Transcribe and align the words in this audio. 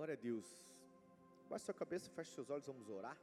Glória 0.00 0.14
a 0.14 0.22
Deus. 0.30 0.46
Baixe 1.46 1.66
sua 1.66 1.74
cabeça, 1.74 2.08
feche 2.12 2.30
seus 2.32 2.48
olhos, 2.48 2.66
vamos 2.66 2.88
orar. 2.88 3.18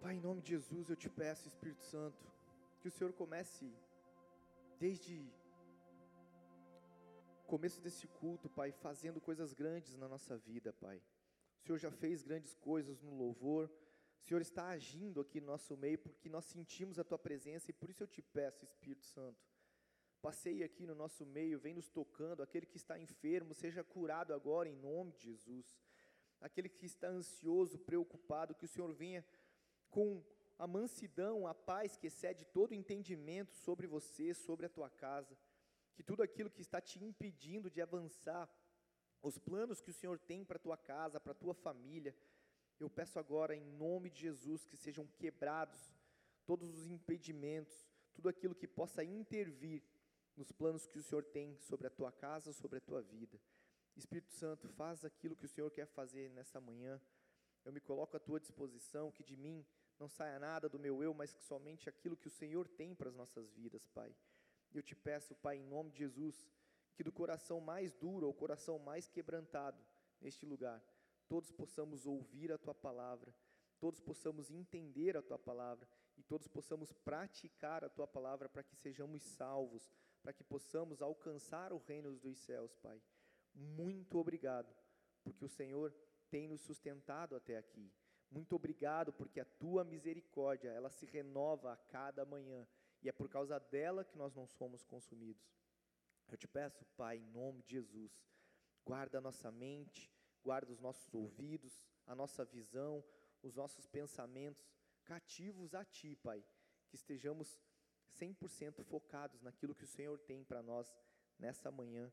Pai, 0.00 0.14
em 0.14 0.20
nome 0.20 0.40
de 0.42 0.50
Jesus, 0.50 0.88
eu 0.88 0.94
te 0.94 1.10
peço, 1.10 1.48
Espírito 1.48 1.82
Santo, 1.82 2.24
que 2.80 2.86
o 2.86 2.90
Senhor 2.92 3.12
comece 3.14 3.68
desde 4.78 5.16
o 7.42 7.46
começo 7.48 7.80
desse 7.80 8.06
culto, 8.06 8.48
Pai, 8.48 8.70
fazendo 8.70 9.20
coisas 9.20 9.52
grandes 9.52 9.96
na 9.96 10.06
nossa 10.06 10.36
vida, 10.38 10.72
Pai. 10.74 11.02
O 11.58 11.62
Senhor 11.64 11.78
já 11.78 11.90
fez 11.90 12.22
grandes 12.22 12.54
coisas 12.54 13.02
no 13.02 13.12
louvor. 13.12 13.68
O 14.20 14.22
Senhor 14.22 14.40
está 14.40 14.68
agindo 14.68 15.20
aqui 15.20 15.40
no 15.40 15.48
nosso 15.48 15.76
meio 15.76 15.98
porque 15.98 16.28
nós 16.28 16.44
sentimos 16.44 17.00
a 17.00 17.02
tua 17.02 17.18
presença 17.18 17.72
e 17.72 17.74
por 17.74 17.90
isso 17.90 18.04
eu 18.04 18.06
te 18.06 18.22
peço, 18.22 18.64
Espírito 18.64 19.04
Santo, 19.04 19.44
passeie 20.24 20.64
aqui 20.64 20.86
no 20.86 20.94
nosso 20.94 21.26
meio, 21.26 21.58
vem 21.58 21.74
nos 21.74 21.90
tocando, 21.90 22.42
aquele 22.42 22.64
que 22.64 22.78
está 22.78 22.98
enfermo, 22.98 23.52
seja 23.52 23.84
curado 23.84 24.32
agora 24.32 24.70
em 24.70 24.74
nome 24.74 25.12
de 25.12 25.24
Jesus. 25.24 25.66
Aquele 26.40 26.70
que 26.70 26.86
está 26.86 27.08
ansioso, 27.08 27.78
preocupado, 27.78 28.54
que 28.54 28.64
o 28.64 28.68
Senhor 28.74 28.90
venha 28.94 29.22
com 29.90 30.24
a 30.58 30.66
mansidão, 30.66 31.46
a 31.46 31.52
paz 31.52 31.98
que 31.98 32.06
excede 32.06 32.46
todo 32.46 32.72
entendimento 32.72 33.52
sobre 33.52 33.86
você, 33.86 34.32
sobre 34.32 34.64
a 34.64 34.70
tua 34.70 34.88
casa, 34.88 35.36
que 35.94 36.02
tudo 36.02 36.22
aquilo 36.22 36.48
que 36.48 36.62
está 36.62 36.80
te 36.80 37.04
impedindo 37.04 37.70
de 37.70 37.82
avançar, 37.82 38.48
os 39.22 39.36
planos 39.38 39.82
que 39.82 39.90
o 39.90 39.98
Senhor 40.00 40.18
tem 40.18 40.42
para 40.42 40.56
a 40.56 40.66
tua 40.66 40.78
casa, 40.78 41.20
para 41.20 41.32
a 41.32 41.42
tua 41.42 41.52
família, 41.52 42.16
eu 42.80 42.88
peço 42.88 43.18
agora 43.18 43.54
em 43.54 43.66
nome 43.72 44.08
de 44.08 44.22
Jesus 44.22 44.64
que 44.64 44.76
sejam 44.78 45.06
quebrados 45.18 45.94
todos 46.46 46.70
os 46.78 46.90
impedimentos, 46.90 47.86
tudo 48.14 48.30
aquilo 48.30 48.54
que 48.54 48.66
possa 48.66 49.04
intervir 49.04 49.82
nos 50.36 50.50
planos 50.52 50.86
que 50.86 50.98
o 50.98 51.02
Senhor 51.02 51.24
tem 51.24 51.56
sobre 51.58 51.86
a 51.86 51.90
tua 51.90 52.10
casa, 52.10 52.52
sobre 52.52 52.78
a 52.78 52.80
tua 52.80 53.02
vida. 53.02 53.40
Espírito 53.96 54.32
Santo, 54.32 54.68
faz 54.68 55.04
aquilo 55.04 55.36
que 55.36 55.46
o 55.46 55.48
Senhor 55.48 55.70
quer 55.70 55.86
fazer 55.86 56.28
nessa 56.30 56.60
manhã. 56.60 57.00
Eu 57.64 57.72
me 57.72 57.80
coloco 57.80 58.16
à 58.16 58.20
tua 58.20 58.40
disposição, 58.40 59.12
que 59.12 59.22
de 59.22 59.36
mim 59.36 59.64
não 59.98 60.08
saia 60.08 60.38
nada 60.38 60.68
do 60.68 60.78
meu 60.78 61.02
eu, 61.02 61.14
mas 61.14 61.32
que 61.32 61.42
somente 61.42 61.88
aquilo 61.88 62.16
que 62.16 62.26
o 62.26 62.30
Senhor 62.30 62.68
tem 62.68 62.94
para 62.94 63.08
as 63.08 63.14
nossas 63.14 63.50
vidas, 63.52 63.86
Pai. 63.86 64.14
Eu 64.72 64.82
te 64.82 64.96
peço, 64.96 65.34
Pai, 65.36 65.58
em 65.58 65.64
nome 65.64 65.90
de 65.92 65.98
Jesus, 65.98 66.50
que 66.96 67.04
do 67.04 67.12
coração 67.12 67.60
mais 67.60 67.94
duro 67.94 68.26
ao 68.26 68.34
coração 68.34 68.78
mais 68.78 69.08
quebrantado 69.08 69.80
neste 70.20 70.44
lugar, 70.44 70.82
todos 71.28 71.52
possamos 71.52 72.06
ouvir 72.06 72.52
a 72.52 72.58
tua 72.58 72.74
palavra, 72.74 73.32
todos 73.78 74.00
possamos 74.00 74.50
entender 74.50 75.16
a 75.16 75.22
tua 75.22 75.38
palavra 75.38 75.88
e 76.16 76.22
todos 76.22 76.48
possamos 76.48 76.92
praticar 76.92 77.84
a 77.84 77.88
tua 77.88 78.06
palavra 78.06 78.48
para 78.48 78.62
que 78.62 78.76
sejamos 78.76 79.22
salvos, 79.22 79.90
para 80.24 80.32
que 80.32 80.42
possamos 80.42 81.02
alcançar 81.02 81.70
o 81.70 81.76
reino 81.76 82.18
dos 82.18 82.38
céus, 82.38 82.74
Pai. 82.76 82.98
Muito 83.54 84.18
obrigado, 84.18 84.74
porque 85.22 85.44
o 85.44 85.48
Senhor 85.48 85.94
tem 86.30 86.48
nos 86.48 86.62
sustentado 86.62 87.36
até 87.36 87.58
aqui. 87.58 87.92
Muito 88.30 88.56
obrigado, 88.56 89.12
porque 89.12 89.38
a 89.38 89.44
tua 89.44 89.84
misericórdia, 89.84 90.70
ela 90.70 90.88
se 90.88 91.04
renova 91.04 91.74
a 91.74 91.76
cada 91.76 92.24
manhã, 92.24 92.66
e 93.02 93.08
é 93.10 93.12
por 93.12 93.28
causa 93.28 93.60
dela 93.60 94.02
que 94.02 94.16
nós 94.16 94.34
não 94.34 94.46
somos 94.46 94.82
consumidos. 94.82 95.46
Eu 96.26 96.38
te 96.38 96.48
peço, 96.48 96.86
Pai, 96.96 97.18
em 97.18 97.26
nome 97.26 97.62
de 97.62 97.72
Jesus, 97.72 98.18
guarda 98.82 99.18
a 99.18 99.20
nossa 99.20 99.52
mente, 99.52 100.10
guarda 100.42 100.72
os 100.72 100.80
nossos 100.80 101.12
ouvidos, 101.12 101.84
a 102.06 102.14
nossa 102.14 102.46
visão, 102.46 103.04
os 103.42 103.54
nossos 103.54 103.86
pensamentos 103.86 104.74
cativos 105.04 105.74
a 105.74 105.84
Ti, 105.84 106.16
Pai, 106.16 106.42
que 106.88 106.96
estejamos 106.96 107.60
100% 108.20 108.84
focados 108.84 109.42
naquilo 109.42 109.74
que 109.74 109.84
o 109.84 109.86
Senhor 109.96 110.18
tem 110.18 110.44
para 110.44 110.62
nós 110.62 110.94
nessa 111.38 111.70
manhã, 111.70 112.12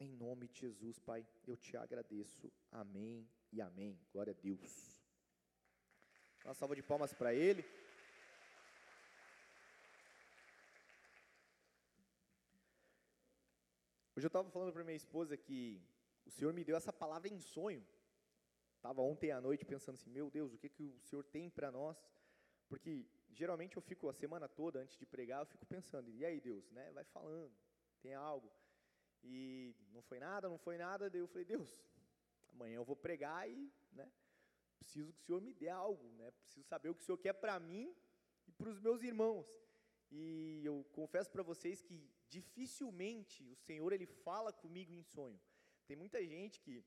em 0.00 0.10
nome 0.10 0.48
de 0.48 0.60
Jesus, 0.60 0.98
Pai, 0.98 1.26
eu 1.46 1.56
te 1.56 1.76
agradeço. 1.76 2.52
Amém 2.70 3.28
e 3.52 3.60
amém. 3.60 3.98
Glória 4.12 4.32
a 4.32 4.42
Deus. 4.42 4.98
Uma 6.44 6.54
salva 6.54 6.74
de 6.74 6.82
palmas 6.82 7.12
para 7.12 7.34
ele. 7.34 7.64
Hoje 14.16 14.26
eu 14.26 14.28
estava 14.28 14.48
falando 14.50 14.72
para 14.72 14.84
minha 14.84 14.96
esposa 14.96 15.36
que 15.36 15.82
o 16.24 16.30
Senhor 16.30 16.52
me 16.52 16.64
deu 16.64 16.76
essa 16.76 16.92
palavra 16.92 17.28
em 17.28 17.40
sonho. 17.40 17.84
Estava 18.76 19.00
ontem 19.00 19.30
à 19.30 19.40
noite 19.40 19.64
pensando 19.64 19.94
assim, 19.94 20.10
meu 20.10 20.30
Deus, 20.30 20.52
o 20.52 20.58
que, 20.58 20.68
que 20.68 20.84
o 20.84 21.00
Senhor 21.00 21.24
tem 21.24 21.48
para 21.48 21.70
nós? 21.70 21.96
Porque 22.68 23.06
geralmente 23.34 23.76
eu 23.76 23.82
fico 23.82 24.08
a 24.08 24.12
semana 24.12 24.48
toda 24.48 24.80
antes 24.80 24.96
de 24.96 25.06
pregar, 25.06 25.40
eu 25.42 25.46
fico 25.46 25.66
pensando, 25.66 26.10
e 26.10 26.24
aí 26.24 26.40
Deus, 26.40 26.70
né? 26.70 26.90
Vai 26.92 27.04
falando, 27.04 27.52
tem 28.00 28.14
algo. 28.14 28.50
E 29.22 29.74
não 29.92 30.02
foi 30.02 30.18
nada, 30.18 30.48
não 30.48 30.58
foi 30.58 30.76
nada, 30.76 31.08
daí 31.10 31.20
eu 31.20 31.28
falei, 31.28 31.44
Deus, 31.44 31.82
amanhã 32.52 32.76
eu 32.76 32.84
vou 32.84 32.96
pregar 32.96 33.48
e, 33.48 33.72
né? 33.92 34.10
preciso 34.84 35.12
que 35.12 35.20
o 35.20 35.24
Senhor 35.24 35.40
me 35.40 35.52
dê 35.52 35.68
algo, 35.68 36.06
né? 36.12 36.30
Preciso 36.30 36.66
saber 36.66 36.90
o 36.90 36.94
que 36.94 37.02
o 37.02 37.04
Senhor 37.04 37.18
quer 37.18 37.32
para 37.32 37.58
mim 37.58 37.94
e 38.46 38.52
para 38.52 38.68
os 38.68 38.78
meus 38.78 39.02
irmãos. 39.02 39.46
E 40.10 40.62
eu 40.64 40.84
confesso 40.92 41.30
para 41.30 41.42
vocês 41.42 41.82
que 41.82 42.08
dificilmente 42.28 43.42
o 43.48 43.56
Senhor 43.56 43.92
ele 43.92 44.06
fala 44.06 44.52
comigo 44.52 44.92
em 44.92 45.02
sonho. 45.02 45.40
Tem 45.86 45.96
muita 45.96 46.24
gente 46.24 46.60
que 46.60 46.84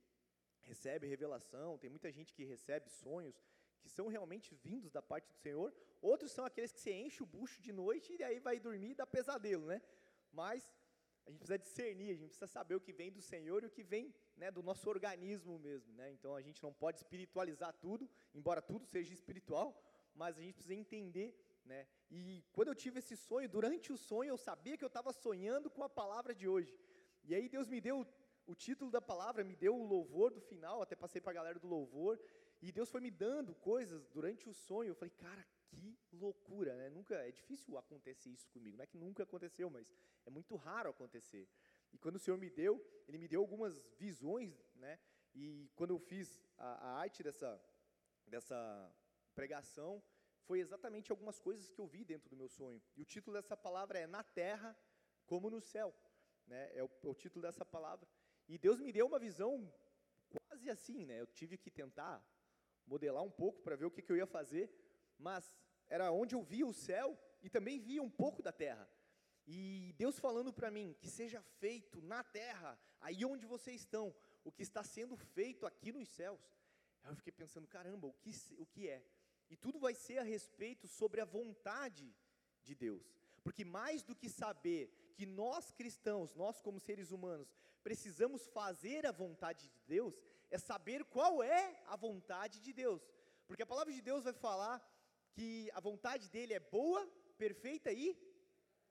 recebe 0.61 1.07
revelação, 1.07 1.77
tem 1.77 1.89
muita 1.89 2.11
gente 2.11 2.33
que 2.33 2.43
recebe 2.43 2.89
sonhos 2.89 3.41
que 3.81 3.89
são 3.89 4.07
realmente 4.07 4.53
vindos 4.55 4.91
da 4.91 5.01
parte 5.01 5.27
do 5.27 5.35
Senhor. 5.35 5.73
Outros 6.01 6.31
são 6.31 6.45
aqueles 6.45 6.71
que 6.71 6.79
você 6.79 6.93
enche 6.93 7.23
o 7.23 7.25
bucho 7.25 7.61
de 7.61 7.71
noite 7.71 8.15
e 8.17 8.23
aí 8.23 8.39
vai 8.39 8.59
dormir 8.59 8.91
e 8.91 8.95
dá 8.95 9.05
pesadelo, 9.05 9.65
né? 9.65 9.81
Mas 10.31 10.75
a 11.25 11.29
gente 11.29 11.39
precisa 11.39 11.59
discernir, 11.59 12.11
a 12.11 12.15
gente 12.15 12.29
precisa 12.29 12.47
saber 12.47 12.75
o 12.75 12.79
que 12.79 12.93
vem 12.93 13.11
do 13.11 13.21
Senhor 13.21 13.63
e 13.63 13.67
o 13.67 13.69
que 13.69 13.83
vem 13.83 14.13
né, 14.37 14.49
do 14.49 14.63
nosso 14.63 14.89
organismo 14.89 15.59
mesmo. 15.59 15.93
Né? 15.93 16.11
Então 16.11 16.35
a 16.35 16.41
gente 16.41 16.63
não 16.63 16.73
pode 16.73 16.99
espiritualizar 16.99 17.73
tudo, 17.73 18.09
embora 18.33 18.61
tudo 18.61 18.85
seja 18.85 19.13
espiritual, 19.13 19.77
mas 20.15 20.37
a 20.37 20.41
gente 20.41 20.53
precisa 20.53 20.73
entender. 20.73 21.35
Né? 21.65 21.85
E 22.09 22.45
quando 22.53 22.69
eu 22.69 22.75
tive 22.75 22.99
esse 22.99 23.17
sonho, 23.17 23.49
durante 23.49 23.91
o 23.91 23.97
sonho 23.97 24.29
eu 24.29 24.37
sabia 24.37 24.77
que 24.77 24.85
eu 24.85 24.87
estava 24.87 25.11
sonhando 25.11 25.69
com 25.69 25.83
a 25.83 25.89
palavra 25.89 26.33
de 26.33 26.47
hoje. 26.47 26.79
E 27.25 27.35
aí 27.35 27.49
Deus 27.49 27.67
me 27.67 27.81
deu 27.81 28.07
o 28.45 28.55
título 28.55 28.89
da 28.89 29.01
palavra, 29.01 29.43
me 29.43 29.55
deu 29.55 29.75
o 29.75 29.83
louvor 29.83 30.31
do 30.31 30.39
final, 30.39 30.81
até 30.81 30.95
passei 30.95 31.19
para 31.19 31.31
a 31.31 31.35
galera 31.35 31.59
do 31.59 31.67
louvor, 31.67 32.17
e 32.61 32.71
Deus 32.71 32.89
foi 32.89 33.01
me 33.01 33.11
dando 33.11 33.53
coisas 33.55 34.07
durante 34.07 34.49
o 34.49 34.53
sonho. 34.53 34.89
Eu 34.89 34.95
falei, 34.95 35.11
cara, 35.11 35.45
que 35.69 35.97
loucura, 36.11 36.75
né? 36.75 36.89
Nunca 36.89 37.15
é 37.15 37.31
difícil 37.31 37.77
acontecer 37.77 38.29
isso 38.29 38.49
comigo. 38.49 38.77
Não 38.77 38.83
é 38.83 38.87
que 38.87 38.97
nunca 38.97 39.23
aconteceu, 39.23 39.69
mas 39.69 39.93
é 40.25 40.29
muito 40.29 40.55
raro 40.55 40.89
acontecer. 40.89 41.47
E 41.93 41.97
quando 41.97 42.15
o 42.15 42.19
Senhor 42.19 42.37
me 42.37 42.49
deu, 42.49 42.83
Ele 43.07 43.17
me 43.17 43.27
deu 43.27 43.41
algumas 43.41 43.79
visões, 43.97 44.55
né? 44.75 44.99
E 45.33 45.69
quando 45.75 45.91
eu 45.91 45.99
fiz 45.99 46.41
a, 46.57 46.87
a 46.87 46.99
arte 46.99 47.21
dessa, 47.21 47.61
dessa 48.25 48.91
pregação, 49.35 50.03
foi 50.45 50.59
exatamente 50.59 51.11
algumas 51.11 51.37
coisas 51.39 51.69
que 51.69 51.79
eu 51.79 51.85
vi 51.85 52.03
dentro 52.03 52.29
do 52.29 52.35
meu 52.35 52.49
sonho. 52.49 52.81
E 52.95 53.01
o 53.01 53.05
título 53.05 53.35
dessa 53.37 53.55
palavra 53.55 53.99
é 53.99 54.07
Na 54.07 54.23
Terra 54.23 54.75
como 55.27 55.49
no 55.49 55.61
Céu. 55.61 55.93
Né? 56.47 56.71
É, 56.73 56.83
o, 56.83 56.89
é 57.03 57.07
o 57.07 57.13
título 57.13 57.43
dessa 57.43 57.65
palavra. 57.65 58.07
E 58.47 58.57
Deus 58.57 58.79
me 58.79 58.91
deu 58.91 59.05
uma 59.05 59.19
visão 59.19 59.71
quase 60.29 60.69
assim, 60.69 61.05
né? 61.05 61.21
Eu 61.21 61.27
tive 61.27 61.57
que 61.57 61.69
tentar 61.69 62.25
modelar 62.87 63.23
um 63.23 63.29
pouco 63.29 63.61
para 63.61 63.75
ver 63.75 63.85
o 63.85 63.91
que, 63.91 64.01
que 64.01 64.11
eu 64.11 64.17
ia 64.17 64.25
fazer, 64.25 64.71
mas 65.17 65.55
era 65.89 66.11
onde 66.11 66.35
eu 66.35 66.41
via 66.41 66.65
o 66.65 66.73
céu 66.73 67.17
e 67.41 67.49
também 67.49 67.79
via 67.79 68.01
um 68.01 68.09
pouco 68.09 68.41
da 68.41 68.51
terra. 68.51 68.89
E 69.45 69.93
Deus 69.97 70.19
falando 70.19 70.51
para 70.51 70.71
mim 70.71 70.95
que 70.99 71.09
seja 71.09 71.41
feito 71.41 72.01
na 72.01 72.23
terra, 72.23 72.79
aí 72.99 73.23
onde 73.23 73.45
vocês 73.45 73.81
estão, 73.81 74.13
o 74.43 74.51
que 74.51 74.63
está 74.63 74.83
sendo 74.83 75.15
feito 75.15 75.65
aqui 75.65 75.91
nos 75.91 76.09
céus. 76.09 76.41
Eu 77.05 77.15
fiquei 77.15 77.31
pensando, 77.31 77.67
caramba, 77.67 78.07
o 78.07 78.13
que, 78.13 78.31
o 78.57 78.65
que 78.65 78.89
é? 78.89 79.01
E 79.49 79.55
tudo 79.55 79.79
vai 79.79 79.95
ser 79.95 80.17
a 80.17 80.23
respeito 80.23 80.87
sobre 80.87 81.21
a 81.21 81.25
vontade 81.25 82.13
de 82.63 82.75
Deus. 82.75 83.15
Porque 83.43 83.63
mais 83.63 84.03
do 84.03 84.13
que 84.13 84.29
saber 84.29 85.13
que 85.15 85.25
nós 85.25 85.71
cristãos, 85.71 86.35
nós 86.35 86.61
como 86.61 86.79
seres 86.79 87.11
humanos, 87.11 87.55
precisamos 87.87 88.45
fazer 88.47 89.05
a 89.05 89.13
vontade 89.13 89.65
de 89.73 89.79
Deus, 89.87 90.13
é 90.51 90.57
saber 90.57 91.05
qual 91.05 91.41
é 91.41 91.81
a 91.85 91.95
vontade 91.95 92.59
de 92.59 92.73
Deus. 92.73 93.01
Porque 93.47 93.63
a 93.63 93.71
palavra 93.73 93.93
de 93.93 94.01
Deus 94.01 94.25
vai 94.25 94.33
falar 94.33 94.75
que 95.31 95.71
a 95.73 95.79
vontade 95.79 96.29
dele 96.29 96.53
é 96.53 96.59
boa, 96.59 97.01
perfeita 97.37 97.89
e 97.93 98.05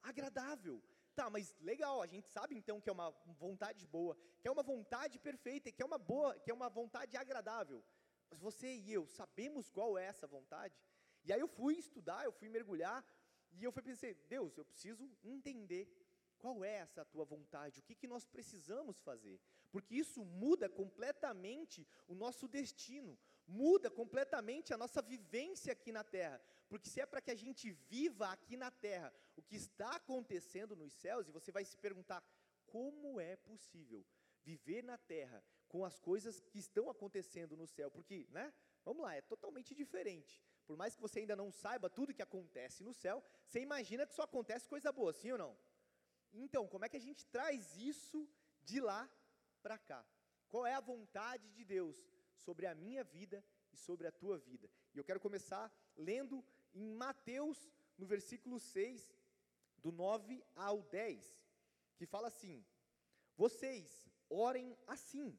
agradável. 0.03 0.83
Tá, 1.15 1.29
mas 1.29 1.55
legal, 1.61 2.01
a 2.01 2.07
gente 2.07 2.27
sabe 2.37 2.57
então 2.57 2.81
que 2.81 2.89
é 2.89 2.93
uma 2.99 3.11
vontade 3.45 3.87
boa, 3.87 4.17
que 4.41 4.49
é 4.49 4.51
uma 4.51 4.63
vontade 4.63 5.19
perfeita, 5.19 5.71
que 5.71 5.83
é 5.83 5.85
uma 5.85 5.99
boa, 5.99 6.31
que 6.41 6.51
é 6.51 6.55
uma 6.55 6.71
vontade 6.71 7.19
agradável. 7.19 7.85
Mas 8.31 8.41
você 8.41 8.77
e 8.77 8.95
eu 8.95 9.07
sabemos 9.07 9.71
qual 9.71 9.99
é 9.99 10.07
essa 10.07 10.27
vontade? 10.27 10.75
E 11.23 11.35
aí 11.35 11.41
eu 11.41 11.49
fui 11.49 11.75
estudar, 11.75 12.25
eu 12.25 12.33
fui 12.33 12.49
mergulhar, 12.49 13.05
e 13.53 13.63
eu 13.63 13.73
fui 13.73 13.83
pensei, 13.83 14.15
Deus, 14.29 14.57
eu 14.57 14.65
preciso 14.65 15.05
entender 15.23 15.85
qual 16.47 16.65
é 16.65 16.77
essa 16.77 17.05
tua 17.05 17.25
vontade, 17.25 17.81
o 17.81 17.83
que, 17.83 17.93
que 17.93 18.07
nós 18.07 18.25
precisamos 18.25 19.01
fazer, 19.01 19.41
porque 19.73 19.97
isso 19.97 20.25
muda 20.25 20.69
completamente 20.69 21.85
o 22.07 22.15
nosso 22.15 22.47
destino, 22.47 23.19
muda 23.49 23.91
completamente 23.91 24.73
a 24.73 24.77
nossa 24.77 25.03
vivência 25.03 25.73
aqui 25.73 25.91
na 25.91 26.05
terra. 26.05 26.41
Porque 26.69 26.89
se 26.89 27.01
é 27.01 27.07
para 27.07 27.21
que 27.21 27.33
a 27.33 27.35
gente 27.35 27.73
viva 27.73 28.29
aqui 28.29 28.57
na 28.57 28.71
terra 28.71 29.13
o 29.35 29.43
que 29.43 29.57
está 29.57 29.97
acontecendo 29.97 30.77
nos 30.77 30.93
céus, 30.93 31.27
e 31.27 31.33
você 31.33 31.51
vai 31.51 31.65
se 31.65 31.77
perguntar: 31.77 32.23
como 32.67 33.19
é 33.19 33.35
possível 33.35 34.07
viver 34.45 34.85
na 34.85 34.97
terra 34.97 35.43
com 35.67 35.85
as 35.85 35.99
coisas 35.99 36.41
que 36.41 36.61
estão 36.61 36.89
acontecendo 36.89 37.57
no 37.57 37.67
céu, 37.67 37.91
porque, 37.91 38.29
né? 38.31 38.55
Vamos 38.85 39.03
lá, 39.03 39.17
é 39.17 39.21
totalmente 39.21 39.75
diferente. 39.75 40.41
Por 40.65 40.77
mais 40.77 40.95
que 40.95 41.03
você 41.03 41.19
ainda 41.19 41.35
não 41.35 41.51
saiba 41.51 41.91
tudo 41.91 42.15
que 42.15 42.23
acontece 42.23 42.85
no 42.85 42.95
céu, 42.95 43.21
você 43.45 43.59
imagina 43.59 44.07
que 44.07 44.15
só 44.15 44.23
acontece 44.23 44.69
coisa 44.69 44.93
boa, 44.93 45.13
sim 45.13 45.33
ou 45.33 45.39
não? 45.39 45.59
Então, 46.43 46.67
como 46.69 46.85
é 46.85 46.89
que 46.89 46.97
a 46.97 47.01
gente 47.01 47.25
traz 47.27 47.77
isso 47.77 48.29
de 48.63 48.81
lá 48.81 49.11
para 49.63 49.79
cá? 49.79 50.07
Qual 50.49 50.67
é 50.67 50.75
a 50.75 50.81
vontade 50.81 51.49
de 51.51 51.65
Deus 51.65 51.97
sobre 52.37 52.67
a 52.67 52.75
minha 52.75 53.03
vida 53.03 53.45
e 53.73 53.77
sobre 53.77 54.07
a 54.07 54.13
tua 54.13 54.39
vida? 54.39 54.71
E 54.95 54.99
eu 54.99 55.05
quero 55.05 55.21
começar 55.21 55.73
lendo 55.97 56.45
em 56.75 56.95
Mateus, 56.95 57.71
no 57.97 58.07
versículo 58.07 58.61
6, 58.61 59.17
do 59.79 59.91
9 59.91 60.45
ao 60.55 60.83
10, 60.83 61.43
que 61.97 62.07
fala 62.07 62.29
assim: 62.29 62.65
Vocês 63.37 64.09
orem 64.29 64.77
assim, 64.87 65.39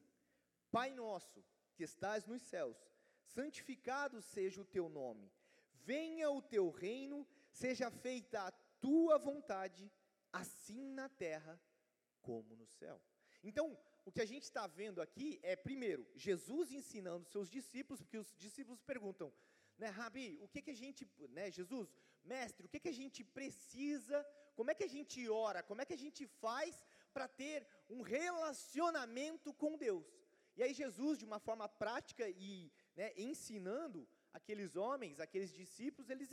Pai 0.70 0.92
nosso, 0.92 1.44
que 1.74 1.84
estás 1.84 2.26
nos 2.26 2.42
céus, 2.42 2.76
santificado 3.22 4.20
seja 4.20 4.60
o 4.60 4.64
teu 4.64 4.88
nome, 4.88 5.32
venha 5.72 6.30
o 6.30 6.42
teu 6.42 6.70
reino, 6.70 7.26
seja 7.50 7.90
feita 7.90 8.42
a 8.42 8.52
tua 8.80 9.18
vontade, 9.18 9.90
assim 10.40 10.82
na 10.92 11.08
terra 11.08 11.60
como 12.20 12.56
no 12.56 12.66
céu. 12.66 13.00
Então, 13.42 13.78
o 14.04 14.12
que 14.12 14.20
a 14.20 14.26
gente 14.32 14.44
está 14.44 14.66
vendo 14.66 15.00
aqui 15.00 15.38
é, 15.42 15.54
primeiro, 15.54 16.06
Jesus 16.14 16.72
ensinando 16.72 17.24
seus 17.26 17.48
discípulos, 17.50 18.02
porque 18.02 18.18
os 18.18 18.34
discípulos 18.36 18.80
perguntam, 18.82 19.32
né, 19.76 19.88
Rabi, 19.88 20.38
o 20.40 20.48
que, 20.48 20.60
que 20.62 20.70
a 20.70 20.74
gente, 20.82 21.08
né, 21.30 21.50
Jesus, 21.50 21.88
mestre, 22.24 22.66
o 22.66 22.68
que, 22.68 22.80
que 22.80 22.88
a 22.88 22.98
gente 23.02 23.22
precisa, 23.22 24.26
como 24.56 24.70
é 24.70 24.74
que 24.74 24.84
a 24.84 24.88
gente 24.88 25.28
ora, 25.28 25.62
como 25.62 25.80
é 25.80 25.84
que 25.84 25.92
a 25.92 26.02
gente 26.04 26.26
faz 26.26 26.84
para 27.12 27.28
ter 27.28 27.66
um 27.88 28.02
relacionamento 28.02 29.52
com 29.54 29.76
Deus? 29.76 30.06
E 30.56 30.62
aí 30.62 30.74
Jesus, 30.74 31.18
de 31.18 31.24
uma 31.24 31.38
forma 31.38 31.68
prática 31.68 32.28
e 32.28 32.72
né, 32.96 33.12
ensinando 33.16 34.08
aqueles 34.32 34.74
homens, 34.74 35.20
aqueles 35.20 35.52
discípulos, 35.52 36.10
ele 36.10 36.24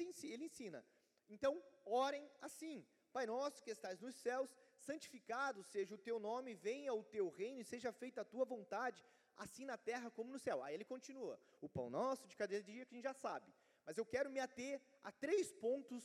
ensina. 0.46 0.84
Então, 1.30 1.64
orem 1.86 2.28
assim, 2.42 2.86
Pai 3.16 3.26
nosso 3.26 3.64
que 3.64 3.72
estás 3.72 4.02
nos 4.02 4.14
céus, 4.16 4.54
santificado 4.78 5.64
seja 5.64 5.96
o 5.96 5.98
teu 5.98 6.20
nome, 6.20 6.54
venha 6.54 6.94
o 6.94 7.02
teu 7.02 7.30
reino 7.30 7.62
e 7.62 7.64
seja 7.64 7.90
feita 7.94 8.20
a 8.20 8.26
tua 8.26 8.44
vontade, 8.44 9.02
assim 9.38 9.64
na 9.64 9.78
terra 9.78 10.12
como 10.12 10.34
no 10.34 10.38
céu. 10.38 10.62
Aí 10.62 10.74
ele 10.74 10.84
continua, 10.84 11.40
o 11.62 11.70
pão 11.70 11.90
nosso 11.90 12.28
de 12.28 12.36
cada 12.36 12.62
dia 12.62 12.86
que 12.86 12.94
a 12.94 12.98
gente 12.98 13.10
já 13.10 13.14
sabe. 13.14 13.50
Mas 13.86 13.98
eu 13.98 14.06
quero 14.06 14.30
me 14.30 14.42
ater 14.42 14.82
a 15.02 15.14
três 15.14 15.54
pontos 15.54 16.04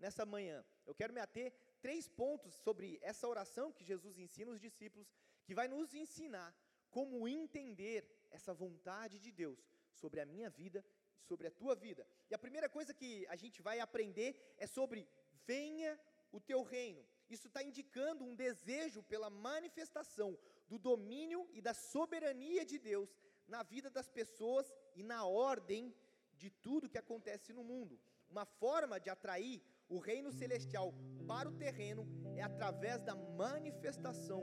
nessa 0.00 0.26
manhã. 0.26 0.64
Eu 0.84 0.96
quero 0.96 1.12
me 1.12 1.20
ater 1.20 1.54
três 1.80 2.08
pontos 2.08 2.52
sobre 2.54 2.98
essa 3.02 3.28
oração 3.28 3.70
que 3.70 3.84
Jesus 3.84 4.18
ensina 4.18 4.50
os 4.50 4.60
discípulos, 4.60 5.14
que 5.44 5.54
vai 5.54 5.68
nos 5.68 5.94
ensinar 5.94 6.52
como 6.90 7.28
entender 7.28 8.00
essa 8.32 8.52
vontade 8.52 9.20
de 9.20 9.30
Deus 9.30 9.60
sobre 9.92 10.18
a 10.18 10.26
minha 10.26 10.50
vida 10.50 10.84
e 11.20 11.22
sobre 11.22 11.46
a 11.46 11.52
tua 11.52 11.76
vida. 11.76 12.04
E 12.28 12.34
a 12.34 12.38
primeira 12.46 12.68
coisa 12.68 12.92
que 12.92 13.24
a 13.28 13.36
gente 13.36 13.62
vai 13.62 13.78
aprender 13.78 14.56
é 14.56 14.66
sobre 14.66 15.08
venha 15.46 15.96
o 16.32 16.40
teu 16.40 16.62
reino. 16.62 17.04
Isso 17.28 17.46
está 17.46 17.62
indicando 17.62 18.24
um 18.24 18.34
desejo 18.34 19.02
pela 19.02 19.28
manifestação 19.28 20.38
do 20.68 20.78
domínio 20.78 21.48
e 21.52 21.60
da 21.60 21.74
soberania 21.74 22.64
de 22.64 22.78
Deus 22.78 23.10
na 23.46 23.62
vida 23.62 23.90
das 23.90 24.08
pessoas 24.08 24.72
e 24.94 25.02
na 25.02 25.24
ordem 25.26 25.94
de 26.36 26.50
tudo 26.50 26.88
que 26.88 26.98
acontece 26.98 27.52
no 27.52 27.64
mundo. 27.64 27.98
Uma 28.30 28.44
forma 28.44 29.00
de 29.00 29.10
atrair 29.10 29.62
o 29.88 29.98
reino 29.98 30.30
celestial 30.30 30.94
para 31.26 31.48
o 31.48 31.56
terreno 31.56 32.06
é 32.36 32.42
através 32.42 33.02
da 33.02 33.14
manifestação 33.14 34.42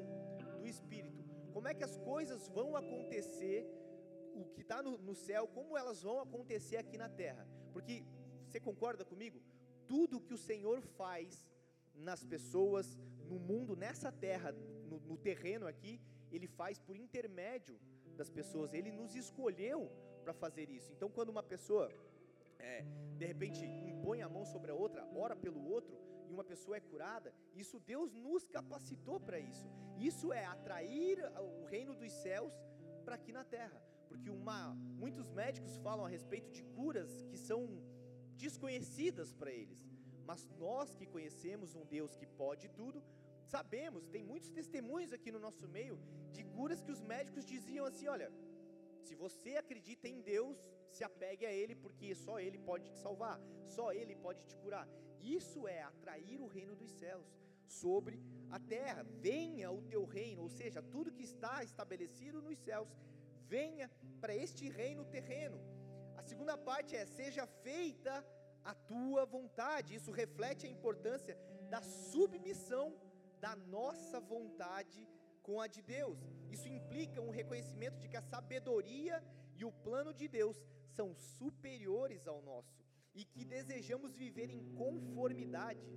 do 0.59 0.67
Espírito. 0.67 1.23
Como 1.53 1.67
é 1.67 1.73
que 1.73 1.83
as 1.83 1.97
coisas 1.97 2.47
vão 2.49 2.75
acontecer, 2.75 3.65
o 4.33 4.45
que 4.53 4.61
está 4.61 4.81
no, 4.83 4.97
no 4.97 5.15
céu, 5.15 5.47
como 5.47 5.77
elas 5.77 6.01
vão 6.01 6.19
acontecer 6.19 6.77
aqui 6.77 6.97
na 6.97 7.07
terra? 7.07 7.47
Porque, 7.71 8.03
você 8.47 8.59
concorda 8.59 9.05
comigo? 9.05 9.41
Tudo 9.87 10.19
que 10.19 10.33
o 10.33 10.37
Senhor 10.37 10.81
faz 10.81 11.45
nas 11.95 12.23
pessoas, 12.23 12.97
no 13.27 13.39
mundo, 13.39 13.75
nessa 13.75 14.11
terra, 14.11 14.51
no, 14.89 14.99
no 14.99 15.17
terreno 15.17 15.67
aqui, 15.67 15.99
Ele 16.31 16.47
faz 16.47 16.79
por 16.79 16.95
intermédio 16.95 17.79
das 18.15 18.29
pessoas, 18.29 18.73
Ele 18.73 18.91
nos 18.91 19.15
escolheu 19.15 19.91
para 20.23 20.33
fazer 20.33 20.69
isso. 20.69 20.91
Então, 20.91 21.09
quando 21.09 21.29
uma 21.29 21.43
pessoa, 21.43 21.89
é, 22.59 22.83
de 23.17 23.25
repente, 23.25 23.65
impõe 23.65 24.21
a 24.21 24.29
mão 24.29 24.45
sobre 24.45 24.71
a 24.71 24.75
outra, 24.75 25.07
ora 25.15 25.35
pelo 25.35 25.63
outro, 25.67 25.97
e 26.27 26.33
uma 26.33 26.43
pessoa 26.43 26.77
é 26.77 26.79
curada, 26.79 27.33
isso 27.55 27.79
Deus 27.79 28.13
nos 28.13 28.47
capacitou 28.47 29.19
para 29.19 29.39
isso. 29.39 29.69
Isso 29.97 30.33
é 30.33 30.45
atrair 30.45 31.19
o 31.39 31.65
reino 31.65 31.93
dos 31.95 32.11
céus 32.11 32.53
para 33.03 33.15
aqui 33.15 33.31
na 33.31 33.43
terra. 33.43 33.81
Porque 34.09 34.29
uma, 34.29 34.73
muitos 34.73 35.29
médicos 35.31 35.77
falam 35.77 36.05
a 36.05 36.09
respeito 36.09 36.49
de 36.51 36.63
curas 36.63 37.23
que 37.29 37.37
são 37.37 37.67
desconhecidas 38.35 39.31
para 39.33 39.51
eles. 39.51 39.94
Mas 40.25 40.47
nós 40.57 40.95
que 40.95 41.05
conhecemos 41.05 41.75
um 41.75 41.85
Deus 41.85 42.15
que 42.15 42.25
pode 42.25 42.67
tudo, 42.69 43.01
sabemos, 43.55 44.07
tem 44.07 44.23
muitos 44.23 44.49
testemunhos 44.49 45.13
aqui 45.13 45.31
no 45.31 45.39
nosso 45.39 45.67
meio 45.67 45.97
de 46.31 46.43
curas 46.43 46.81
que 46.81 46.91
os 46.91 47.01
médicos 47.01 47.45
diziam 47.45 47.85
assim: 47.85 48.07
olha, 48.07 48.31
se 49.05 49.13
você 49.15 49.55
acredita 49.55 50.07
em 50.07 50.19
Deus, 50.21 50.57
se 50.89 51.03
apegue 51.03 51.45
a 51.45 51.51
Ele, 51.51 51.75
porque 51.75 52.15
só 52.15 52.39
Ele 52.39 52.57
pode 52.57 52.89
te 52.89 52.97
salvar, 52.97 53.39
só 53.75 53.91
Ele 53.91 54.15
pode 54.15 54.45
te 54.45 54.55
curar. 54.57 54.87
Isso 55.21 55.67
é 55.67 55.81
atrair 55.81 56.39
o 56.41 56.47
reino 56.47 56.75
dos 56.75 56.91
céus 56.91 57.27
sobre 57.67 58.21
a 58.49 58.59
terra. 58.59 59.03
Venha 59.03 59.71
o 59.71 59.81
teu 59.83 60.05
reino, 60.05 60.41
ou 60.41 60.49
seja, 60.49 60.81
tudo 60.81 61.11
que 61.11 61.23
está 61.23 61.63
estabelecido 61.63 62.41
nos 62.41 62.57
céus, 62.59 62.87
venha 63.47 63.89
para 64.21 64.35
este 64.35 64.69
reino 64.69 65.05
terreno. 65.05 65.59
A 66.17 66.21
segunda 66.23 66.57
parte 66.57 66.95
é: 66.95 67.05
seja 67.05 67.45
feita 67.45 68.25
a 68.65 68.73
tua 68.73 69.25
vontade. 69.25 69.95
Isso 69.95 70.11
reflete 70.11 70.65
a 70.65 70.69
importância 70.69 71.37
da 71.69 71.81
submissão 71.81 72.87
da 73.39 73.55
nossa 73.55 74.19
vontade 74.19 75.07
com 75.43 75.61
a 75.61 75.67
de 75.67 75.81
Deus. 75.81 76.19
Isso 76.49 76.67
implica 76.67 77.21
um 77.21 77.29
reconhecimento 77.29 77.99
de 77.99 78.09
que 78.09 78.17
a 78.17 78.21
sabedoria 78.21 79.23
e 79.55 79.63
o 79.63 79.71
plano 79.71 80.13
de 80.13 80.27
Deus 80.27 80.57
são 80.97 81.13
superiores 81.15 82.27
ao 82.27 82.41
nosso 82.41 82.83
e 83.13 83.23
que 83.23 83.45
desejamos 83.45 84.15
viver 84.15 84.49
em 84.49 84.61
conformidade 84.73 85.87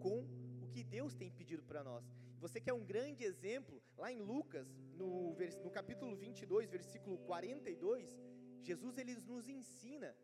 com 0.00 0.18
o 0.62 0.68
que 0.68 0.82
Deus 0.82 1.14
tem 1.14 1.30
pedido 1.30 1.62
para 1.62 1.84
nós. 1.84 2.04
Você 2.40 2.60
quer 2.60 2.72
um 2.72 2.84
grande 2.84 3.24
exemplo? 3.24 3.82
Lá 3.96 4.12
em 4.12 4.20
Lucas, 4.20 4.68
no, 4.94 5.36
no 5.64 5.70
capítulo 5.70 6.16
22, 6.16 6.70
versículo 6.70 7.18
42, 7.18 8.16
Jesus 8.62 8.98
ele 8.98 9.14
nos 9.14 9.48
ensina 9.48 10.14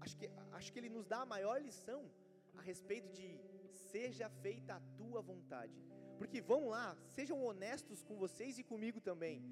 acho 0.00 0.16
que, 0.16 0.30
acho 0.52 0.72
que 0.72 0.78
ele 0.78 0.88
nos 0.88 1.06
dá 1.06 1.20
a 1.22 1.26
maior 1.26 1.60
lição 1.60 2.10
a 2.56 2.62
respeito 2.62 3.08
de 3.18 3.40
seja 3.92 4.28
feita 4.28 4.74
a 4.74 4.80
tua 4.98 5.20
vontade. 5.20 5.74
Porque 6.18 6.40
vão 6.40 6.68
lá, 6.68 6.96
sejam 7.08 7.42
honestos 7.42 8.02
com 8.02 8.16
vocês 8.16 8.58
e 8.58 8.64
comigo 8.64 9.00
também. 9.00 9.42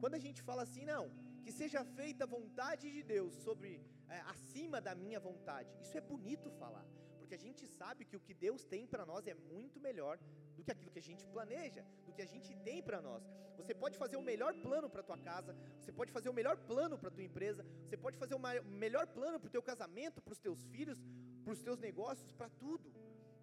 Quando 0.00 0.14
a 0.14 0.18
gente 0.18 0.40
fala 0.42 0.62
assim, 0.62 0.84
não, 0.84 1.10
que 1.42 1.52
seja 1.52 1.84
feita 1.84 2.24
a 2.24 2.26
vontade 2.26 2.90
de 2.90 3.02
Deus 3.02 3.34
sobre 3.46 3.70
é, 4.08 4.20
acima 4.34 4.80
da 4.80 4.94
minha 4.94 5.20
vontade. 5.20 5.70
Isso 5.82 5.96
é 5.96 6.00
bonito 6.00 6.50
falar, 6.52 6.86
porque 7.28 7.42
a 7.42 7.46
gente 7.46 7.64
sabe 7.66 8.06
que 8.06 8.16
o 8.16 8.20
que 8.26 8.32
Deus 8.32 8.60
tem 8.72 8.86
para 8.92 9.04
nós 9.04 9.26
é 9.32 9.34
muito 9.34 9.78
melhor 9.86 10.14
do 10.56 10.62
que 10.64 10.72
aquilo 10.74 10.90
que 10.94 11.02
a 11.04 11.08
gente 11.08 11.24
planeja, 11.34 11.82
do 12.06 12.12
que 12.16 12.22
a 12.22 12.30
gente 12.34 12.50
tem 12.66 12.78
para 12.82 13.02
nós. 13.02 13.22
Você 13.58 13.74
pode 13.82 13.98
fazer 14.02 14.16
o 14.16 14.22
melhor 14.22 14.52
plano 14.66 14.88
para 14.92 15.02
tua 15.08 15.18
casa, 15.18 15.54
você 15.78 15.92
pode 15.98 16.10
fazer 16.10 16.30
o 16.30 16.32
melhor 16.38 16.56
plano 16.70 16.96
para 17.00 17.10
tua 17.10 17.26
empresa, 17.30 17.66
você 17.84 17.98
pode 18.04 18.16
fazer 18.22 18.34
o 18.34 18.40
melhor 18.84 19.06
plano 19.18 19.38
para 19.38 19.48
o 19.48 19.54
teu 19.56 19.62
casamento, 19.70 20.22
para 20.22 20.32
os 20.36 20.38
teus 20.46 20.62
filhos, 20.74 20.98
para 21.44 21.52
os 21.52 21.60
teus 21.66 21.78
negócios, 21.78 22.32
para 22.32 22.48
tudo. 22.62 22.88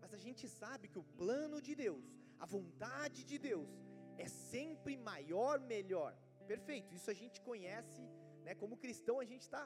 Mas 0.02 0.12
a 0.18 0.22
gente 0.26 0.48
sabe 0.50 0.88
que 0.88 0.98
o 1.04 1.06
plano 1.22 1.62
de 1.62 1.76
Deus, 1.76 2.08
a 2.40 2.48
vontade 2.48 3.24
de 3.24 3.38
Deus, 3.38 3.70
é 4.18 4.28
sempre 4.28 4.98
maior, 4.98 5.60
melhor. 5.60 6.12
Perfeito, 6.48 6.96
isso 6.96 7.12
a 7.12 7.18
gente 7.22 7.40
conhece, 7.50 8.02
né? 8.46 8.56
Como 8.56 8.82
cristão 8.86 9.20
a 9.20 9.28
gente 9.34 9.44
está 9.50 9.64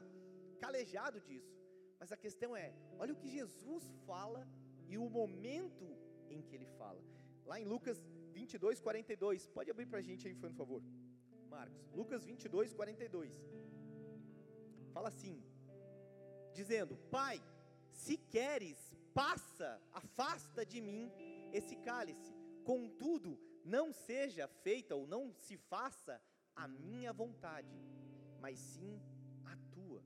calejado 0.60 1.22
disso. 1.22 1.59
Mas 2.00 2.12
a 2.12 2.18
questão 2.18 2.56
é, 2.56 2.74
olha 2.98 3.14
o 3.14 3.16
que 3.16 3.30
Jesus 3.30 3.84
fala 4.06 4.48
e 4.88 4.98
o 4.98 5.10
momento 5.10 5.88
em 6.30 6.42
que 6.42 6.56
ele 6.56 6.70
fala. 6.78 7.02
Lá 7.46 7.60
em 7.60 7.66
Lucas 7.66 8.02
22, 8.34 8.80
42. 8.80 9.48
Pode 9.48 9.70
abrir 9.70 9.86
para 9.86 10.00
a 10.00 10.02
gente 10.02 10.28
aí, 10.28 10.36
por 10.36 10.52
favor. 10.52 10.82
Marcos. 11.50 11.92
Lucas 11.94 12.24
22, 12.24 12.74
42. 12.74 13.34
Fala 14.94 15.10
assim: 15.10 15.44
dizendo: 16.54 16.98
Pai, 17.12 17.42
se 17.92 18.18
queres, 18.18 18.78
passa, 19.14 19.82
afasta 19.92 20.66
de 20.66 20.80
mim 20.80 21.12
esse 21.52 21.76
cálice. 21.76 22.34
Contudo, 22.64 23.40
não 23.64 23.92
seja 23.92 24.48
feita 24.48 24.96
ou 24.96 25.08
não 25.08 25.34
se 25.34 25.58
faça 25.58 26.22
a 26.56 26.68
minha 26.68 27.12
vontade, 27.12 27.76
mas 28.40 28.58
sim 28.60 29.02
a 29.46 29.56
tua. 29.74 30.04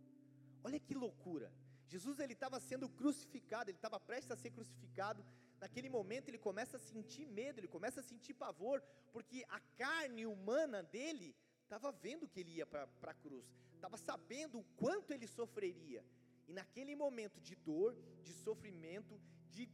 Olha 0.64 0.80
que 0.80 0.96
loucura. 0.96 1.52
Jesus 1.88 2.20
ele 2.20 2.34
estava 2.34 2.60
sendo 2.60 2.90
crucificado, 2.90 3.70
ele 3.70 3.78
estava 3.78 4.00
prestes 4.00 4.32
a 4.32 4.36
ser 4.36 4.52
crucificado 4.52 5.24
naquele 5.64 5.90
momento 5.98 6.28
ele 6.28 6.38
começa 6.50 6.76
a 6.76 6.80
sentir 6.80 7.26
medo, 7.26 7.58
ele 7.60 7.70
começa 7.76 8.02
a 8.02 8.04
sentir 8.12 8.34
pavor, 8.34 8.84
porque 9.14 9.46
a 9.58 9.60
carne 9.82 10.26
humana 10.26 10.84
dele 10.84 11.30
estava 11.64 11.90
vendo 12.06 12.28
que 12.28 12.42
ele 12.42 12.56
ia 12.58 12.66
para 12.66 12.84
a 13.14 13.14
cruz, 13.14 13.46
estava 13.74 13.98
sabendo 13.98 14.60
o 14.60 14.66
quanto 14.82 15.14
ele 15.14 15.26
sofreria. 15.26 16.04
E 16.50 16.52
naquele 16.60 16.94
momento 17.04 17.40
de 17.40 17.56
dor, 17.56 17.96
de 18.22 18.34
sofrimento, 18.34 19.18
de 19.50 19.70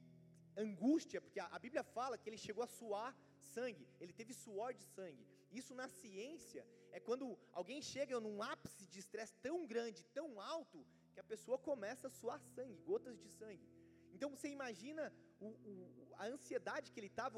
angústia, 0.55 1.19
porque 1.19 1.39
a, 1.39 1.47
a 1.47 1.57
Bíblia 1.57 1.83
fala 1.83 2.19
que 2.19 2.29
ele 2.29 2.37
chegou 2.37 2.63
a 2.63 2.67
suar 2.67 3.11
sangue, 3.55 3.87
ele 3.99 4.13
teve 4.13 4.31
suor 4.31 4.75
de 4.75 4.83
sangue. 4.83 5.25
Isso 5.51 5.73
na 5.73 5.87
ciência 5.87 6.63
é 6.91 6.99
quando 6.99 7.35
alguém 7.51 7.81
chega 7.81 8.19
num 8.19 8.43
ápice 8.43 8.85
de 8.85 8.99
estresse 8.99 9.35
tão 9.41 9.65
grande, 9.65 10.05
tão 10.19 10.39
alto, 10.39 10.85
que 11.19 11.25
a 11.25 11.33
pessoa 11.35 11.57
começa 11.69 12.07
a 12.07 12.15
suar 12.19 12.41
sangue, 12.55 12.77
gotas 12.91 13.15
de 13.23 13.29
sangue. 13.39 13.67
Então 14.15 14.29
você 14.33 14.47
imagina 14.57 15.03
o, 15.45 15.47
o, 15.69 16.15
a 16.21 16.25
ansiedade 16.35 16.91
que 16.91 16.99
ele 17.01 17.11
estava, 17.13 17.37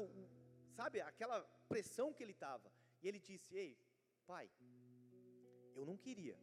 sabe, 0.78 1.00
aquela 1.00 1.38
pressão 1.72 2.12
que 2.14 2.22
ele 2.24 2.34
estava. 2.38 2.68
E 3.02 3.08
ele 3.08 3.20
disse: 3.28 3.50
Ei, 3.64 3.72
pai, 4.30 4.46
eu 5.78 5.84
não 5.90 5.96
queria, 6.04 6.38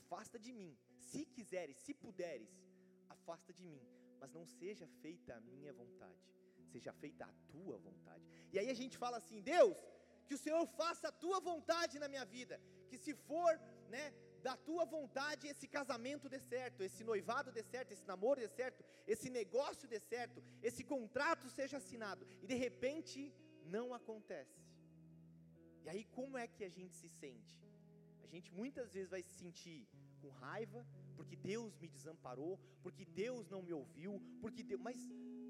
afasta 0.00 0.38
de 0.46 0.52
mim. 0.60 0.72
Se 1.10 1.22
quiseres, 1.36 1.76
se 1.86 1.94
puderes, 1.94 2.52
afasta 3.16 3.52
de 3.58 3.64
mim, 3.72 3.82
mas 4.20 4.32
não 4.38 4.44
seja 4.60 4.88
feita 5.04 5.36
a 5.36 5.40
minha 5.40 5.72
vontade, 5.82 6.24
seja 6.72 6.92
feita 7.04 7.24
a 7.26 7.34
tua 7.52 7.76
vontade. 7.88 8.24
E 8.52 8.58
aí 8.58 8.70
a 8.74 8.78
gente 8.82 8.98
fala 9.04 9.18
assim: 9.22 9.40
Deus, 9.54 9.78
que 10.26 10.34
o 10.38 10.42
Senhor 10.44 10.64
faça 10.80 11.06
a 11.08 11.18
tua 11.24 11.38
vontade 11.50 12.00
na 12.04 12.08
minha 12.14 12.26
vida, 12.36 12.60
que 12.88 12.98
se 13.04 13.14
for, 13.28 13.52
né, 13.96 14.06
da 14.46 14.56
tua 14.68 14.84
vontade 14.96 15.48
esse 15.52 15.66
casamento 15.76 16.28
dê 16.32 16.40
certo, 16.54 16.82
esse 16.88 17.02
noivado 17.10 17.50
dê 17.56 17.62
certo, 17.74 17.90
esse 17.94 18.06
namoro 18.12 18.40
dê 18.44 18.50
certo, 18.60 18.80
esse 19.14 19.28
negócio 19.38 19.88
dê 19.92 20.00
certo, 20.12 20.38
esse 20.68 20.82
contrato 20.92 21.46
seja 21.58 21.76
assinado, 21.78 22.22
e 22.42 22.46
de 22.52 22.56
repente 22.66 23.18
não 23.76 23.86
acontece. 23.98 24.60
E 25.84 25.88
aí 25.92 26.04
como 26.18 26.38
é 26.44 26.46
que 26.54 26.62
a 26.68 26.72
gente 26.76 26.94
se 27.00 27.08
sente? 27.20 27.56
A 28.24 28.28
gente 28.34 28.52
muitas 28.60 28.92
vezes 28.94 29.10
vai 29.16 29.22
se 29.22 29.34
sentir 29.42 29.80
com 30.20 30.28
raiva, 30.46 30.80
porque 31.16 31.36
Deus 31.52 31.72
me 31.82 31.88
desamparou, 31.88 32.54
porque 32.84 33.04
Deus 33.04 33.48
não 33.54 33.62
me 33.66 33.72
ouviu, 33.72 34.12
porque 34.40 34.62
Deus, 34.62 34.80
mas 34.88 35.00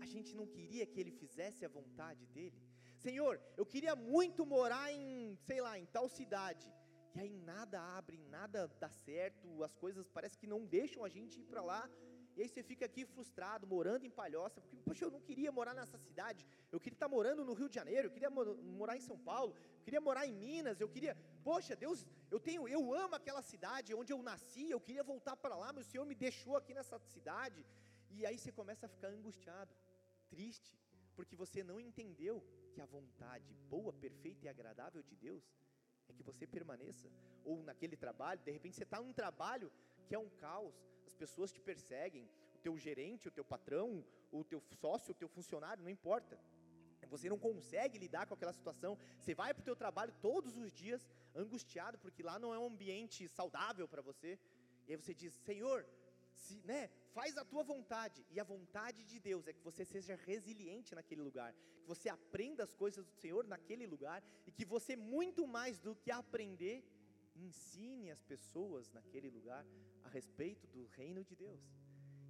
a 0.00 0.07
gente 0.15 0.35
não 0.41 0.47
queria 0.57 0.87
que 0.87 0.99
ele 1.03 1.12
fizesse 1.23 1.65
a 1.65 1.69
vontade 1.69 2.25
dele. 2.37 2.59
Senhor, 3.07 3.35
eu 3.61 3.67
queria 3.67 3.95
muito 3.95 4.45
morar 4.47 4.87
em, 4.93 5.37
sei 5.49 5.61
lá, 5.61 5.79
em 5.79 5.87
tal 5.97 6.09
cidade. 6.09 6.67
E 7.17 7.21
aí 7.21 7.35
nada 7.53 7.81
abre, 7.99 8.19
nada 8.29 8.69
dá 8.79 8.91
certo, 8.91 9.65
as 9.65 9.75
coisas 9.75 10.07
parece 10.17 10.37
que 10.41 10.47
não 10.47 10.67
deixam 10.67 11.03
a 11.03 11.09
gente 11.09 11.41
ir 11.41 11.47
para 11.53 11.63
lá. 11.63 11.83
E 12.37 12.43
aí 12.43 12.49
você 12.49 12.63
fica 12.63 12.85
aqui 12.85 13.03
frustrado, 13.07 13.67
morando 13.67 14.05
em 14.05 14.11
Palhoça, 14.11 14.61
porque, 14.61 14.77
poxa, 14.87 15.07
eu 15.07 15.11
não 15.11 15.23
queria 15.29 15.51
morar 15.51 15.73
nessa 15.79 15.97
cidade, 15.97 16.45
eu 16.71 16.79
queria 16.79 16.97
estar 16.97 17.09
morando 17.09 17.43
no 17.43 17.55
Rio 17.55 17.71
de 17.71 17.77
Janeiro, 17.81 18.09
eu 18.09 18.11
queria 18.17 18.29
morar 18.29 18.97
em 18.99 19.01
São 19.01 19.19
Paulo, 19.31 19.55
eu 19.79 19.85
queria 19.87 20.03
morar 20.09 20.27
em 20.27 20.35
Minas, 20.35 20.79
eu 20.79 20.91
queria, 20.91 21.17
poxa, 21.43 21.75
Deus, 21.75 22.05
eu 22.31 22.39
tenho, 22.39 22.69
eu 22.69 22.83
amo 22.93 23.15
aquela 23.15 23.41
cidade 23.41 23.95
onde 23.95 24.13
eu 24.13 24.21
nasci, 24.23 24.71
eu 24.71 24.79
queria 24.79 25.03
voltar 25.03 25.37
para 25.37 25.57
lá, 25.57 25.73
mas 25.73 25.87
o 25.87 25.91
Senhor 25.91 26.05
me 26.05 26.15
deixou 26.15 26.55
aqui 26.59 26.75
nessa 26.75 26.99
cidade. 26.99 27.65
E 28.11 28.27
aí 28.27 28.39
você 28.39 28.53
começa 28.53 28.85
a 28.85 28.91
ficar 28.91 29.09
angustiado, 29.09 29.75
triste, 30.29 30.79
porque 31.15 31.35
você 31.35 31.65
não 31.65 31.81
entendeu 31.81 32.45
que 32.75 32.83
a 32.83 32.85
vontade 32.85 33.55
boa, 33.71 33.95
perfeita 33.95 34.45
e 34.45 34.49
agradável 34.51 35.03
de 35.03 35.17
Deus 35.17 35.51
que 36.17 36.23
você 36.23 36.47
permaneça, 36.47 37.09
ou 37.45 37.63
naquele 37.63 37.97
trabalho, 37.97 38.41
de 38.43 38.51
repente 38.51 38.77
você 38.77 38.83
está 38.83 39.01
num 39.01 39.13
trabalho 39.13 39.71
que 40.07 40.15
é 40.15 40.19
um 40.19 40.29
caos, 40.45 40.75
as 41.07 41.15
pessoas 41.15 41.53
te 41.53 41.61
perseguem, 41.61 42.29
o 42.55 42.59
teu 42.59 42.77
gerente, 42.79 43.29
o 43.29 43.31
teu 43.31 43.45
patrão, 43.45 44.05
o 44.33 44.43
teu 44.45 44.61
sócio, 44.81 45.13
o 45.13 45.15
teu 45.15 45.29
funcionário, 45.29 45.83
não 45.83 45.91
importa. 45.91 46.39
Você 47.09 47.29
não 47.29 47.39
consegue 47.39 47.99
lidar 47.99 48.27
com 48.27 48.35
aquela 48.35 48.53
situação. 48.53 48.99
Você 49.21 49.35
vai 49.35 49.55
para 49.55 49.61
o 49.61 49.65
teu 49.65 49.77
trabalho 49.77 50.13
todos 50.21 50.57
os 50.57 50.73
dias 50.73 51.09
angustiado 51.35 51.99
porque 51.99 52.23
lá 52.23 52.39
não 52.39 52.53
é 52.53 52.59
um 52.59 52.67
ambiente 52.67 53.29
saudável 53.29 53.87
para 53.87 54.03
você. 54.03 54.39
E 54.87 54.93
aí 54.93 54.97
você 54.97 55.15
diz: 55.15 55.33
Senhor, 55.35 55.87
se, 56.37 56.61
né, 56.64 56.90
faz 57.12 57.37
a 57.37 57.45
tua 57.45 57.62
vontade. 57.62 58.25
E 58.31 58.38
a 58.38 58.45
vontade 58.45 59.02
de 59.05 59.19
Deus 59.19 59.47
é 59.47 59.52
que 59.52 59.62
você 59.62 59.85
seja 59.85 60.14
resiliente 60.14 60.95
naquele 60.95 61.23
lugar, 61.23 61.55
que 61.81 61.87
você 61.87 62.09
aprenda 62.09 62.62
as 62.62 62.75
coisas 62.75 63.05
do 63.05 63.14
Senhor 63.14 63.47
naquele 63.47 63.87
lugar 63.87 64.23
e 64.47 64.52
que 64.52 64.64
você, 64.64 64.97
muito 64.97 65.47
mais 65.47 65.78
do 65.78 65.95
que 65.97 66.11
aprender, 66.11 66.85
ensine 67.35 68.11
as 68.11 68.23
pessoas 68.23 68.90
naquele 68.93 69.31
lugar 69.31 69.64
a 70.05 70.09
respeito 70.09 70.66
do 70.69 70.87
reino 70.99 71.25
de 71.25 71.35
Deus. 71.35 71.61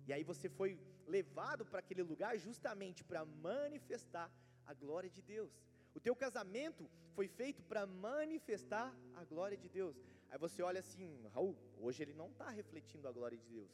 E 0.06 0.12
aí 0.12 0.22
você 0.22 0.48
foi 0.48 0.78
levado 1.06 1.64
para 1.66 1.80
aquele 1.80 2.02
lugar 2.02 2.38
justamente 2.38 3.02
para 3.02 3.24
manifestar 3.24 4.30
a 4.64 4.72
glória 4.74 5.10
de 5.10 5.22
Deus. 5.22 5.52
O 5.94 6.00
teu 6.00 6.14
casamento 6.14 6.88
foi 7.14 7.26
feito 7.26 7.62
para 7.64 7.86
manifestar 7.86 8.94
a 9.14 9.24
glória 9.24 9.56
de 9.56 9.68
Deus. 9.68 9.96
Aí 10.30 10.38
você 10.38 10.62
olha 10.62 10.80
assim, 10.80 11.26
Raul, 11.34 11.56
hoje 11.78 12.02
ele 12.02 12.14
não 12.14 12.28
está 12.28 12.48
refletindo 12.50 13.08
a 13.08 13.12
glória 13.12 13.38
de 13.38 13.48
Deus 13.48 13.70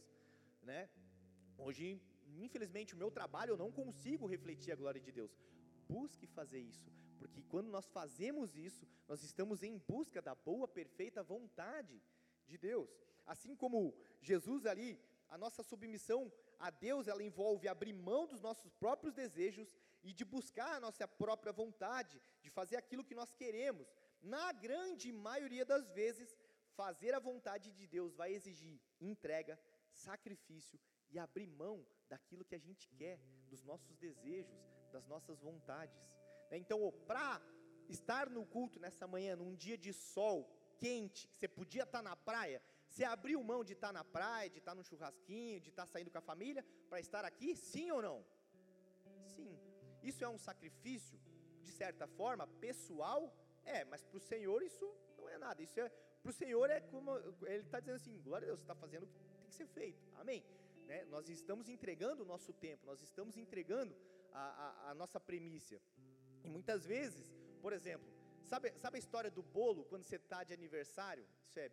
né? 0.63 0.89
Hoje, 1.59 2.01
infelizmente, 2.37 2.95
o 2.95 2.99
meu 2.99 3.11
trabalho 3.11 3.53
eu 3.53 3.57
não 3.57 3.71
consigo 3.71 4.27
refletir 4.27 4.73
a 4.73 4.77
glória 4.77 5.01
de 5.01 5.13
Deus. 5.13 5.33
Busque 5.89 6.27
fazer 6.27 6.61
isso, 6.61 6.91
porque 7.19 7.43
quando 7.43 7.69
nós 7.69 7.87
fazemos 7.89 8.57
isso, 8.57 8.87
nós 9.07 9.23
estamos 9.23 9.63
em 9.63 9.79
busca 9.79 10.23
da 10.23 10.35
boa, 10.35 10.67
perfeita 10.67 11.23
vontade 11.23 12.03
de 12.47 12.57
Deus. 12.57 12.91
Assim 13.27 13.55
como 13.55 13.95
Jesus 14.21 14.67
ali, 14.67 14.99
a 15.29 15.39
nossa 15.39 15.63
submissão 15.63 16.33
a 16.59 16.71
Deus, 16.71 17.09
ela 17.09 17.23
envolve 17.23 17.69
abrir 17.69 17.93
mão 17.93 18.27
dos 18.27 18.41
nossos 18.41 18.71
próprios 18.73 19.15
desejos 19.15 19.77
e 20.03 20.13
de 20.13 20.25
buscar 20.25 20.75
a 20.75 20.81
nossa 20.81 21.07
própria 21.07 21.53
vontade, 21.53 22.21
de 22.41 22.51
fazer 22.51 22.77
aquilo 22.77 23.05
que 23.05 23.15
nós 23.15 23.33
queremos. 23.35 23.87
Na 24.21 24.53
grande 24.53 25.13
maioria 25.13 25.65
das 25.65 25.91
vezes, 25.91 26.37
fazer 26.77 27.15
a 27.15 27.19
vontade 27.19 27.73
de 27.73 27.87
Deus 27.87 28.15
vai 28.15 28.33
exigir 28.33 28.81
entrega, 29.01 29.59
sacrifício 29.93 30.79
e 31.11 31.19
abrir 31.19 31.47
mão 31.47 31.87
daquilo 32.09 32.45
que 32.45 32.55
a 32.55 32.59
gente 32.59 32.89
quer, 32.91 33.19
dos 33.49 33.63
nossos 33.63 33.97
desejos, 33.97 34.59
das 34.91 35.07
nossas 35.07 35.39
vontades. 35.41 36.19
Né? 36.51 36.59
Então, 36.59 36.93
para 37.07 37.41
estar 37.89 38.29
no 38.31 38.45
culto 38.47 38.81
nessa 38.81 39.07
manhã, 39.07 39.37
num 39.37 39.55
dia 39.55 39.77
de 39.77 39.93
sol 39.93 40.49
quente, 40.79 41.29
que 41.29 41.37
você 41.37 41.47
podia 41.47 41.85
estar 41.85 42.03
na 42.03 42.17
praia, 42.17 42.63
você 42.89 43.05
abriu 43.05 43.43
mão 43.43 43.65
de 43.65 43.73
estar 43.73 43.93
na 43.93 44.05
praia, 44.05 44.51
de 44.51 44.59
estar 44.59 44.75
no 44.75 44.85
churrasquinho, 44.85 45.61
de 45.61 45.71
estar 45.71 45.87
saindo 45.87 46.11
com 46.11 46.19
a 46.19 46.23
família, 46.23 46.65
para 46.89 47.01
estar 47.01 47.25
aqui, 47.25 47.55
sim 47.57 47.91
ou 47.91 48.03
não? 48.03 48.25
Sim. 49.35 49.59
Isso 50.03 50.25
é 50.25 50.29
um 50.29 50.39
sacrifício, 50.39 51.19
de 51.63 51.73
certa 51.73 52.07
forma, 52.07 52.47
pessoal? 52.47 53.35
É, 53.65 53.85
mas 53.85 54.03
para 54.05 54.17
o 54.17 54.21
Senhor 54.21 54.63
isso 54.63 54.87
não 55.17 55.29
é 55.29 55.39
nada. 55.39 55.63
Isso 55.63 55.79
é, 55.81 55.89
para 56.23 56.31
o 56.31 56.33
Senhor 56.33 56.69
é 56.69 56.81
como, 56.81 57.17
ele 57.47 57.63
está 57.63 57.81
dizendo 57.81 57.97
assim, 57.97 58.21
glória 58.21 58.47
a 58.47 58.49
Deus, 58.49 58.61
você 58.61 58.65
está 58.65 58.75
fazendo 58.75 59.07
que 59.07 59.32
ser 59.53 59.67
feito. 59.67 60.03
Amém? 60.17 60.45
Né? 60.87 61.05
Nós 61.07 61.29
estamos 61.29 61.69
entregando 61.69 62.23
o 62.23 62.27
nosso 62.27 62.53
tempo, 62.53 62.87
nós 62.87 63.03
estamos 63.03 63.37
entregando 63.37 63.95
a, 64.33 64.45
a, 64.67 64.91
a 64.91 64.95
nossa 64.95 65.21
premissa. 65.21 65.81
E 66.45 66.49
muitas 66.49 66.85
vezes, 66.85 67.33
por 67.61 67.73
exemplo, 67.73 68.09
sabe, 68.43 68.73
sabe 68.79 68.97
a 68.97 68.99
história 68.99 69.31
do 69.31 69.43
bolo 69.43 69.85
quando 69.85 70.05
você 70.05 70.17
está 70.17 70.43
de 70.43 70.53
aniversário? 70.53 71.27
Isso 71.45 71.59
é, 71.59 71.71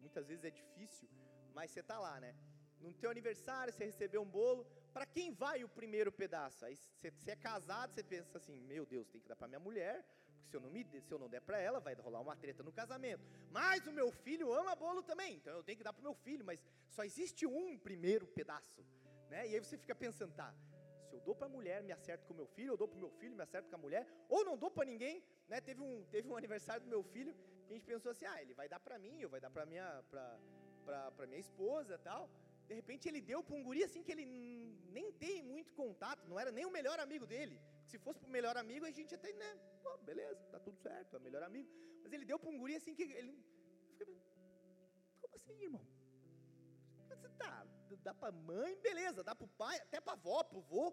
muitas 0.00 0.26
vezes 0.28 0.44
é 0.44 0.50
difícil, 0.50 1.08
mas 1.54 1.70
você 1.70 1.80
está 1.80 1.98
lá, 1.98 2.20
né? 2.20 2.34
No 2.80 2.92
teu 2.92 3.10
aniversário, 3.10 3.72
você 3.72 3.84
recebeu 3.84 4.22
um 4.22 4.28
bolo, 4.28 4.64
para 4.92 5.06
quem 5.06 5.32
vai 5.32 5.62
o 5.64 5.68
primeiro 5.68 6.10
pedaço? 6.10 6.64
Aí 6.64 6.78
você 7.00 7.30
é 7.30 7.36
casado, 7.36 7.94
você 7.94 8.02
pensa 8.02 8.38
assim, 8.38 8.60
meu 8.60 8.84
Deus, 8.84 9.08
tem 9.08 9.20
que 9.20 9.28
dar 9.28 9.36
para 9.36 9.48
minha 9.48 9.60
mulher, 9.60 10.04
porque 10.42 10.50
se 10.50 10.56
eu 10.56 10.60
não, 10.60 10.70
me, 10.70 10.84
se 10.84 11.12
eu 11.12 11.18
não 11.18 11.28
der 11.28 11.40
para 11.40 11.58
ela, 11.58 11.80
vai 11.80 11.94
rolar 11.94 12.20
uma 12.20 12.36
treta 12.36 12.62
no 12.62 12.72
casamento. 12.72 13.24
Mas 13.50 13.86
o 13.86 13.92
meu 13.92 14.10
filho 14.10 14.52
ama 14.52 14.74
bolo 14.74 15.02
também, 15.02 15.36
então 15.36 15.54
eu 15.54 15.62
tenho 15.62 15.78
que 15.78 15.84
dar 15.84 15.92
para 15.92 16.00
o 16.00 16.04
meu 16.04 16.14
filho, 16.14 16.44
mas 16.44 16.60
só 16.88 17.04
existe 17.04 17.46
um 17.46 17.78
primeiro 17.78 18.26
pedaço. 18.26 18.84
Né? 19.30 19.48
E 19.48 19.54
aí 19.54 19.60
você 19.60 19.78
fica 19.78 19.94
pensando, 19.94 20.32
tá, 20.34 20.54
se 21.08 21.14
eu 21.14 21.20
dou 21.20 21.34
para 21.34 21.46
a 21.46 21.50
mulher, 21.50 21.82
me 21.82 21.92
acerto 21.92 22.26
com 22.26 22.34
o 22.34 22.36
meu 22.36 22.46
filho, 22.46 22.72
eu 22.72 22.76
dou 22.76 22.88
para 22.88 22.96
o 22.96 23.00
meu 23.00 23.10
filho, 23.10 23.34
me 23.36 23.42
acerto 23.42 23.68
com 23.68 23.76
a 23.76 23.78
mulher, 23.78 24.06
ou 24.28 24.44
não 24.44 24.56
dou 24.56 24.70
para 24.70 24.84
ninguém. 24.84 25.22
Né? 25.48 25.60
Teve, 25.60 25.80
um, 25.80 26.04
teve 26.10 26.28
um 26.28 26.36
aniversário 26.42 26.82
do 26.82 26.88
meu 26.88 27.02
filho 27.02 27.34
que 27.66 27.72
a 27.72 27.76
gente 27.76 27.86
pensou 27.86 28.12
assim, 28.12 28.26
ah, 28.26 28.40
ele 28.42 28.54
vai 28.54 28.68
dar 28.68 28.80
para 28.80 28.98
mim, 28.98 29.24
ou 29.24 29.30
vai 29.30 29.40
dar 29.40 29.50
para 29.50 29.64
minha, 29.64 30.02
pra, 30.10 31.26
minha 31.26 31.40
esposa 31.40 31.98
tal. 31.98 32.28
De 32.66 32.74
repente 32.74 33.08
ele 33.08 33.20
deu 33.20 33.42
para 33.42 33.56
um 33.56 33.62
guri 33.62 33.82
assim 33.84 34.02
que 34.02 34.12
ele 34.12 34.26
nem 34.96 35.12
tem 35.12 35.42
muito 35.42 35.72
contato, 35.74 36.28
não 36.28 36.38
era 36.38 36.50
nem 36.50 36.64
o 36.64 36.70
melhor 36.70 36.98
amigo 36.98 37.26
dele. 37.26 37.60
Se 37.92 37.98
fosse 38.04 38.18
para 38.20 38.28
o 38.30 38.36
melhor 38.36 38.56
amigo, 38.56 38.84
a 38.86 38.90
gente 38.98 39.14
até, 39.14 39.30
né, 39.40 39.50
pô, 39.82 39.90
beleza, 40.10 40.42
tá 40.52 40.58
tudo 40.66 40.78
certo, 40.84 41.14
é 41.14 41.18
o 41.18 41.24
melhor 41.26 41.42
amigo. 41.48 41.70
Mas 42.02 42.10
ele 42.14 42.24
deu 42.30 42.38
para 42.38 42.50
um 42.52 42.58
guri 42.60 42.74
assim 42.76 42.94
que 42.98 43.02
ele. 43.02 43.32
Como 45.20 45.34
assim, 45.38 45.56
irmão? 45.66 45.84
Você 47.08 47.28
tá, 47.40 47.66
dá 48.08 48.14
para 48.14 48.32
mãe, 48.32 48.70
beleza, 48.88 49.22
dá 49.22 49.34
para 49.34 49.44
o 49.44 49.54
pai, 49.62 49.76
até 49.86 50.00
para 50.00 50.14
avó, 50.14 50.42
para 50.42 50.58
o 50.58 50.62
vô. 50.62 50.86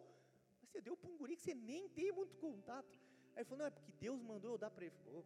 Mas 0.59 0.69
você 0.71 0.81
deu 0.81 0.97
para 0.97 1.09
um 1.09 1.17
guri 1.21 1.37
que 1.37 1.43
você 1.43 1.55
nem 1.55 1.87
tem 1.87 2.11
muito 2.11 2.35
contato. 2.35 2.99
Aí 3.33 3.37
ele 3.37 3.45
falou, 3.45 3.59
não, 3.59 3.67
é 3.67 3.71
porque 3.77 3.93
Deus 3.93 4.21
mandou 4.21 4.51
eu 4.51 4.57
dar 4.57 4.69
para 4.69 4.85
ele. 4.85 4.97
Falou, 5.05 5.25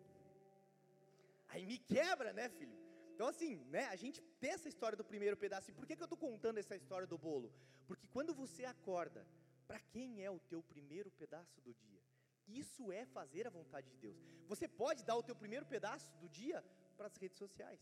Aí 1.53 1.65
me 1.65 1.80
quebra, 1.80 2.32
né, 2.34 2.50
filho? 2.50 2.77
Então, 3.15 3.27
assim, 3.27 3.56
né, 3.75 3.86
a 3.86 3.96
gente 3.96 4.22
tem 4.39 4.51
essa 4.51 4.70
história 4.70 4.96
do 4.96 5.03
primeiro 5.03 5.38
pedaço. 5.38 5.72
E 5.72 5.74
por 5.74 5.88
que, 5.88 5.96
que 5.96 6.03
eu 6.03 6.12
estou 6.12 6.18
contando 6.18 6.60
essa 6.60 6.75
história 6.75 7.08
do 7.08 7.18
bolo? 7.18 7.51
Porque 7.88 8.08
quando 8.15 8.32
você 8.34 8.63
acorda 8.63 9.25
para 9.74 9.82
quem 9.94 10.24
é 10.24 10.30
o 10.30 10.39
teu 10.51 10.62
primeiro 10.62 11.10
pedaço 11.10 11.60
do 11.62 11.74
dia? 11.74 12.00
Isso 12.48 12.92
é 12.92 13.08
fazer 13.08 13.48
a 13.48 13.50
vontade 13.50 13.89
de 13.89 13.98
Deus. 13.98 14.20
Você 14.48 14.68
pode 14.68 15.03
dar 15.03 15.15
o 15.15 15.24
teu 15.24 15.36
primeiro 15.36 15.65
pedaço 15.65 16.15
do 16.22 16.30
dia 16.30 16.63
para 16.96 17.08
as 17.08 17.15
redes 17.18 17.39
sociais. 17.39 17.82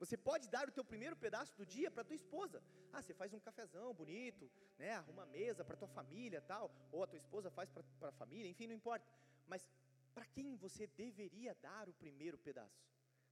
Você 0.00 0.16
pode 0.16 0.48
dar 0.48 0.68
o 0.68 0.72
teu 0.72 0.84
primeiro 0.84 1.14
pedaço 1.14 1.56
do 1.56 1.64
dia 1.64 1.88
para 1.88 2.02
tua 2.02 2.16
esposa. 2.16 2.60
Ah, 2.92 3.00
você 3.00 3.14
faz 3.14 3.32
um 3.32 3.38
cafezão 3.38 3.94
bonito, 3.94 4.50
né? 4.76 4.90
Arruma 4.94 5.24
mesa 5.26 5.64
para 5.64 5.76
tua 5.76 5.86
família, 5.86 6.40
tal, 6.40 6.68
ou 6.90 7.04
a 7.04 7.06
tua 7.06 7.18
esposa 7.24 7.48
faz 7.48 7.70
para 7.70 8.08
a 8.08 8.18
família, 8.22 8.50
enfim, 8.50 8.66
não 8.66 8.74
importa. 8.74 9.06
Mas 9.46 9.64
para 10.12 10.26
quem 10.26 10.56
você 10.56 10.88
deveria 10.88 11.54
dar 11.54 11.88
o 11.88 11.92
primeiro 11.92 12.38
pedaço 12.38 12.82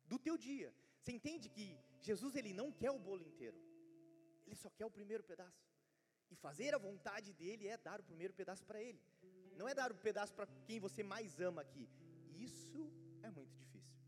do 0.06 0.20
teu 0.20 0.38
dia? 0.38 0.72
Você 1.00 1.10
entende 1.10 1.48
que 1.48 1.76
Jesus 2.00 2.36
ele 2.36 2.52
não 2.52 2.70
quer 2.70 2.92
o 2.92 2.98
bolo 3.08 3.24
inteiro. 3.24 3.58
Ele 4.46 4.54
só 4.54 4.70
quer 4.70 4.86
o 4.86 4.96
primeiro 4.98 5.24
pedaço. 5.24 5.67
E 6.30 6.36
fazer 6.36 6.74
a 6.74 6.78
vontade 6.78 7.32
dele 7.32 7.66
é 7.66 7.76
dar 7.76 8.00
o 8.00 8.08
primeiro 8.10 8.34
pedaço 8.34 8.64
para 8.64 8.82
ele. 8.82 9.00
Não 9.56 9.68
é 9.68 9.74
dar 9.74 9.90
o 9.90 9.94
pedaço 9.94 10.34
para 10.34 10.46
quem 10.66 10.78
você 10.78 11.02
mais 11.02 11.40
ama 11.40 11.62
aqui. 11.62 11.88
Isso 12.36 12.92
é 13.22 13.30
muito 13.30 13.54
difícil. 13.56 13.98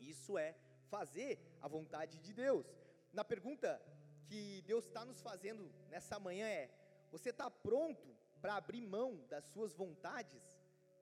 Isso 0.00 0.36
é 0.36 0.56
fazer 0.94 1.38
a 1.60 1.68
vontade 1.68 2.18
de 2.18 2.32
Deus. 2.32 2.66
Na 3.12 3.24
pergunta 3.24 3.80
que 4.28 4.62
Deus 4.62 4.84
está 4.86 5.04
nos 5.04 5.20
fazendo 5.20 5.70
nessa 5.88 6.18
manhã 6.18 6.46
é: 6.46 6.70
você 7.10 7.30
está 7.30 7.50
pronto 7.50 8.08
para 8.40 8.56
abrir 8.56 8.80
mão 8.80 9.24
das 9.28 9.44
suas 9.44 9.72
vontades 9.74 10.42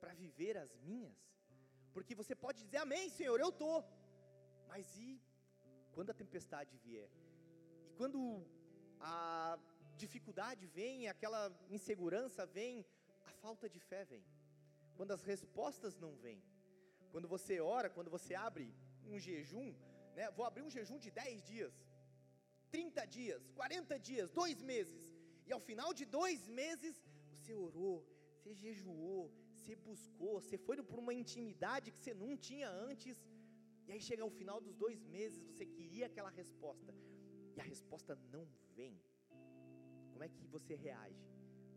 para 0.01 0.13
viver 0.13 0.57
as 0.59 0.77
minhas? 0.89 1.19
Porque 1.95 2.15
você 2.15 2.35
pode 2.35 2.63
dizer 2.65 2.79
amém, 2.79 3.09
Senhor, 3.09 3.39
eu 3.41 3.51
estou. 3.51 3.85
Mas 4.69 4.97
e 4.97 5.21
quando 5.93 6.11
a 6.11 6.15
tempestade 6.23 6.77
vier? 6.85 7.11
E 7.89 7.93
quando 7.99 8.45
a 9.01 9.59
dificuldade 10.05 10.65
vem, 10.79 11.09
aquela 11.15 11.43
insegurança 11.77 12.45
vem, 12.59 12.75
a 13.31 13.33
falta 13.45 13.69
de 13.75 13.81
fé 13.91 14.03
vem. 14.13 14.25
Quando 14.97 15.13
as 15.17 15.23
respostas 15.33 15.95
não 16.05 16.13
vêm. 16.25 16.41
Quando 17.13 17.29
você 17.35 17.55
ora, 17.77 17.89
quando 17.97 18.11
você 18.17 18.35
abre 18.49 18.67
um 19.13 19.19
jejum, 19.27 19.69
né? 20.19 20.31
Vou 20.37 20.45
abrir 20.49 20.63
um 20.67 20.75
jejum 20.77 20.99
de 21.05 21.11
10 21.11 21.43
dias, 21.53 21.75
30 22.71 23.05
dias, 23.19 23.43
40 23.61 23.99
dias, 24.09 24.31
dois 24.43 24.59
meses. 24.73 25.03
E 25.47 25.53
ao 25.57 25.63
final 25.69 25.91
de 26.01 26.05
dois 26.19 26.41
meses, 26.61 26.97
você 27.33 27.53
orou, 27.67 27.97
você 28.37 28.53
jejuou, 28.55 29.23
você 29.55 29.75
buscou, 29.89 30.33
você 30.41 30.57
foi 30.67 30.77
por 30.91 30.99
uma 31.05 31.15
intimidade 31.23 31.91
que 31.93 32.01
você 32.01 32.15
não 32.23 32.37
tinha 32.49 32.69
antes. 32.89 33.17
E 33.87 33.93
aí 33.93 34.01
chega 34.09 34.23
ao 34.23 34.31
final 34.41 34.59
dos 34.67 34.75
dois 34.85 35.01
meses, 35.17 35.43
você 35.51 35.67
queria 35.67 36.07
aquela 36.07 36.31
resposta. 36.31 36.95
E 37.57 37.61
a 37.61 37.65
resposta 37.65 38.15
não 38.35 38.45
vem. 38.77 38.95
Como 40.21 40.29
é 40.29 40.37
que 40.37 40.47
você 40.49 40.75
reage? 40.75 41.27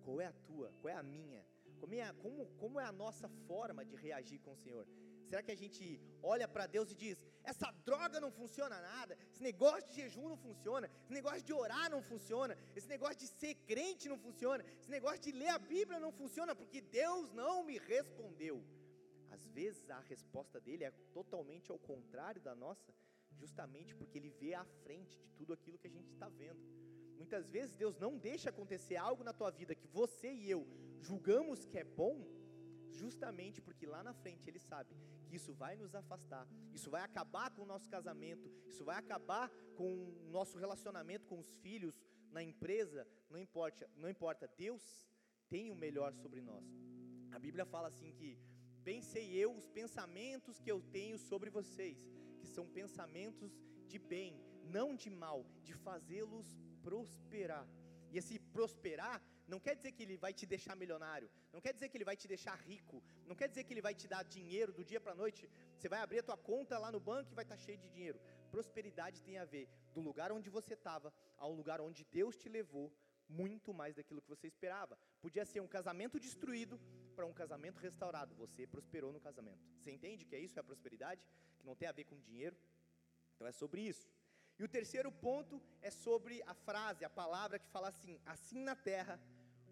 Qual 0.04 0.20
é 0.20 0.26
a 0.26 0.34
tua? 0.48 0.70
Qual 0.82 0.94
é 0.94 0.98
a 0.98 1.02
minha? 1.02 1.42
Como 1.80 1.94
é 1.94 2.02
a, 2.02 2.14
como, 2.24 2.46
como 2.62 2.78
é 2.78 2.84
a 2.84 2.92
nossa 2.92 3.30
forma 3.48 3.86
de 3.86 3.96
reagir 3.96 4.40
com 4.42 4.52
o 4.52 4.58
Senhor? 4.64 4.86
Será 5.30 5.42
que 5.42 5.54
a 5.54 5.56
gente 5.56 5.84
olha 6.22 6.46
para 6.46 6.66
Deus 6.68 6.92
e 6.92 6.96
diz: 7.04 7.24
essa 7.42 7.72
droga 7.86 8.20
não 8.20 8.32
funciona 8.40 8.82
nada, 8.82 9.18
esse 9.32 9.42
negócio 9.42 9.88
de 9.90 9.96
jejum 10.02 10.28
não 10.28 10.36
funciona, 10.36 10.92
esse 11.04 11.14
negócio 11.14 11.42
de 11.42 11.54
orar 11.54 11.90
não 11.90 12.02
funciona, 12.02 12.58
esse 12.76 12.90
negócio 12.96 13.16
de 13.16 13.28
ser 13.28 13.56
crente 13.72 14.10
não 14.10 14.20
funciona, 14.26 14.62
esse 14.82 14.92
negócio 14.92 15.22
de 15.22 15.32
ler 15.32 15.48
a 15.48 15.58
Bíblia 15.58 15.98
não 15.98 16.12
funciona, 16.12 16.54
porque 16.54 16.82
Deus 16.82 17.32
não 17.32 17.64
me 17.64 17.78
respondeu? 17.78 18.62
Às 19.32 19.48
vezes 19.48 19.90
a 19.90 20.02
resposta 20.02 20.60
dele 20.60 20.84
é 20.84 20.92
totalmente 21.14 21.72
ao 21.72 21.80
contrário 21.80 22.42
da 22.42 22.54
nossa, 22.54 22.94
justamente 23.40 23.96
porque 23.96 24.18
ele 24.18 24.32
vê 24.32 24.54
à 24.54 24.66
frente 24.84 25.18
de 25.18 25.30
tudo 25.30 25.54
aquilo 25.54 25.78
que 25.78 25.88
a 25.88 25.96
gente 25.98 26.10
está 26.10 26.28
vendo. 26.28 26.83
Muitas 27.24 27.50
vezes 27.50 27.74
Deus 27.74 27.96
não 27.98 28.18
deixa 28.18 28.50
acontecer 28.50 28.98
algo 28.98 29.24
na 29.24 29.32
tua 29.32 29.50
vida 29.50 29.74
que 29.74 29.88
você 29.88 30.30
e 30.30 30.52
eu 30.52 30.68
julgamos 31.00 31.64
que 31.64 31.78
é 31.78 31.84
bom, 31.86 32.28
justamente 32.92 33.62
porque 33.62 33.86
lá 33.86 34.04
na 34.04 34.14
frente 34.14 34.50
Ele 34.50 34.60
sabe 34.60 34.94
que 35.26 35.38
isso 35.38 35.54
vai 35.54 35.78
nos 35.78 35.96
afastar, 35.96 36.46
isso 36.74 36.92
vai 36.92 37.02
acabar 37.02 37.50
com 37.50 37.62
o 37.62 37.66
nosso 37.66 37.90
casamento, 37.90 38.52
isso 38.68 38.84
vai 38.84 38.98
acabar 38.98 39.50
com 39.78 39.90
o 39.94 40.30
nosso 40.38 40.58
relacionamento 40.58 41.26
com 41.26 41.40
os 41.40 41.56
filhos, 41.60 41.96
na 42.30 42.44
empresa, 42.44 43.08
não 43.30 43.40
importa, 43.40 43.90
não 43.96 44.10
importa, 44.10 44.46
Deus 44.58 44.84
tem 45.48 45.72
o 45.72 45.76
melhor 45.76 46.12
sobre 46.14 46.42
nós. 46.42 46.68
A 47.32 47.40
Bíblia 47.40 47.66
fala 47.66 47.88
assim 47.88 48.12
que 48.12 48.38
pensei 48.84 49.34
eu 49.34 49.56
os 49.56 49.70
pensamentos 49.70 50.60
que 50.60 50.70
eu 50.70 50.82
tenho 50.82 51.18
sobre 51.18 51.50
vocês, 51.50 52.00
que 52.42 52.48
são 52.48 52.68
pensamentos 52.68 53.58
de 53.88 53.98
bem, 53.98 54.44
não 54.66 54.94
de 54.94 55.10
mal, 55.10 55.46
de 55.64 55.74
fazê-los 55.74 56.54
prosperar. 56.88 57.66
E 58.12 58.18
esse 58.20 58.36
prosperar 58.56 59.22
não 59.48 59.60
quer 59.60 59.76
dizer 59.76 59.92
que 59.92 60.04
ele 60.06 60.18
vai 60.18 60.34
te 60.40 60.46
deixar 60.46 60.76
milionário, 60.76 61.30
não 61.52 61.62
quer 61.66 61.74
dizer 61.74 61.90
que 61.90 61.98
ele 61.98 62.06
vai 62.06 62.16
te 62.16 62.28
deixar 62.34 62.56
rico, 62.70 63.04
não 63.30 63.36
quer 63.36 63.48
dizer 63.50 63.64
que 63.64 63.74
ele 63.74 63.82
vai 63.88 63.94
te 63.94 64.08
dar 64.08 64.24
dinheiro 64.24 64.72
do 64.72 64.84
dia 64.92 65.02
para 65.02 65.14
a 65.14 65.16
noite. 65.24 65.50
Você 65.78 65.90
vai 65.90 66.00
abrir 66.00 66.20
a 66.20 66.24
tua 66.24 66.38
conta 66.38 66.78
lá 66.78 66.92
no 66.92 67.00
banco 67.00 67.32
e 67.32 67.36
vai 67.36 67.44
estar 67.44 67.58
tá 67.58 67.62
cheio 67.66 67.78
de 67.78 67.90
dinheiro. 67.90 68.20
Prosperidade 68.52 69.22
tem 69.22 69.38
a 69.38 69.46
ver 69.46 69.68
do 69.94 70.02
lugar 70.02 70.32
onde 70.32 70.50
você 70.50 70.74
estava 70.74 71.14
ao 71.38 71.52
lugar 71.52 71.82
onde 71.82 72.06
Deus 72.06 72.38
te 72.38 72.48
levou, 72.48 72.92
muito 73.28 73.74
mais 73.74 73.96
daquilo 73.96 74.22
que 74.22 74.30
você 74.30 74.48
esperava. 74.48 74.98
Podia 75.22 75.46
ser 75.46 75.62
um 75.62 75.68
casamento 75.68 76.20
destruído 76.20 76.80
para 77.16 77.26
um 77.26 77.34
casamento 77.34 77.80
restaurado. 77.80 78.36
Você 78.36 78.68
prosperou 78.68 79.12
no 79.12 79.20
casamento. 79.20 79.64
Você 79.80 79.92
entende 79.92 80.26
que 80.26 80.36
é 80.36 80.40
isso 80.40 80.58
é 80.58 80.62
a 80.62 80.64
prosperidade? 80.64 81.26
Que 81.58 81.66
não 81.66 81.76
tem 81.76 81.88
a 81.88 81.92
ver 81.92 82.06
com 82.06 82.18
dinheiro? 82.20 82.56
Então 83.36 83.48
é 83.48 83.52
sobre 83.52 83.82
isso. 83.82 84.08
E 84.58 84.64
o 84.64 84.68
terceiro 84.68 85.12
ponto 85.12 85.62
é 85.82 85.90
sobre 85.90 86.42
a 86.44 86.54
frase, 86.54 87.04
a 87.04 87.10
palavra 87.10 87.60
que 87.60 87.68
fala 87.70 87.90
assim: 87.90 88.20
assim 88.26 88.62
na 88.64 88.76
terra 88.76 89.20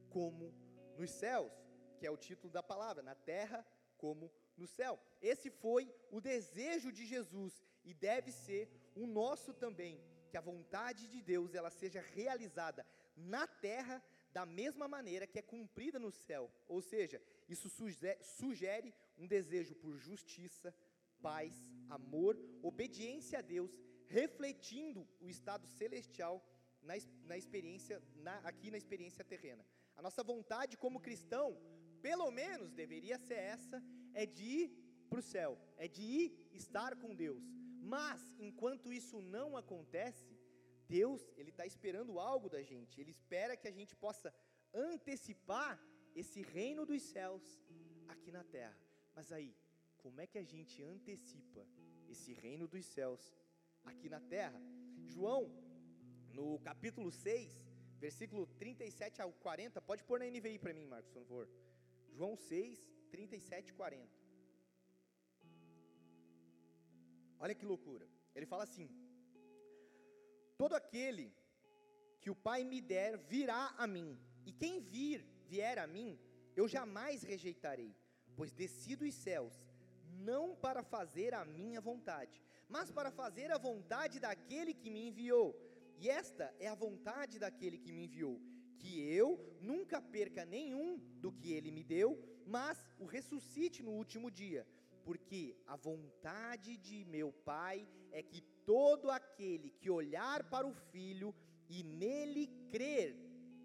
como 0.09 0.53
nos 0.97 1.11
céus, 1.11 1.51
que 1.97 2.05
é 2.05 2.11
o 2.11 2.17
título 2.17 2.51
da 2.51 2.63
palavra, 2.63 3.03
na 3.03 3.15
terra 3.15 3.65
como 3.97 4.31
no 4.57 4.67
céu. 4.67 4.99
Esse 5.21 5.49
foi 5.49 5.93
o 6.09 6.19
desejo 6.19 6.91
de 6.91 7.05
Jesus 7.05 7.63
e 7.83 7.93
deve 7.93 8.31
ser 8.31 8.69
o 8.95 9.05
nosso 9.05 9.53
também, 9.53 10.01
que 10.29 10.37
a 10.37 10.41
vontade 10.41 11.07
de 11.07 11.21
Deus 11.21 11.53
ela 11.53 11.69
seja 11.69 12.01
realizada 12.01 12.85
na 13.15 13.45
terra 13.47 14.03
da 14.33 14.45
mesma 14.45 14.87
maneira 14.87 15.27
que 15.27 15.39
é 15.39 15.41
cumprida 15.41 15.99
no 15.99 16.11
céu. 16.11 16.51
Ou 16.67 16.81
seja, 16.81 17.21
isso 17.47 17.69
sugere 18.21 18.93
um 19.17 19.27
desejo 19.27 19.75
por 19.75 19.97
justiça, 19.97 20.73
paz, 21.21 21.53
amor, 21.89 22.37
obediência 22.63 23.39
a 23.39 23.41
Deus 23.41 23.71
refletindo 24.19 25.01
o 25.25 25.29
estado 25.35 25.65
celestial 25.79 26.35
na, 26.81 26.93
na 27.29 27.37
experiência, 27.37 28.01
na, 28.25 28.35
aqui 28.49 28.69
na 28.69 28.77
experiência 28.77 29.23
terrena. 29.23 29.65
A 29.95 30.01
nossa 30.01 30.23
vontade 30.31 30.77
como 30.83 31.05
cristão, 31.07 31.47
pelo 32.01 32.29
menos 32.41 32.73
deveria 32.73 33.17
ser 33.27 33.39
essa, 33.55 33.77
é 34.13 34.25
de 34.25 34.43
ir 34.61 34.67
para 35.09 35.19
o 35.19 35.27
céu, 35.35 35.51
é 35.77 35.87
de 35.87 36.01
ir 36.01 36.27
estar 36.51 36.95
com 37.01 37.15
Deus. 37.15 37.43
Mas, 37.95 38.21
enquanto 38.47 38.93
isso 38.93 39.21
não 39.21 39.49
acontece, 39.57 40.37
Deus, 40.87 41.21
Ele 41.37 41.51
está 41.51 41.65
esperando 41.65 42.19
algo 42.19 42.49
da 42.49 42.61
gente, 42.61 42.99
Ele 42.99 43.11
espera 43.11 43.57
que 43.61 43.67
a 43.67 43.75
gente 43.79 43.95
possa 43.95 44.33
antecipar 44.73 45.73
esse 46.21 46.41
reino 46.41 46.85
dos 46.85 47.01
céus 47.01 47.43
aqui 48.07 48.31
na 48.31 48.43
terra. 48.43 48.77
Mas 49.15 49.31
aí, 49.31 49.55
como 49.97 50.19
é 50.19 50.27
que 50.27 50.37
a 50.37 50.43
gente 50.43 50.83
antecipa 50.83 51.65
esse 52.13 52.33
reino 52.33 52.67
dos 52.67 52.85
céus 52.85 53.33
aqui 53.85 54.09
na 54.09 54.19
terra. 54.19 54.59
João, 55.05 55.51
no 56.33 56.59
capítulo 56.59 57.11
6, 57.11 57.61
versículo 57.99 58.45
37 58.45 59.21
ao 59.21 59.31
40, 59.31 59.81
pode 59.81 60.03
pôr 60.03 60.19
na 60.19 60.25
NVI 60.25 60.59
para 60.59 60.73
mim, 60.73 60.85
Marcos, 60.85 61.11
por 61.11 61.21
favor. 61.23 61.49
João 62.13 62.35
6, 62.35 62.79
37 63.11 63.69
e 63.69 63.73
40. 63.73 64.21
Olha 67.39 67.55
que 67.55 67.65
loucura. 67.65 68.07
Ele 68.35 68.45
fala 68.45 68.63
assim: 68.63 68.89
Todo 70.57 70.75
aquele 70.75 71.33
que 72.21 72.29
o 72.29 72.35
Pai 72.35 72.63
me 72.63 72.79
der 72.81 73.17
virá 73.17 73.73
a 73.77 73.87
mim, 73.87 74.19
e 74.45 74.51
quem 74.51 74.79
vir 74.79 75.25
vier 75.47 75.79
a 75.79 75.87
mim, 75.87 76.19
eu 76.55 76.67
jamais 76.67 77.23
rejeitarei, 77.23 77.95
pois 78.35 78.51
desci 78.51 78.95
dos 78.95 79.13
céus, 79.13 79.53
não 80.29 80.55
para 80.55 80.83
fazer 80.83 81.33
a 81.33 81.43
minha 81.43 81.81
vontade, 81.81 82.41
mas 82.71 82.89
para 82.89 83.11
fazer 83.11 83.51
a 83.51 83.57
vontade 83.57 84.19
daquele 84.19 84.73
que 84.73 84.89
me 84.89 85.07
enviou. 85.09 85.47
E 85.99 86.09
esta 86.09 86.45
é 86.59 86.67
a 86.67 86.81
vontade 86.85 87.37
daquele 87.37 87.77
que 87.77 87.91
me 87.91 88.05
enviou, 88.05 88.41
que 88.79 88.91
eu 89.19 89.29
nunca 89.59 90.01
perca 90.01 90.45
nenhum 90.45 90.97
do 91.23 91.31
que 91.31 91.51
ele 91.51 91.71
me 91.77 91.83
deu, 91.83 92.09
mas 92.45 92.77
o 92.97 93.05
ressuscite 93.05 93.83
no 93.83 93.91
último 93.91 94.31
dia. 94.31 94.65
Porque 95.03 95.55
a 95.67 95.75
vontade 95.75 96.77
de 96.77 97.03
meu 97.05 97.31
Pai 97.31 97.87
é 98.11 98.23
que 98.23 98.41
todo 98.65 99.11
aquele 99.11 99.69
que 99.71 99.89
olhar 99.89 100.43
para 100.49 100.65
o 100.65 100.73
Filho 100.73 101.35
e 101.69 101.83
nele 101.83 102.47
crer 102.71 103.15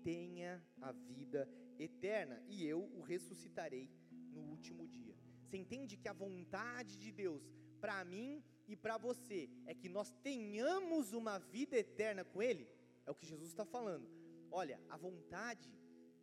tenha 0.03 0.62
a 0.81 0.92
vida 0.92 1.49
eterna, 1.79 2.42
e 2.49 2.64
eu 2.64 2.81
o 2.95 3.03
ressuscitarei 3.03 3.90
no 4.33 4.40
último 4.40 4.87
dia. 4.87 5.14
Você 5.45 5.57
entende 5.57 5.97
que 5.97 6.09
a 6.09 6.12
vontade 6.12 6.99
de 6.99 7.12
Deus 7.12 7.45
para 7.81 8.05
mim 8.05 8.42
e 8.68 8.76
para 8.76 8.98
você 8.98 9.48
é 9.66 9.74
que 9.74 9.88
nós 9.88 10.11
tenhamos 10.22 11.12
uma 11.12 11.38
vida 11.38 11.76
eterna 11.76 12.24
com 12.24 12.42
Ele, 12.42 12.68
é 13.05 13.11
o 13.11 13.14
que 13.14 13.26
Jesus 13.26 13.50
está 13.50 13.64
falando. 13.64 14.09
Olha, 14.50 14.81
a 14.88 14.96
vontade 14.96 15.70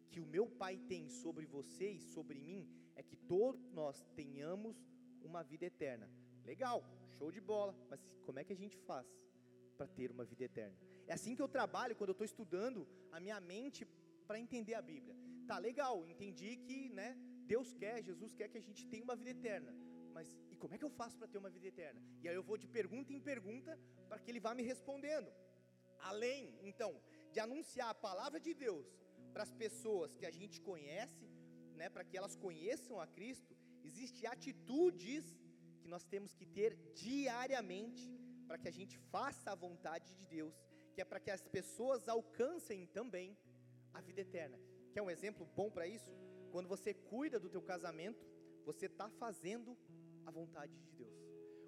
que 0.10 0.20
o 0.20 0.26
meu 0.26 0.48
Pai 0.48 0.78
tem 0.78 1.10
sobre 1.10 1.46
você 1.46 1.92
e 1.92 2.00
sobre 2.00 2.40
mim 2.40 2.68
é 2.96 3.02
que 3.02 3.16
todos 3.16 3.72
nós 3.72 4.06
tenhamos 4.16 4.76
uma 5.22 5.42
vida 5.44 5.66
eterna. 5.66 6.10
Legal, 6.46 6.84
show 7.18 7.32
de 7.32 7.40
bola, 7.40 7.76
mas 7.90 8.00
como 8.26 8.40
é 8.40 8.44
que 8.44 8.54
a 8.54 8.56
gente 8.56 8.78
faz 8.78 9.08
para 9.78 9.88
ter 9.88 10.12
uma 10.12 10.26
vida 10.26 10.44
eterna? 10.44 10.78
É 11.08 11.14
assim 11.14 11.36
que 11.36 11.42
eu 11.42 11.48
trabalho 11.48 11.96
quando 11.96 12.10
eu 12.10 12.14
estou 12.14 12.26
estudando 12.26 12.88
a 13.12 13.20
minha 13.20 13.40
mente 13.40 13.88
para 14.28 14.40
entender 14.40 14.74
a 14.74 14.82
Bíblia. 14.82 15.16
Tá 15.48 15.58
legal, 15.58 16.06
entendi 16.08 16.58
que, 16.58 16.90
né, 16.90 17.18
Deus 17.46 17.74
quer, 17.74 18.04
Jesus 18.04 18.34
quer 18.34 18.48
que 18.50 18.58
a 18.58 18.62
gente 18.62 18.86
tenha 18.88 19.04
uma 19.04 19.16
vida 19.16 19.32
eterna. 19.32 19.74
Mas 20.14 20.38
como 20.64 20.76
é 20.76 20.78
que 20.82 20.88
eu 20.90 20.96
faço 21.02 21.18
para 21.20 21.28
ter 21.32 21.40
uma 21.44 21.50
vida 21.56 21.68
eterna? 21.68 22.02
E 22.22 22.30
aí 22.30 22.36
eu 22.40 22.46
vou 22.50 22.58
de 22.64 22.68
pergunta 22.76 23.12
em 23.16 23.20
pergunta 23.20 23.72
para 24.08 24.20
que 24.22 24.32
ele 24.32 24.40
vá 24.46 24.52
me 24.60 24.64
respondendo. 24.72 25.30
Além, 26.12 26.58
então, 26.70 26.92
de 27.34 27.40
anunciar 27.46 27.90
a 27.90 28.02
palavra 28.08 28.40
de 28.46 28.54
Deus 28.54 28.88
para 29.34 29.44
as 29.48 29.54
pessoas 29.64 30.16
que 30.20 30.26
a 30.26 30.32
gente 30.32 30.62
conhece, 30.70 31.26
né, 31.80 31.90
para 31.90 32.06
que 32.06 32.18
elas 32.20 32.38
conheçam 32.46 32.98
a 33.06 33.08
Cristo, 33.18 33.54
existem 33.84 34.26
atitudes 34.36 35.26
que 35.82 35.90
nós 35.94 36.06
temos 36.06 36.34
que 36.34 36.46
ter 36.46 36.72
diariamente 36.94 38.06
para 38.48 38.58
que 38.58 38.70
a 38.70 38.76
gente 38.80 38.98
faça 39.16 39.52
a 39.52 39.62
vontade 39.66 40.16
de 40.20 40.26
Deus, 40.26 40.56
que 40.94 41.02
é 41.02 41.06
para 41.12 41.20
que 41.20 41.32
as 41.38 41.44
pessoas 41.58 42.08
alcancem 42.08 42.86
também 43.00 43.38
a 43.92 44.00
vida 44.00 44.22
eterna. 44.22 44.58
Quer 44.94 45.02
um 45.02 45.12
exemplo 45.18 45.46
bom 45.60 45.70
para 45.70 45.86
isso? 45.98 46.12
Quando 46.54 46.70
você 46.70 46.94
cuida 46.94 47.38
do 47.38 47.50
teu 47.50 47.62
casamento, 47.62 48.24
você 48.64 48.86
está 48.86 49.10
fazendo 49.10 49.78
a 50.26 50.32
vontade 50.32 50.76
de 50.78 50.92
Deus. 50.92 51.18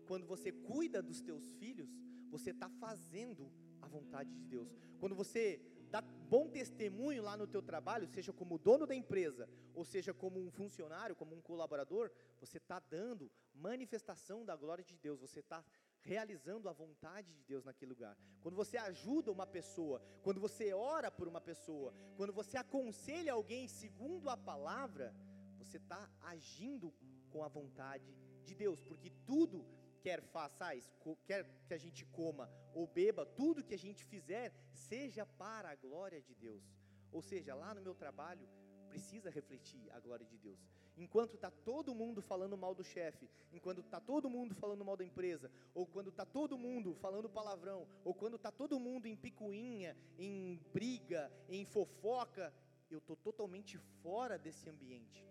Quando 0.08 0.26
você 0.26 0.52
cuida 0.52 1.02
dos 1.02 1.22
teus 1.22 1.52
filhos, 1.54 1.90
você 2.30 2.52
está 2.52 2.70
fazendo 2.70 3.52
a 3.82 3.88
vontade 3.88 4.32
de 4.32 4.46
Deus. 4.46 4.76
Quando 5.00 5.16
você 5.16 5.62
dá 5.90 6.02
bom 6.02 6.50
testemunho 6.50 7.24
lá 7.24 7.38
no 7.38 7.48
teu 7.48 7.62
trabalho, 7.62 8.08
seja 8.08 8.34
como 8.34 8.58
dono 8.58 8.86
da 8.86 8.96
empresa, 8.96 9.48
ou 9.74 9.86
seja 9.86 10.14
como 10.14 10.40
um 10.40 10.52
funcionário, 10.52 11.16
como 11.16 11.36
um 11.36 11.42
colaborador, 11.42 12.12
você 12.40 12.58
está 12.58 12.80
dando 12.80 13.32
manifestação 13.54 14.44
da 14.44 14.56
glória 14.56 14.84
de 14.84 14.98
Deus, 14.98 15.20
você 15.20 15.40
está 15.40 15.64
realizando 16.02 16.70
a 16.70 16.74
vontade 16.74 17.34
de 17.34 17.44
Deus 17.44 17.64
naquele 17.64 17.92
lugar. 17.92 18.18
Quando 18.42 18.56
você 18.56 18.78
ajuda 18.78 19.32
uma 19.32 19.48
pessoa, 19.48 20.02
quando 20.22 20.40
você 20.40 20.74
ora 20.74 21.10
por 21.10 21.28
uma 21.28 21.42
pessoa, 21.42 21.94
quando 22.16 22.34
você 22.34 22.58
aconselha 22.58 23.34
alguém 23.34 23.68
segundo 23.68 24.30
a 24.30 24.38
palavra, 24.38 25.16
você 25.58 25.78
está 25.78 26.12
agindo 26.22 26.94
com 27.32 27.44
a 27.44 27.48
vontade 27.48 28.16
de 28.46 28.56
Deus, 28.56 28.80
porque 28.82 29.10
tudo 29.26 29.66
quer 30.02 30.22
façais, 30.22 30.90
quer 31.26 31.42
que 31.68 31.74
a 31.74 31.78
gente 31.78 32.06
coma 32.06 32.50
ou 32.74 32.86
beba, 32.86 33.26
tudo 33.26 33.64
que 33.64 33.74
a 33.74 33.84
gente 33.86 34.04
fizer 34.04 34.54
seja 34.72 35.26
para 35.26 35.70
a 35.70 35.76
glória 35.76 36.22
de 36.22 36.36
Deus. 36.36 36.64
Ou 37.12 37.22
seja, 37.22 37.56
lá 37.56 37.74
no 37.74 37.82
meu 37.82 37.96
trabalho 37.96 38.48
precisa 38.90 39.30
refletir 39.30 39.90
a 39.92 40.00
glória 40.00 40.26
de 40.26 40.38
Deus. 40.38 40.60
Enquanto 40.98 41.34
está 41.34 41.52
todo 41.52 41.94
mundo 41.94 42.22
falando 42.22 42.58
mal 42.58 42.74
do 42.74 42.84
chefe, 42.84 43.30
enquanto 43.52 43.82
está 43.82 44.00
todo 44.00 44.30
mundo 44.30 44.56
falando 44.56 44.86
mal 44.86 44.96
da 44.96 45.04
empresa, 45.04 45.52
ou 45.74 45.86
quando 45.86 46.10
está 46.10 46.26
todo 46.26 46.58
mundo 46.58 46.96
falando 46.96 47.30
palavrão, 47.30 47.88
ou 48.04 48.14
quando 48.14 48.38
está 48.38 48.52
todo 48.52 48.80
mundo 48.80 49.06
em 49.06 49.16
picuinha, 49.16 49.98
em 50.18 50.58
briga, 50.72 51.32
em 51.50 51.66
fofoca, 51.66 52.54
eu 52.90 53.00
estou 53.00 53.16
totalmente 53.18 53.78
fora 54.02 54.38
desse 54.38 54.70
ambiente. 54.70 55.26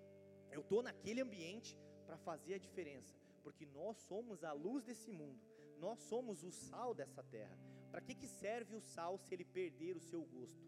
Eu 0.50 0.60
estou 0.60 0.82
naquele 0.82 1.20
ambiente 1.22 1.78
para 2.04 2.16
fazer 2.18 2.54
a 2.54 2.58
diferença 2.58 3.24
porque 3.44 3.66
nós 3.66 3.98
somos 3.98 4.42
a 4.42 4.52
luz 4.52 4.82
desse 4.82 5.12
mundo, 5.12 5.38
nós 5.78 5.98
somos 6.00 6.42
o 6.42 6.50
sal 6.50 6.94
dessa 6.94 7.22
terra. 7.22 7.56
Para 7.90 8.00
que, 8.00 8.14
que 8.14 8.26
serve 8.26 8.74
o 8.74 8.80
sal 8.80 9.18
se 9.18 9.32
ele 9.34 9.44
perder 9.44 9.96
o 9.96 10.00
seu 10.00 10.22
gosto? 10.24 10.66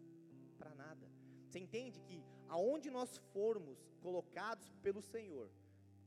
Para 0.58 0.74
nada. 0.74 1.10
Você 1.46 1.58
entende 1.58 1.98
que 2.00 2.22
aonde 2.48 2.90
nós 2.90 3.16
formos 3.32 3.78
colocados 4.02 4.68
pelo 4.82 5.00
Senhor, 5.00 5.50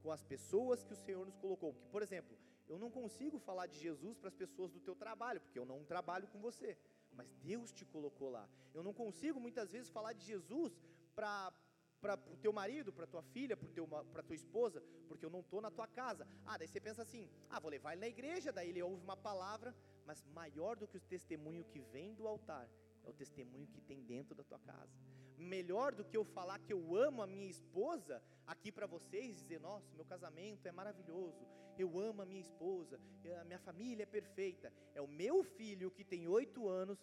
com 0.04 0.12
as 0.12 0.24
pessoas 0.24 0.84
que 0.84 0.94
o 0.94 1.02
Senhor 1.06 1.26
nos 1.26 1.36
colocou, 1.38 1.74
por 1.92 2.04
exemplo, 2.04 2.38
eu 2.68 2.78
não 2.78 2.92
consigo 2.92 3.40
falar 3.40 3.66
de 3.66 3.80
Jesus 3.80 4.16
para 4.20 4.30
as 4.30 4.36
pessoas 4.36 4.72
do 4.72 4.80
teu 4.80 4.96
trabalho, 4.96 5.42
porque 5.42 5.58
eu 5.58 5.66
não 5.66 5.84
trabalho 5.84 6.28
com 6.28 6.40
você, 6.40 6.78
mas 7.12 7.34
Deus 7.42 7.72
te 7.72 7.84
colocou 7.84 8.30
lá. 8.30 8.48
Eu 8.76 8.84
não 8.84 8.94
consigo 8.94 9.40
muitas 9.40 9.72
vezes 9.72 9.90
falar 9.90 10.14
de 10.14 10.24
Jesus 10.24 10.80
para 11.16 11.52
para 12.02 12.16
o 12.32 12.38
teu 12.38 12.52
marido, 12.52 12.92
para 12.92 13.06
tua 13.06 13.22
filha, 13.22 13.58
para 13.58 14.24
tua 14.24 14.36
esposa, 14.36 14.82
porque 15.08 15.26
eu 15.26 15.30
não 15.30 15.42
estou 15.42 15.62
na 15.62 15.72
tua 15.72 15.88
casa. 15.88 16.28
Ah, 16.46 16.58
daí 16.58 16.68
você 16.68 16.80
pensa 16.80 17.02
assim: 17.02 17.30
ah, 17.50 17.60
vou 17.60 17.70
levar 17.70 17.94
ele 17.94 18.02
na 18.02 18.08
igreja, 18.08 18.52
daí 18.52 18.70
ele 18.70 18.82
ouve 18.82 19.04
uma 19.04 19.18
palavra, 19.18 19.76
mas 20.06 20.24
maior 20.34 20.76
do 20.76 20.88
que 20.88 20.98
o 20.98 21.02
testemunho 21.02 21.66
que 21.66 21.80
vem 21.80 22.14
do 22.14 22.28
altar 22.28 22.70
é 23.04 23.10
o 23.10 23.14
testemunho 23.14 23.68
que 23.68 23.82
tem 23.82 24.02
dentro 24.04 24.36
da 24.36 24.44
tua 24.44 24.60
casa. 24.60 24.98
Melhor 25.38 25.94
do 25.94 26.04
que 26.04 26.18
eu 26.18 26.26
falar 26.26 26.60
que 26.60 26.74
eu 26.74 26.96
amo 26.96 27.22
a 27.22 27.28
minha 27.28 27.50
esposa 27.50 28.22
aqui 28.46 28.72
para 28.72 28.88
vocês, 28.88 29.38
dizer: 29.38 29.60
nossa, 29.60 29.94
meu 29.96 30.06
casamento 30.06 30.66
é 30.66 30.72
maravilhoso, 30.72 31.48
eu 31.78 31.98
amo 32.00 32.22
a 32.22 32.26
minha 32.26 32.42
esposa, 32.42 33.00
a 33.40 33.44
minha 33.44 33.60
família 33.60 34.04
é 34.04 34.06
perfeita. 34.06 34.72
É 34.94 35.02
o 35.02 35.08
meu 35.08 35.44
filho 35.44 35.92
que 35.92 36.04
tem 36.04 36.28
oito 36.28 36.68
anos 36.68 37.00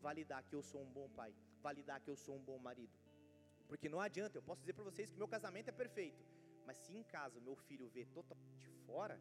validar 0.00 0.42
que 0.44 0.54
eu 0.54 0.62
sou 0.62 0.82
um 0.82 0.92
bom 0.92 1.08
pai, 1.10 1.34
validar 1.62 2.00
que 2.00 2.10
eu 2.10 2.16
sou 2.16 2.36
um 2.36 2.42
bom 2.42 2.58
marido. 2.58 3.05
Porque 3.68 3.88
não 3.88 4.00
adianta, 4.00 4.38
eu 4.38 4.42
posso 4.42 4.60
dizer 4.60 4.72
para 4.72 4.84
vocês 4.84 5.10
que 5.10 5.18
meu 5.18 5.28
casamento 5.28 5.68
é 5.68 5.72
perfeito, 5.72 6.24
mas 6.64 6.76
se 6.76 6.92
em 6.96 7.02
casa 7.02 7.38
o 7.38 7.42
meu 7.42 7.56
filho 7.56 7.88
vê 7.88 8.04
totalmente 8.06 8.68
fora, 8.86 9.20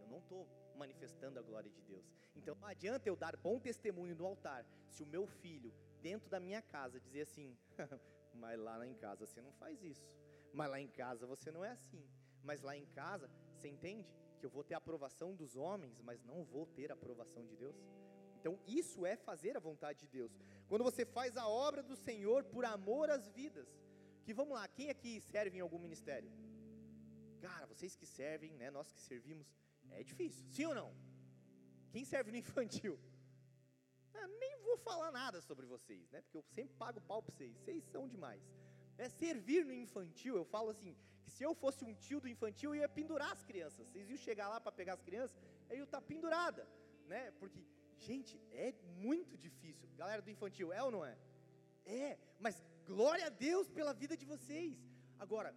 eu 0.00 0.06
não 0.06 0.18
estou 0.18 0.48
manifestando 0.76 1.38
a 1.38 1.42
glória 1.42 1.70
de 1.70 1.80
Deus. 1.82 2.04
Então 2.34 2.54
não 2.54 2.66
adianta 2.66 3.08
eu 3.08 3.16
dar 3.16 3.36
bom 3.36 3.58
testemunho 3.58 4.14
no 4.14 4.26
altar, 4.26 4.66
se 4.88 5.02
o 5.02 5.06
meu 5.06 5.26
filho, 5.26 5.72
dentro 6.00 6.28
da 6.28 6.40
minha 6.40 6.62
casa, 6.62 7.00
dizer 7.00 7.22
assim: 7.22 7.56
mas 8.34 8.58
lá 8.58 8.86
em 8.86 8.94
casa 8.94 9.26
você 9.26 9.40
não 9.40 9.52
faz 9.52 9.82
isso, 9.82 10.06
mas 10.52 10.70
lá 10.70 10.80
em 10.80 10.88
casa 10.88 11.26
você 11.26 11.50
não 11.50 11.64
é 11.64 11.70
assim, 11.70 12.04
mas 12.42 12.60
lá 12.62 12.76
em 12.76 12.86
casa, 12.86 13.30
você 13.54 13.68
entende? 13.68 14.12
Que 14.38 14.46
eu 14.46 14.50
vou 14.50 14.64
ter 14.64 14.74
a 14.74 14.78
aprovação 14.78 15.34
dos 15.34 15.56
homens, 15.56 16.00
mas 16.00 16.22
não 16.24 16.44
vou 16.44 16.66
ter 16.66 16.90
a 16.90 16.94
aprovação 16.94 17.46
de 17.46 17.56
Deus. 17.56 17.76
Então, 18.42 18.58
isso 18.66 19.06
é 19.06 19.14
fazer 19.14 19.56
a 19.56 19.60
vontade 19.60 20.00
de 20.00 20.08
Deus. 20.08 20.32
Quando 20.68 20.82
você 20.82 21.04
faz 21.04 21.36
a 21.36 21.46
obra 21.46 21.80
do 21.80 21.94
Senhor 21.94 22.42
por 22.52 22.64
amor 22.64 23.08
às 23.08 23.28
vidas. 23.28 23.68
Que 24.24 24.34
vamos 24.34 24.54
lá, 24.54 24.66
quem 24.66 24.90
aqui 24.90 25.20
serve 25.20 25.58
em 25.58 25.60
algum 25.60 25.78
ministério? 25.78 26.28
Cara, 27.40 27.66
vocês 27.66 27.94
que 27.94 28.04
servem, 28.04 28.52
né, 28.60 28.68
nós 28.68 28.90
que 28.90 29.00
servimos, 29.00 29.46
é 29.90 30.02
difícil, 30.02 30.44
sim 30.50 30.66
ou 30.66 30.74
não? 30.74 30.90
Quem 31.92 32.04
serve 32.04 32.32
no 32.32 32.38
infantil? 32.44 32.98
Ah, 34.14 34.28
nem 34.28 34.58
vou 34.58 34.76
falar 34.76 35.10
nada 35.10 35.40
sobre 35.40 35.64
vocês, 35.64 36.10
né? 36.10 36.20
Porque 36.20 36.36
eu 36.36 36.42
sempre 36.42 36.74
pago 36.76 37.00
pau 37.00 37.22
para 37.22 37.34
vocês, 37.34 37.56
vocês 37.56 37.82
são 37.84 38.06
demais. 38.06 38.42
É, 38.98 39.08
servir 39.08 39.64
no 39.64 39.72
infantil, 39.72 40.36
eu 40.36 40.44
falo 40.44 40.68
assim, 40.68 40.94
que 41.24 41.30
se 41.30 41.42
eu 41.42 41.54
fosse 41.54 41.82
um 41.82 41.94
tio 41.94 42.20
do 42.20 42.28
infantil, 42.28 42.74
eu 42.74 42.82
ia 42.82 42.88
pendurar 42.90 43.32
as 43.32 43.42
crianças. 43.42 43.88
Vocês 43.88 44.10
iam 44.10 44.18
chegar 44.18 44.50
lá 44.50 44.60
para 44.60 44.70
pegar 44.70 44.92
as 44.92 45.00
crianças, 45.00 45.34
aí 45.70 45.78
eu 45.78 45.84
estar 45.84 46.02
tá 46.02 46.06
pendurada, 46.06 46.68
né? 47.06 47.30
Porque 47.40 47.64
Gente, 48.08 48.34
é 48.52 48.74
muito 49.06 49.34
difícil. 49.46 49.88
Galera 50.02 50.22
do 50.22 50.30
infantil, 50.34 50.72
é 50.72 50.82
ou 50.82 50.90
não 50.90 51.04
é? 51.04 51.16
É, 51.86 52.18
mas 52.44 52.56
glória 52.84 53.26
a 53.26 53.34
Deus 53.48 53.68
pela 53.68 53.92
vida 54.02 54.16
de 54.16 54.26
vocês. 54.32 54.76
Agora, 55.24 55.54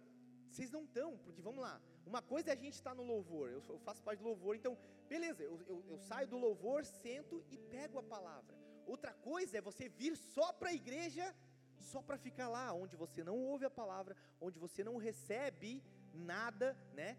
vocês 0.48 0.70
não 0.70 0.84
estão, 0.84 1.18
porque 1.24 1.42
vamos 1.42 1.62
lá. 1.66 1.74
Uma 2.10 2.22
coisa 2.22 2.50
é 2.50 2.52
a 2.52 2.62
gente 2.64 2.74
estar 2.74 2.90
tá 2.90 2.96
no 3.00 3.02
louvor, 3.02 3.50
eu, 3.50 3.62
eu, 3.68 3.78
faço 3.80 4.00
parte 4.02 4.20
do 4.20 4.28
louvor, 4.28 4.54
então, 4.54 4.78
beleza, 5.08 5.42
eu, 5.42 5.60
eu, 5.66 5.84
eu 5.88 5.98
saio 5.98 6.28
do 6.28 6.38
louvor, 6.38 6.84
sento 6.84 7.44
e 7.50 7.58
pego 7.58 7.98
a 7.98 8.02
palavra. 8.02 8.54
Outra 8.86 9.12
coisa 9.12 9.58
é 9.58 9.60
você 9.60 9.88
vir 9.88 10.16
só 10.16 10.52
para 10.52 10.68
a 10.68 10.72
igreja, 10.82 11.34
só 11.90 12.00
para 12.00 12.16
ficar 12.16 12.48
lá, 12.48 12.72
onde 12.72 12.94
você 12.94 13.24
não 13.24 13.36
ouve 13.36 13.64
a 13.64 13.70
palavra, 13.70 14.16
onde 14.40 14.58
você 14.58 14.84
não 14.84 14.96
recebe 14.96 15.82
nada, 16.14 16.76
né? 16.94 17.18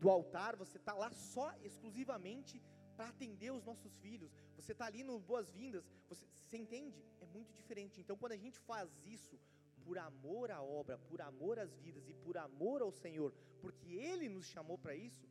Do 0.00 0.08
altar, 0.08 0.56
você 0.56 0.78
está 0.78 0.94
lá 0.94 1.12
só 1.12 1.54
exclusivamente 1.62 2.62
para 3.02 3.10
atender 3.10 3.50
os 3.50 3.64
nossos 3.64 3.92
filhos. 3.96 4.30
Você 4.56 4.70
está 4.70 4.86
ali 4.86 5.02
no 5.02 5.18
boas-vindas, 5.18 5.84
você, 6.08 6.24
você 6.44 6.56
entende? 6.56 7.04
É 7.20 7.26
muito 7.26 7.52
diferente. 7.52 8.00
Então, 8.00 8.16
quando 8.16 8.30
a 8.30 8.36
gente 8.36 8.60
faz 8.60 8.88
isso 9.04 9.36
por 9.84 9.98
amor 9.98 10.52
à 10.52 10.62
obra, 10.62 10.96
por 10.96 11.20
amor 11.20 11.58
às 11.58 11.74
vidas 11.78 12.08
e 12.08 12.14
por 12.14 12.38
amor 12.38 12.80
ao 12.80 12.92
Senhor, 12.92 13.34
porque 13.60 13.88
Ele 13.94 14.28
nos 14.28 14.46
chamou 14.46 14.78
para 14.78 14.94
isso, 14.94 15.28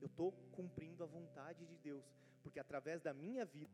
eu 0.00 0.06
estou 0.06 0.32
cumprindo 0.52 1.04
a 1.04 1.06
vontade 1.06 1.66
de 1.66 1.76
Deus, 1.76 2.02
porque 2.42 2.58
através 2.58 3.02
da 3.02 3.12
minha 3.12 3.44
vida, 3.44 3.70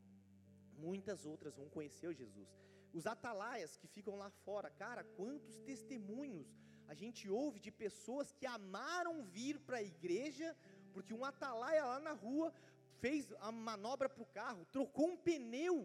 muitas 0.77 1.25
outras 1.25 1.55
vão 1.55 1.69
conhecer 1.69 2.13
Jesus. 2.13 2.49
Os 2.93 3.07
atalaias 3.07 3.77
que 3.77 3.87
ficam 3.87 4.17
lá 4.17 4.31
fora, 4.31 4.69
cara, 4.69 5.05
quantos 5.05 5.61
testemunhos 5.61 6.49
a 6.89 6.95
gente 6.95 7.29
ouve 7.29 7.61
de 7.61 7.71
pessoas 7.71 8.33
que 8.33 8.47
amaram 8.47 9.23
vir 9.23 9.61
para 9.61 9.77
a 9.77 9.83
igreja, 9.83 10.57
porque 10.93 11.15
um 11.15 11.25
atalaia 11.25 11.85
lá 11.85 12.01
na 12.01 12.13
rua 12.13 12.53
fez 13.01 13.33
a 13.41 13.51
manobra 13.51 14.09
para 14.09 14.23
o 14.23 14.27
carro, 14.27 14.67
trocou 14.67 15.09
um 15.09 15.17
pneu. 15.17 15.77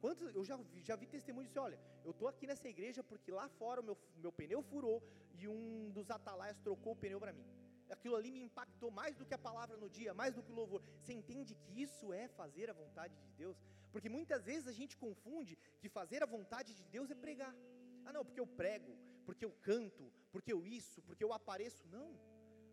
Quantos, 0.00 0.34
eu 0.34 0.44
já, 0.44 0.58
já 0.82 0.96
vi 0.96 1.06
testemunho 1.06 1.48
de 1.48 1.58
olha, 1.58 1.78
eu 2.04 2.10
estou 2.10 2.28
aqui 2.28 2.46
nessa 2.46 2.68
igreja 2.68 3.02
porque 3.04 3.30
lá 3.30 3.48
fora 3.48 3.80
o 3.80 3.84
meu, 3.84 3.96
meu 4.16 4.32
pneu 4.32 4.62
furou 4.62 5.02
e 5.34 5.46
um 5.46 5.90
dos 5.90 6.10
atalaias 6.10 6.58
trocou 6.58 6.92
o 6.92 6.96
pneu 6.96 7.20
para 7.20 7.32
mim. 7.32 7.46
Aquilo 7.88 8.16
ali 8.16 8.30
me 8.32 8.42
impactou 8.42 8.90
mais 8.90 9.16
do 9.16 9.26
que 9.26 9.34
a 9.34 9.38
palavra 9.38 9.76
no 9.76 9.88
dia, 9.88 10.14
mais 10.14 10.34
do 10.34 10.42
que 10.42 10.50
o 10.50 10.54
louvor. 10.54 10.82
Você 11.00 11.12
entende 11.12 11.54
que 11.54 11.82
isso 11.82 12.12
é 12.12 12.26
fazer 12.28 12.70
a 12.70 12.72
vontade 12.72 13.14
de 13.24 13.32
Deus? 13.42 13.56
Porque 13.92 14.08
muitas 14.08 14.42
vezes 14.44 14.66
a 14.66 14.72
gente 14.72 14.96
confunde 14.96 15.58
que 15.80 15.88
fazer 15.88 16.22
a 16.22 16.26
vontade 16.26 16.74
de 16.74 16.84
Deus 16.84 17.10
é 17.10 17.14
pregar. 17.14 17.54
Ah, 18.04 18.12
não, 18.12 18.24
porque 18.24 18.40
eu 18.40 18.46
prego, 18.46 18.96
porque 19.26 19.44
eu 19.44 19.52
canto, 19.68 20.10
porque 20.32 20.52
eu 20.52 20.64
isso, 20.64 21.02
porque 21.02 21.22
eu 21.22 21.32
apareço. 21.32 21.86
Não. 21.88 22.18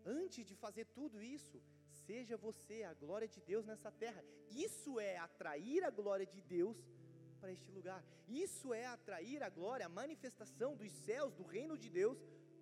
Antes 0.04 0.46
de 0.46 0.56
fazer 0.56 0.86
tudo 0.86 1.22
isso, 1.22 1.62
seja 2.10 2.36
você 2.36 2.82
a 2.82 2.92
glória 2.92 3.28
de 3.34 3.40
Deus 3.50 3.64
nessa 3.64 3.90
terra. 4.02 4.20
Isso 4.50 4.98
é 4.98 5.16
atrair 5.16 5.84
a 5.84 5.90
glória 5.90 6.26
de 6.26 6.40
Deus 6.40 6.76
para 7.40 7.52
este 7.52 7.70
lugar. 7.70 8.02
Isso 8.26 8.74
é 8.74 8.84
atrair 8.86 9.40
a 9.44 9.48
glória, 9.48 9.86
a 9.86 9.88
manifestação 9.88 10.70
dos 10.80 10.90
céus, 11.06 11.32
do 11.40 11.44
reino 11.44 11.78
de 11.78 11.88
Deus 11.88 12.18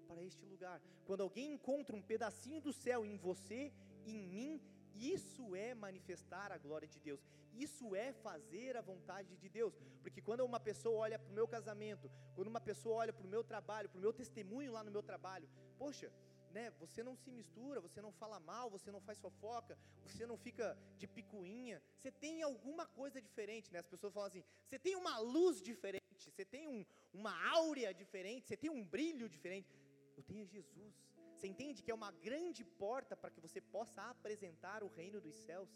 para 0.06 0.22
este 0.22 0.44
lugar. 0.44 0.78
Quando 1.06 1.22
alguém 1.22 1.54
encontra 1.54 1.96
um 1.96 2.02
pedacinho 2.02 2.61
do 2.61 2.74
céu 2.74 3.06
em 3.06 3.16
você, 3.16 3.72
em 4.04 4.20
mim, 4.34 4.61
isso 4.94 5.56
é 5.56 5.74
manifestar 5.74 6.52
a 6.52 6.58
glória 6.58 6.87
de 6.87 7.00
Deus. 7.00 7.20
Isso 7.54 7.96
é 7.96 8.12
fazer 8.12 8.76
a 8.76 8.82
vontade 8.82 9.34
de 9.34 9.48
Deus. 9.48 9.74
Porque 10.02 10.20
quando 10.20 10.44
uma 10.44 10.61
pessoa 10.61 10.98
olha 11.06 11.18
para 11.18 11.30
o 11.32 11.38
meu 11.40 11.48
casamento, 11.48 12.11
quando 12.34 12.48
uma 12.48 12.61
pessoa 12.61 12.96
olha 12.96 13.14
para 13.14 13.26
o 13.26 13.30
meu 13.37 13.42
trabalho, 13.42 13.88
para 13.88 13.98
o 13.98 14.02
meu 14.06 14.12
testemunho 14.12 14.72
lá 14.72 14.84
no 14.84 14.90
meu 14.90 15.02
trabalho, 15.02 15.48
poxa, 15.78 16.12
né, 16.52 16.70
você 16.78 17.02
não 17.02 17.14
se 17.16 17.30
mistura, 17.30 17.80
você 17.80 18.00
não 18.00 18.12
fala 18.12 18.38
mal, 18.40 18.70
você 18.70 18.90
não 18.90 19.00
faz 19.00 19.18
fofoca, 19.18 19.78
você 20.04 20.26
não 20.26 20.37
fica 20.37 20.76
de 20.96 21.06
picuinha, 21.06 21.82
você 21.96 22.11
tem 22.11 22.42
alguma 22.42 22.87
coisa 22.87 23.20
diferente, 23.20 23.72
né? 23.72 23.78
As 23.80 23.87
pessoas 23.87 24.12
falam 24.12 24.28
assim, 24.28 24.44
você 24.66 24.78
tem 24.78 24.96
uma 24.96 25.18
luz 25.18 25.62
diferente, 25.62 26.30
você 26.30 26.44
tem 26.44 26.66
um, 26.68 26.84
uma 27.12 27.34
áurea 27.50 27.92
diferente, 27.92 28.46
você 28.46 28.56
tem 28.56 28.70
um 28.70 28.84
brilho 28.84 29.28
diferente. 29.28 29.74
Eu 30.16 30.22
tenho 30.22 30.44
Jesus. 30.46 30.94
Você 31.34 31.46
entende 31.46 31.82
que 31.82 31.90
é 31.90 31.94
uma 31.94 32.11
grande 32.11 32.64
porta 32.64 33.16
para 33.16 33.30
que 33.30 33.40
você 33.40 33.61
possa 33.61 34.02
apresentar 34.02 34.82
o 34.82 34.88
reino 34.88 35.20
dos 35.20 35.37
céus 35.37 35.70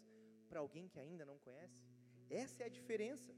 para 0.49 0.59
alguém 0.59 0.89
que 0.89 0.99
ainda 0.99 1.25
não 1.25 1.37
conhece? 1.39 1.81
Essa 2.29 2.63
é 2.63 2.65
a 2.65 2.69
diferença. 2.69 3.33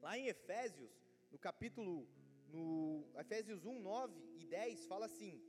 Lá 0.00 0.16
em 0.16 0.28
Efésios, 0.28 0.90
no 1.30 1.38
capítulo, 1.38 2.08
no 2.48 3.04
Efésios 3.18 3.66
1, 3.66 3.78
9 3.80 4.18
e 4.36 4.44
10, 4.46 4.86
fala 4.86 5.06
assim: 5.06 5.42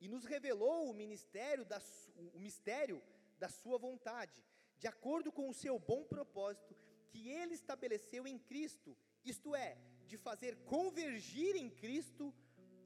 E 0.00 0.08
nos 0.08 0.24
revelou 0.24 0.88
o 0.88 0.94
ministério 0.94 1.64
da, 1.64 1.80
o 2.34 2.38
mistério 2.38 3.02
da 3.38 3.48
sua 3.48 3.78
vontade, 3.78 4.44
de 4.78 4.86
acordo 4.86 5.32
com 5.32 5.48
o 5.48 5.54
seu 5.54 5.78
bom 5.78 6.04
propósito, 6.04 6.76
que 7.08 7.28
ele 7.28 7.54
estabeleceu 7.54 8.26
em 8.26 8.38
Cristo, 8.38 8.96
isto 9.24 9.54
é, 9.54 9.76
de 10.06 10.16
fazer 10.16 10.56
convergir 10.64 11.56
em 11.56 11.68
Cristo 11.68 12.34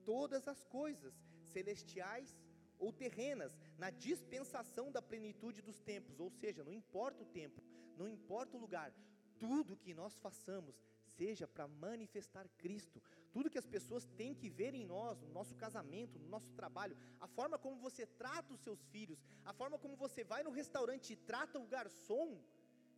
todas 0.05 0.49
as 0.49 0.65
coisas 0.65 1.15
celestiais 1.53 2.37
ou 2.79 2.93
terrenas, 2.93 3.57
na 3.79 3.91
dispensação 3.91 4.91
da 4.91 5.01
plenitude 5.01 5.63
dos 5.63 5.81
tempos, 5.81 6.19
ou 6.19 6.31
seja, 6.31 6.65
não 6.65 6.73
importa 6.73 7.23
o 7.23 7.27
tempo, 7.27 7.63
não 7.97 8.09
importa 8.09 8.57
o 8.57 8.61
lugar, 8.61 8.93
tudo 9.39 9.77
que 9.77 9.95
nós 9.95 10.17
façamos 10.17 10.75
seja 11.23 11.47
para 11.47 11.69
manifestar 11.69 12.49
Cristo. 12.63 13.01
Tudo 13.35 13.51
que 13.53 13.63
as 13.63 13.69
pessoas 13.75 14.05
têm 14.19 14.35
que 14.35 14.49
ver 14.61 14.75
em 14.75 14.85
nós, 14.85 15.21
no 15.21 15.31
nosso 15.39 15.55
casamento, 15.55 16.19
no 16.19 16.29
nosso 16.29 16.51
trabalho, 16.61 16.97
a 17.21 17.29
forma 17.29 17.57
como 17.65 17.77
você 17.87 18.05
trata 18.23 18.53
os 18.53 18.61
seus 18.61 18.81
filhos, 18.95 19.21
a 19.45 19.53
forma 19.53 19.79
como 19.79 19.95
você 20.05 20.25
vai 20.33 20.43
no 20.43 20.51
restaurante 20.51 21.13
e 21.13 21.17
trata 21.33 21.61
o 21.61 21.67
garçom, 21.77 22.29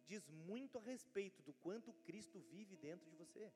diz 0.07 0.23
muito 0.51 0.79
a 0.79 0.83
respeito 0.93 1.43
do 1.43 1.53
quanto 1.65 1.93
Cristo 2.09 2.41
vive 2.51 2.77
dentro 2.77 3.11
de 3.11 3.17
você. 3.23 3.53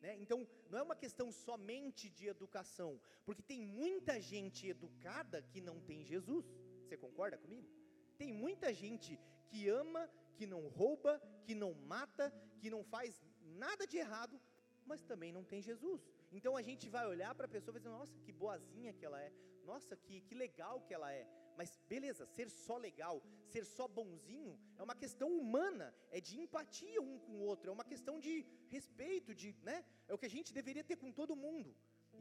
Né? 0.00 0.16
Então, 0.22 0.46
não 0.70 0.78
é 0.78 0.82
uma 0.82 0.94
questão 1.04 1.32
somente 1.32 2.08
de 2.08 2.28
educação, 2.28 3.00
porque 3.26 3.42
tem 3.42 3.60
muita 3.60 4.20
gente 4.20 4.68
educada 4.68 5.42
que 5.42 5.60
não 5.60 5.80
tem 5.80 6.04
Jesus. 6.04 6.44
Você 6.84 6.96
concorda 6.96 7.36
comigo? 7.36 7.68
Tem 8.16 8.32
muita 8.32 8.72
gente 8.72 9.18
que 9.48 9.68
ama, 9.68 10.08
que 10.36 10.46
não 10.46 10.68
rouba, 10.68 11.20
que 11.44 11.54
não 11.54 11.74
mata, 11.74 12.32
que 12.60 12.70
não 12.70 12.84
faz 12.84 13.20
nada 13.66 13.86
de 13.86 13.96
errado, 14.04 14.40
mas 14.86 15.02
também 15.10 15.32
não 15.36 15.44
tem 15.44 15.60
Jesus. 15.70 16.00
Então 16.36 16.56
a 16.56 16.62
gente 16.68 16.88
vai 16.96 17.06
olhar 17.06 17.34
para 17.34 17.46
a 17.46 17.54
pessoa 17.56 17.76
e 17.76 17.80
dizer: 17.80 17.90
nossa, 17.90 18.18
que 18.24 18.32
boazinha 18.32 18.92
que 18.98 19.04
ela 19.08 19.20
é, 19.20 19.30
nossa, 19.64 19.96
que, 19.96 20.20
que 20.22 20.34
legal 20.34 20.80
que 20.86 20.94
ela 20.94 21.12
é. 21.12 21.26
Mas 21.58 21.70
beleza, 21.88 22.24
ser 22.24 22.48
só 22.48 22.76
legal, 22.76 23.16
ser 23.52 23.64
só 23.64 23.88
bonzinho, 23.88 24.56
é 24.78 24.82
uma 24.82 24.94
questão 24.94 25.28
humana, 25.40 25.92
é 26.10 26.20
de 26.20 26.38
empatia 26.38 27.02
um 27.02 27.18
com 27.18 27.32
o 27.32 27.40
outro, 27.40 27.70
é 27.70 27.72
uma 27.72 27.84
questão 27.92 28.20
de 28.20 28.46
respeito, 28.68 29.34
de, 29.34 29.48
né? 29.62 29.84
É 30.06 30.14
o 30.14 30.18
que 30.18 30.26
a 30.26 30.34
gente 30.36 30.52
deveria 30.52 30.84
ter 30.84 30.96
com 30.96 31.10
todo 31.10 31.34
mundo. 31.34 31.74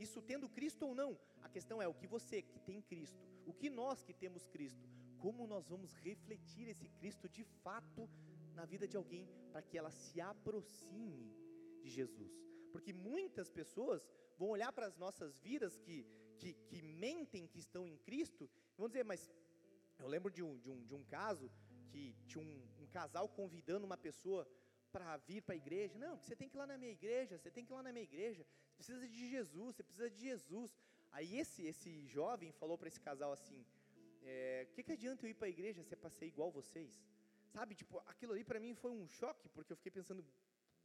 Isso 0.06 0.21
tendo 0.21 0.50
Cristo 0.50 0.88
ou 0.88 0.95
não. 0.95 1.12
A 1.41 1.50
questão 1.50 1.82
é 1.82 1.88
o 1.88 1.93
que 1.93 2.08
você 2.08 2.41
que 2.41 2.60
tem 2.60 2.82
Cristo, 2.82 3.23
o 3.45 3.54
que 3.54 3.69
nós 3.69 4.04
que 4.04 4.13
temos 4.13 4.47
Cristo, 4.47 4.89
como 5.19 5.47
nós 5.47 5.67
vamos 5.67 5.93
refletir 5.93 6.67
esse 6.67 6.89
Cristo 6.89 7.30
de 7.30 7.43
fato 7.43 8.10
na 8.59 8.65
vida 8.73 8.85
de 8.91 8.97
alguém 9.01 9.25
para 9.51 9.61
que 9.67 9.77
ela 9.81 9.91
se 9.91 10.19
aproxime 10.31 11.29
de 11.83 11.89
Jesus. 11.97 12.33
Porque 12.73 12.93
muitas 13.09 13.49
pessoas 13.59 14.01
vão 14.39 14.49
olhar 14.55 14.71
para 14.77 14.87
as 14.91 14.97
nossas 15.03 15.31
vidas 15.47 15.73
que, 15.85 15.97
que, 16.39 16.49
que 16.69 16.79
mentem 17.05 17.47
que 17.53 17.59
estão 17.59 17.83
em 17.91 17.97
Cristo 18.09 18.45
Vamos 18.77 18.91
dizer, 18.91 19.03
mas 19.03 19.21
eu 19.97 20.07
lembro 20.07 20.31
de 20.31 20.43
um, 20.43 20.55
de 20.59 20.69
um, 20.69 20.85
de 20.85 20.93
um 20.93 21.03
caso 21.03 21.51
que 21.89 22.15
tinha 22.27 22.43
um, 22.43 22.83
um 22.83 22.87
casal 22.97 23.27
convidando 23.27 23.87
uma 23.87 23.97
pessoa 23.97 24.47
para 24.91 25.17
vir 25.17 25.41
para 25.41 25.55
a 25.55 25.57
igreja. 25.57 25.97
Não, 25.97 26.15
você 26.15 26.35
tem 26.35 26.47
que 26.47 26.55
ir 26.55 26.59
lá 26.59 26.67
na 26.67 26.77
minha 26.77 26.91
igreja, 26.91 27.39
você 27.39 27.49
tem 27.49 27.65
que 27.65 27.71
ir 27.71 27.75
lá 27.75 27.81
na 27.81 27.91
minha 27.91 28.03
igreja. 28.03 28.45
Você 28.67 28.75
precisa 28.75 29.07
de 29.07 29.29
Jesus, 29.29 29.75
você 29.75 29.83
precisa 29.83 30.09
de 30.11 30.21
Jesus. 30.21 30.77
Aí 31.11 31.39
esse, 31.39 31.65
esse 31.65 32.05
jovem 32.05 32.51
falou 32.51 32.77
para 32.77 32.87
esse 32.87 33.01
casal 33.01 33.31
assim: 33.31 33.61
o 33.61 33.65
é, 34.21 34.67
que, 34.73 34.83
que 34.83 34.91
adianta 34.91 35.25
eu 35.25 35.31
ir 35.31 35.33
para 35.33 35.47
a 35.47 35.49
igreja 35.49 35.81
se 35.83 35.95
é 35.95 35.97
para 35.97 36.11
ser 36.11 36.27
igual 36.27 36.51
vocês? 36.51 37.03
Sabe, 37.53 37.75
tipo, 37.75 37.99
aquilo 38.05 38.33
ali 38.33 38.43
para 38.43 38.60
mim 38.60 38.73
foi 38.75 38.91
um 38.91 39.07
choque, 39.07 39.47
porque 39.49 39.71
eu 39.73 39.77
fiquei 39.77 39.91
pensando, 39.91 40.25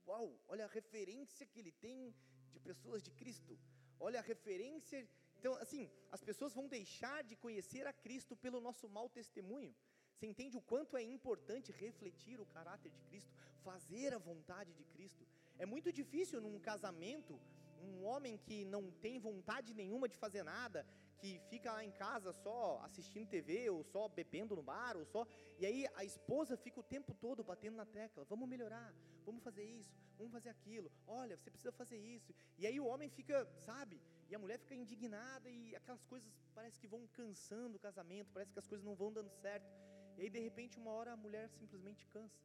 uau, 0.06 0.38
olha 0.48 0.64
a 0.64 0.68
referência 0.68 1.46
que 1.46 1.58
ele 1.58 1.72
tem 1.72 2.14
de 2.52 2.60
pessoas 2.60 3.02
de 3.02 3.10
Cristo. 3.10 3.58
Olha 3.98 4.18
a 4.20 4.22
referência 4.22 5.06
então, 5.42 5.54
assim, 5.56 5.90
as 6.16 6.22
pessoas 6.22 6.54
vão 6.54 6.68
deixar 6.68 7.24
de 7.24 7.34
conhecer 7.34 7.84
a 7.84 7.92
Cristo 7.92 8.36
pelo 8.36 8.60
nosso 8.60 8.88
mau 8.88 9.08
testemunho. 9.08 9.74
Você 10.14 10.24
entende 10.24 10.56
o 10.56 10.60
quanto 10.60 10.96
é 10.96 11.02
importante 11.02 11.72
refletir 11.72 12.40
o 12.40 12.46
caráter 12.46 12.92
de 12.92 13.00
Cristo, 13.08 13.32
fazer 13.64 14.14
a 14.14 14.18
vontade 14.18 14.72
de 14.72 14.84
Cristo? 14.84 15.26
É 15.58 15.66
muito 15.66 15.92
difícil 15.92 16.40
num 16.40 16.60
casamento, 16.60 17.40
um 17.80 18.04
homem 18.04 18.38
que 18.38 18.64
não 18.64 18.88
tem 19.04 19.18
vontade 19.18 19.74
nenhuma 19.74 20.08
de 20.08 20.16
fazer 20.16 20.44
nada, 20.44 20.86
que 21.22 21.38
fica 21.48 21.72
lá 21.72 21.84
em 21.84 21.92
casa 21.92 22.32
só 22.32 22.80
assistindo 22.82 23.28
TV, 23.28 23.70
ou 23.70 23.84
só 23.84 24.08
bebendo 24.08 24.56
no 24.56 24.62
bar, 24.70 24.96
ou 24.96 25.04
só. 25.04 25.24
E 25.60 25.64
aí 25.64 25.86
a 25.94 26.04
esposa 26.04 26.56
fica 26.56 26.80
o 26.80 26.82
tempo 26.94 27.14
todo 27.14 27.44
batendo 27.44 27.76
na 27.76 27.86
tecla: 27.86 28.24
vamos 28.24 28.48
melhorar, 28.48 28.92
vamos 29.24 29.42
fazer 29.48 29.62
isso, 29.62 29.94
vamos 30.18 30.32
fazer 30.32 30.48
aquilo, 30.48 30.90
olha, 31.06 31.36
você 31.36 31.48
precisa 31.48 31.70
fazer 31.70 31.98
isso. 32.16 32.34
E 32.58 32.66
aí 32.66 32.80
o 32.80 32.86
homem 32.86 33.08
fica, 33.08 33.46
sabe, 33.68 34.02
e 34.28 34.34
a 34.34 34.38
mulher 34.38 34.58
fica 34.58 34.74
indignada 34.74 35.48
e 35.48 35.76
aquelas 35.76 36.04
coisas 36.12 36.28
parece 36.56 36.80
que 36.80 36.88
vão 36.88 37.06
cansando 37.18 37.76
o 37.76 37.84
casamento, 37.88 38.32
parece 38.32 38.52
que 38.52 38.58
as 38.58 38.66
coisas 38.66 38.84
não 38.84 38.96
vão 38.96 39.12
dando 39.12 39.30
certo. 39.30 39.70
E 40.16 40.22
aí 40.22 40.30
de 40.36 40.40
repente 40.40 40.76
uma 40.76 40.90
hora 40.90 41.12
a 41.12 41.16
mulher 41.16 41.48
simplesmente 41.50 42.04
cansa. 42.08 42.42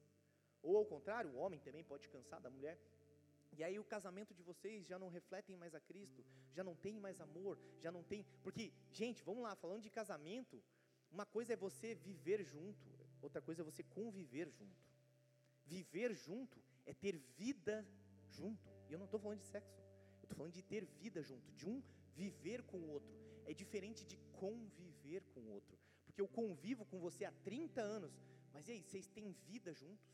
Ou 0.62 0.78
ao 0.78 0.86
contrário, 0.86 1.32
o 1.32 1.38
homem 1.38 1.60
também 1.60 1.84
pode 1.84 2.08
cansar 2.10 2.40
da 2.42 2.50
mulher. 2.50 2.78
E 3.58 3.64
aí 3.64 3.80
o 3.80 3.84
casamento 3.84 4.34
de 4.36 4.44
vocês 4.44 4.86
já 4.86 5.00
não 5.00 5.10
refletem 5.10 5.56
mais 5.56 5.74
a 5.74 5.80
Cristo, 5.80 6.24
já 6.54 6.64
não 6.64 6.76
tem 6.76 7.00
mais 7.00 7.20
amor, 7.20 7.58
já 7.82 7.92
não 7.92 8.04
tem. 8.04 8.24
Porque, 8.44 8.72
gente, 8.92 9.24
vamos 9.24 9.42
lá, 9.42 9.56
falando 9.56 9.82
de 9.82 9.90
casamento, 9.90 10.64
uma 11.12 11.26
coisa 11.26 11.54
é 11.54 11.56
você 11.56 11.96
viver 11.96 12.44
junto, 12.44 12.88
outra 13.20 13.42
coisa 13.42 13.64
é 13.64 13.66
você 13.66 13.82
conviver 13.82 14.52
junto. 14.52 14.86
Viver 15.66 16.14
junto 16.14 16.62
é 16.86 16.94
ter 16.94 17.18
vida 17.36 17.86
junto. 18.30 18.70
E 18.88 18.94
eu 18.94 19.00
não 19.00 19.06
estou 19.06 19.20
falando 19.20 19.40
de 19.40 19.48
sexo. 19.48 19.76
Estou 20.22 20.38
falando 20.38 20.54
de 20.54 20.62
ter 20.62 20.86
vida 20.86 21.24
junto, 21.24 21.52
de 21.54 21.66
um 21.66 21.82
viver 22.14 22.62
com 22.64 22.78
o 22.78 22.90
outro. 22.90 23.12
É 23.46 23.54
diferente 23.54 24.06
de 24.06 24.18
conviver 24.34 25.24
com 25.34 25.40
o 25.40 25.50
outro. 25.50 25.78
Porque 26.06 26.22
eu 26.22 26.28
convivo 26.28 26.86
com 26.86 27.00
você 27.00 27.26
há 27.26 27.32
30 27.44 27.82
anos, 27.82 28.14
mas 28.54 28.68
e 28.68 28.72
aí, 28.74 28.84
vocês 28.84 29.08
têm 29.08 29.32
vida 29.48 29.74
juntos? 29.74 30.06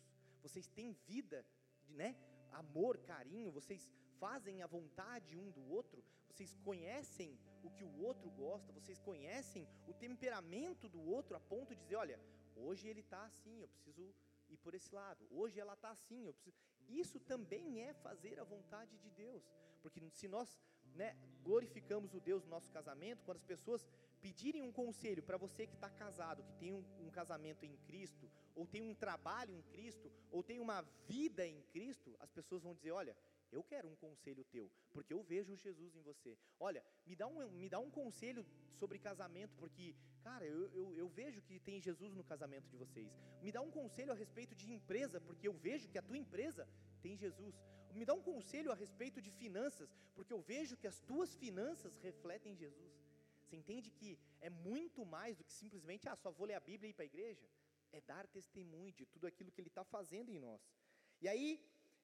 Vocês 0.41 0.67
têm 0.67 0.93
vida, 1.07 1.45
né? 1.89 2.15
Amor, 2.53 2.97
carinho, 2.99 3.51
vocês 3.51 3.89
fazem 4.19 4.61
a 4.61 4.67
vontade 4.67 5.37
um 5.37 5.49
do 5.51 5.63
outro, 5.69 6.03
vocês 6.29 6.55
conhecem 6.63 7.37
o 7.63 7.69
que 7.69 7.83
o 7.83 8.01
outro 8.01 8.29
gosta, 8.31 8.71
vocês 8.71 8.99
conhecem 8.99 9.67
o 9.87 9.93
temperamento 9.93 10.87
do 10.89 11.01
outro 11.01 11.35
a 11.35 11.39
ponto 11.39 11.75
de 11.75 11.81
dizer, 11.81 11.95
olha, 11.95 12.19
hoje 12.55 12.87
ele 12.87 13.01
está 13.01 13.23
assim, 13.25 13.59
eu 13.61 13.67
preciso 13.67 14.13
ir 14.49 14.57
por 14.57 14.73
esse 14.73 14.93
lado. 14.93 15.25
Hoje 15.31 15.59
ela 15.59 15.73
está 15.73 15.91
assim, 15.91 16.25
eu 16.27 16.33
preciso. 16.33 16.57
Isso 16.87 17.19
também 17.19 17.81
é 17.81 17.93
fazer 17.93 18.39
a 18.39 18.43
vontade 18.43 18.97
de 18.97 19.09
Deus. 19.11 19.43
Porque 19.81 19.99
se 20.09 20.27
nós 20.27 20.59
né, 20.95 21.15
glorificamos 21.43 22.13
o 22.13 22.19
Deus 22.19 22.43
no 22.43 22.49
nosso 22.49 22.71
casamento, 22.71 23.23
quando 23.23 23.37
as 23.37 23.43
pessoas 23.43 23.87
pedirem 24.23 24.61
um 24.61 24.71
conselho 24.71 25.21
para 25.21 25.37
você 25.45 25.67
que 25.67 25.75
está 25.75 25.89
casado, 25.89 26.45
que 26.45 26.55
tem 26.55 26.71
um, 26.71 26.83
um, 27.05 27.09
casamento 27.09 27.65
em 27.65 27.75
Cristo, 27.87 28.31
ou 28.55 28.65
tem 28.65 28.81
um 28.81 28.95
trabalho 28.95 29.53
em 29.53 29.61
Cristo, 29.63 30.09
ou 30.31 30.41
tem 30.41 30.59
uma 30.61 30.81
vida 31.05 31.45
em 31.45 31.61
Cristo, 31.73 32.15
as 32.21 32.31
pessoas 32.31 32.63
vão 32.63 32.73
dizer: 32.73 32.91
olha, 32.91 33.17
eu 33.51 33.61
quero 33.61 33.89
um 33.89 33.97
conselho 33.97 34.45
teu, 34.45 34.71
porque 34.93 35.13
eu 35.13 35.21
vejo 35.21 35.57
Jesus 35.57 35.93
em 35.93 36.01
você. 36.01 36.37
Olha, 36.57 36.81
me 37.05 37.15
dá 37.17 37.27
um, 37.27 37.49
me 37.51 37.67
dá 37.67 37.79
um 37.79 37.91
conselho 37.91 38.45
sobre 38.79 38.97
casamento, 38.97 39.53
porque, 39.57 39.93
cara, 40.23 40.45
eu, 40.45 40.71
eu, 40.71 40.95
eu 40.95 41.09
vejo 41.09 41.41
que 41.41 41.59
tem 41.59 41.81
Jesus 41.81 42.15
no 42.15 42.23
casamento 42.23 42.69
de 42.69 42.77
vocês. 42.77 43.11
Me 43.41 43.51
dá 43.51 43.61
um 43.61 43.71
conselho 43.79 44.13
a 44.13 44.15
respeito 44.15 44.55
de 44.55 44.71
empresa, 44.71 45.19
porque 45.19 45.49
eu 45.49 45.53
vejo 45.53 45.89
que 45.89 45.97
a 45.97 46.01
tua 46.01 46.17
empresa 46.17 46.65
tem 47.01 47.17
Jesus. 47.17 47.55
Me 47.91 48.05
dá 48.05 48.13
um 48.13 48.23
conselho 48.23 48.71
a 48.71 48.75
respeito 48.75 49.21
de 49.21 49.31
finanças, 49.31 49.93
porque 50.15 50.33
eu 50.33 50.41
vejo 50.41 50.77
que 50.77 50.87
as 50.87 51.01
tuas 51.01 51.35
finanças 51.35 51.97
refletem 51.97 52.55
Jesus. 52.55 53.02
Você 53.53 53.57
entende 53.57 53.91
que 53.91 54.17
é 54.41 54.49
muito 54.49 55.05
mais 55.05 55.37
do 55.37 55.43
que 55.43 55.53
simplesmente, 55.53 56.09
ah, 56.09 56.15
só 56.15 56.31
vou 56.31 56.47
ler 56.47 56.55
a 56.55 56.59
Bíblia 56.59 56.87
e 56.87 56.91
ir 56.91 56.95
para 56.95 57.03
a 57.03 57.11
igreja? 57.13 57.47
É 57.91 58.01
dar 58.01 58.25
testemunho 58.25 58.91
de 58.91 59.05
tudo 59.05 59.27
aquilo 59.27 59.51
que 59.51 59.61
Ele 59.61 59.67
está 59.67 59.83
fazendo 59.83 60.31
em 60.31 60.39
nós. 60.39 60.59
E 61.21 61.27
aí, 61.27 61.49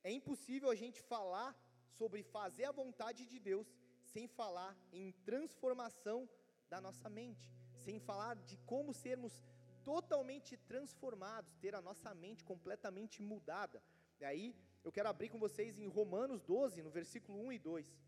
é 0.04 0.12
impossível 0.12 0.70
a 0.70 0.76
gente 0.76 1.02
falar 1.02 1.50
sobre 1.98 2.22
fazer 2.22 2.66
a 2.66 2.72
vontade 2.72 3.26
de 3.26 3.40
Deus 3.40 3.68
sem 4.04 4.28
falar 4.28 4.78
em 4.94 5.12
transformação 5.30 6.30
da 6.70 6.80
nossa 6.80 7.10
mente, 7.10 7.52
sem 7.74 8.00
falar 8.00 8.36
de 8.36 8.56
como 8.72 8.94
sermos 8.94 9.42
totalmente 9.84 10.56
transformados, 10.56 11.56
ter 11.56 11.74
a 11.74 11.82
nossa 11.82 12.14
mente 12.14 12.44
completamente 12.44 13.24
mudada. 13.24 13.82
E 14.20 14.24
aí, 14.24 14.56
eu 14.84 14.92
quero 14.92 15.10
abrir 15.10 15.30
com 15.30 15.40
vocês 15.40 15.80
em 15.80 15.88
Romanos 15.88 16.44
12, 16.44 16.84
no 16.84 16.92
versículo 16.92 17.44
1 17.48 17.54
e 17.54 17.58
2, 17.58 18.00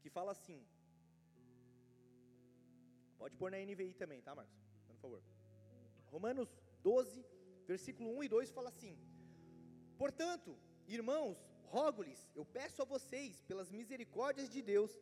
que 0.00 0.08
fala 0.08 0.30
assim. 0.30 0.64
Pode 3.18 3.36
pôr 3.36 3.50
na 3.50 3.58
NVI 3.58 3.94
também, 3.94 4.20
tá, 4.20 4.34
Marcos? 4.34 4.54
Por 4.86 4.96
favor. 4.96 5.22
Romanos 6.06 6.48
12, 6.82 7.24
versículo 7.66 8.16
1 8.18 8.24
e 8.24 8.28
2 8.28 8.50
fala 8.50 8.68
assim: 8.68 8.98
Portanto, 9.98 10.56
irmãos, 10.86 11.38
rogo-lhes, 11.64 12.30
eu 12.34 12.44
peço 12.44 12.82
a 12.82 12.84
vocês, 12.84 13.42
pelas 13.42 13.70
misericórdias 13.70 14.48
de 14.48 14.62
Deus, 14.62 14.92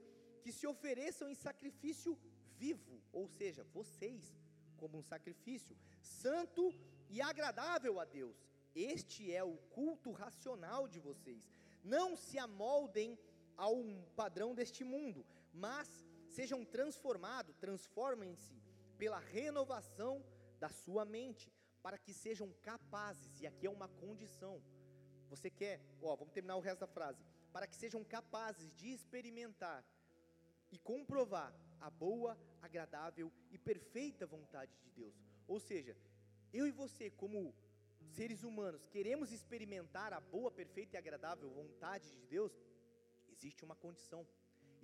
que 0.43 0.53
se 0.53 0.67
ofereçam 0.67 1.29
em 1.29 1.35
sacrifício 1.35 2.19
vivo, 2.57 3.01
ou 3.13 3.27
seja, 3.29 3.65
vocês, 3.73 4.37
como 4.77 4.99
um 4.99 5.03
sacrifício 5.03 5.77
santo 6.01 6.75
e 7.09 7.21
agradável 7.21 7.99
a 8.01 8.05
Deus. 8.05 8.37
Este 8.75 9.33
é 9.33 9.43
o 9.45 9.57
culto 9.71 10.11
racional 10.11 10.89
de 10.89 10.99
vocês. 10.99 11.51
Não 11.83 12.17
se 12.17 12.39
amoldem 12.39 13.19
a 13.57 13.69
um 13.69 14.03
padrão 14.17 14.55
deste 14.55 14.83
mundo, 14.85 15.25
mas 15.53 16.04
sejam 16.35 16.65
transformados, 16.65 17.57
transformem-se 17.57 18.55
pela 18.99 19.19
renovação 19.19 20.25
da 20.59 20.69
sua 20.69 21.05
mente, 21.05 21.53
para 21.83 21.99
que 21.99 22.13
sejam 22.13 22.49
capazes, 22.63 23.41
e 23.41 23.47
aqui 23.47 23.67
é 23.67 23.71
uma 23.71 23.89
condição. 23.89 24.63
Você 25.29 25.49
quer, 25.51 25.81
ó, 26.03 26.17
vamos 26.17 26.33
terminar 26.33 26.57
o 26.57 26.61
resto 26.69 26.81
da 26.81 26.87
frase, 26.87 27.23
para 27.53 27.67
que 27.67 27.77
sejam 27.77 28.03
capazes 28.03 28.73
de 28.75 28.89
experimentar 28.93 29.85
e 30.73 30.79
comprovar 30.79 31.55
a 31.81 31.91
boa, 31.91 32.37
agradável 32.61 33.31
e 33.51 33.59
perfeita 33.59 34.27
vontade 34.27 34.73
de 34.83 34.91
Deus. 34.91 35.15
Ou 35.47 35.61
seja, 35.61 35.97
eu 36.53 36.67
e 36.67 36.73
você, 36.73 37.11
como 37.11 37.55
seres 38.17 38.43
humanos, 38.43 38.87
queremos 38.87 39.31
experimentar 39.31 40.13
a 40.13 40.21
boa, 40.21 40.51
perfeita 40.51 40.97
e 40.97 40.99
agradável 40.99 41.49
vontade 41.51 42.11
de 42.11 42.23
Deus, 42.27 42.53
existe 43.29 43.65
uma 43.65 43.77
condição. 43.77 44.27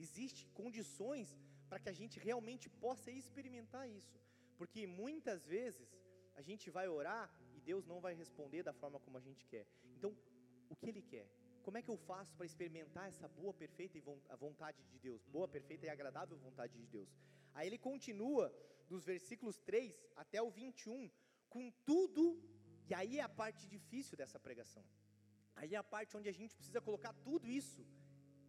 Existem 0.04 0.46
condições 0.60 1.28
para 1.68 1.80
que 1.82 1.90
a 1.92 1.96
gente 2.00 2.16
realmente 2.28 2.66
possa 2.84 3.10
experimentar 3.10 3.84
isso. 3.98 4.16
Porque 4.58 4.86
muitas 5.02 5.40
vezes 5.54 5.88
a 6.40 6.42
gente 6.48 6.66
vai 6.76 6.86
orar 6.88 7.26
e 7.56 7.60
Deus 7.70 7.84
não 7.92 8.00
vai 8.06 8.14
responder 8.22 8.62
da 8.62 8.74
forma 8.80 8.98
como 9.04 9.16
a 9.20 9.24
gente 9.28 9.44
quer. 9.52 9.66
Então, 9.96 10.10
o 10.68 10.76
que 10.76 10.88
Ele 10.92 11.02
quer? 11.12 11.28
Como 11.64 11.76
é 11.78 11.82
que 11.82 11.90
eu 11.94 11.98
faço 12.10 12.34
para 12.36 12.46
experimentar 12.46 13.06
essa 13.08 13.28
boa, 13.28 13.52
perfeita 13.52 13.98
e 13.98 14.02
a 14.28 14.36
vontade 14.36 14.82
de 14.90 14.98
Deus? 14.98 15.22
Boa, 15.26 15.46
perfeita 15.56 15.86
e 15.86 15.90
agradável 15.90 16.36
vontade 16.38 16.74
de 16.82 16.86
Deus. 16.86 17.10
Aí 17.54 17.66
ele 17.66 17.78
continua 17.78 18.44
dos 18.88 19.04
versículos 19.04 19.58
3 19.58 19.94
até 20.16 20.40
o 20.42 20.50
21, 20.50 21.10
com 21.48 21.70
tudo, 21.84 22.24
e 22.88 22.94
aí 22.94 23.18
é 23.18 23.22
a 23.22 23.28
parte 23.28 23.68
difícil 23.68 24.16
dessa 24.16 24.38
pregação. 24.38 24.84
Aí 25.54 25.74
é 25.74 25.78
a 25.78 25.84
parte 25.84 26.16
onde 26.16 26.28
a 26.28 26.36
gente 26.40 26.56
precisa 26.56 26.80
colocar 26.80 27.12
tudo 27.28 27.46
isso 27.48 27.86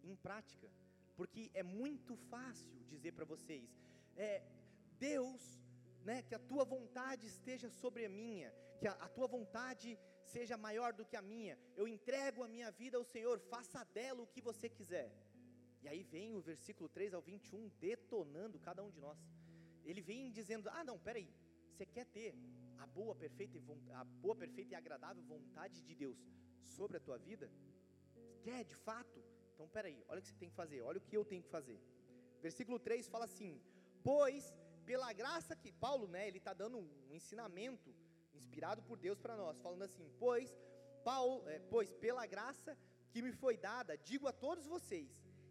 em 0.02 0.16
prática, 0.16 0.68
porque 1.16 1.50
é 1.54 1.62
muito 1.62 2.16
fácil 2.32 2.80
dizer 2.92 3.12
para 3.12 3.24
vocês, 3.24 3.68
é, 4.16 4.42
Deus, 4.98 5.42
né, 6.04 6.22
que 6.22 6.34
a 6.34 6.38
tua 6.38 6.64
vontade 6.64 7.26
esteja 7.26 7.68
sobre 7.70 8.04
a 8.04 8.08
minha, 8.08 8.52
que 8.78 8.86
a, 8.86 8.92
a 8.92 9.08
tua 9.08 9.26
vontade 9.26 9.98
seja 10.24 10.56
maior 10.56 10.92
do 10.92 11.04
que 11.04 11.16
a 11.16 11.22
minha, 11.22 11.58
eu 11.76 11.86
entrego 11.86 12.42
a 12.42 12.48
minha 12.48 12.70
vida 12.70 12.96
ao 12.96 13.04
Senhor, 13.04 13.38
faça 13.54 13.84
dela 13.96 14.22
o 14.22 14.26
que 14.26 14.40
você 14.40 14.68
quiser. 14.68 15.10
E 15.82 15.88
aí 15.88 16.02
vem 16.04 16.36
o 16.36 16.40
versículo 16.40 16.88
3 16.88 17.12
ao 17.12 17.20
21 17.20 17.68
detonando 17.80 18.58
cada 18.60 18.82
um 18.84 18.90
de 18.90 19.00
nós. 19.00 19.18
Ele 19.84 20.00
vem 20.00 20.30
dizendo: 20.30 20.68
"Ah, 20.70 20.84
não, 20.84 20.98
peraí. 20.98 21.28
Você 21.70 21.84
quer 21.84 22.06
ter 22.06 22.34
a 22.78 22.86
boa, 22.86 23.14
perfeita 23.14 23.56
e 23.56 23.92
a 23.92 24.04
boa, 24.04 24.36
perfeita 24.36 24.72
e 24.72 24.74
agradável 24.76 25.22
vontade 25.24 25.82
de 25.82 25.94
Deus 25.94 26.18
sobre 26.60 26.96
a 26.98 27.00
tua 27.00 27.18
vida? 27.18 27.50
Quer 28.42 28.64
de 28.64 28.76
fato? 28.76 29.31
Então, 29.62 29.70
peraí, 29.72 30.04
olha 30.08 30.18
o 30.18 30.22
que 30.22 30.28
você 30.28 30.34
tem 30.34 30.50
que 30.50 30.56
fazer, 30.56 30.82
olha 30.82 30.98
o 30.98 31.00
que 31.00 31.16
eu 31.16 31.24
tenho 31.24 31.40
que 31.40 31.48
fazer. 31.48 31.80
Versículo 32.40 32.80
3 32.80 33.08
fala 33.08 33.26
assim: 33.26 33.60
Pois, 34.02 34.52
pela 34.84 35.12
graça 35.12 35.54
que. 35.54 35.70
Paulo, 35.70 36.08
né, 36.08 36.26
ele 36.26 36.38
está 36.38 36.52
dando 36.52 36.78
um 36.78 37.14
ensinamento 37.14 37.94
inspirado 38.34 38.82
por 38.82 38.98
Deus 38.98 39.20
para 39.20 39.36
nós, 39.36 39.60
falando 39.60 39.84
assim: 39.84 40.10
Pois, 40.18 40.52
Paulo, 41.04 41.48
é, 41.48 41.60
pois, 41.74 41.92
pela 41.92 42.26
graça 42.26 42.76
que 43.12 43.22
me 43.22 43.30
foi 43.30 43.56
dada, 43.56 43.96
digo 43.96 44.26
a 44.26 44.32
todos 44.32 44.66
vocês 44.66 45.10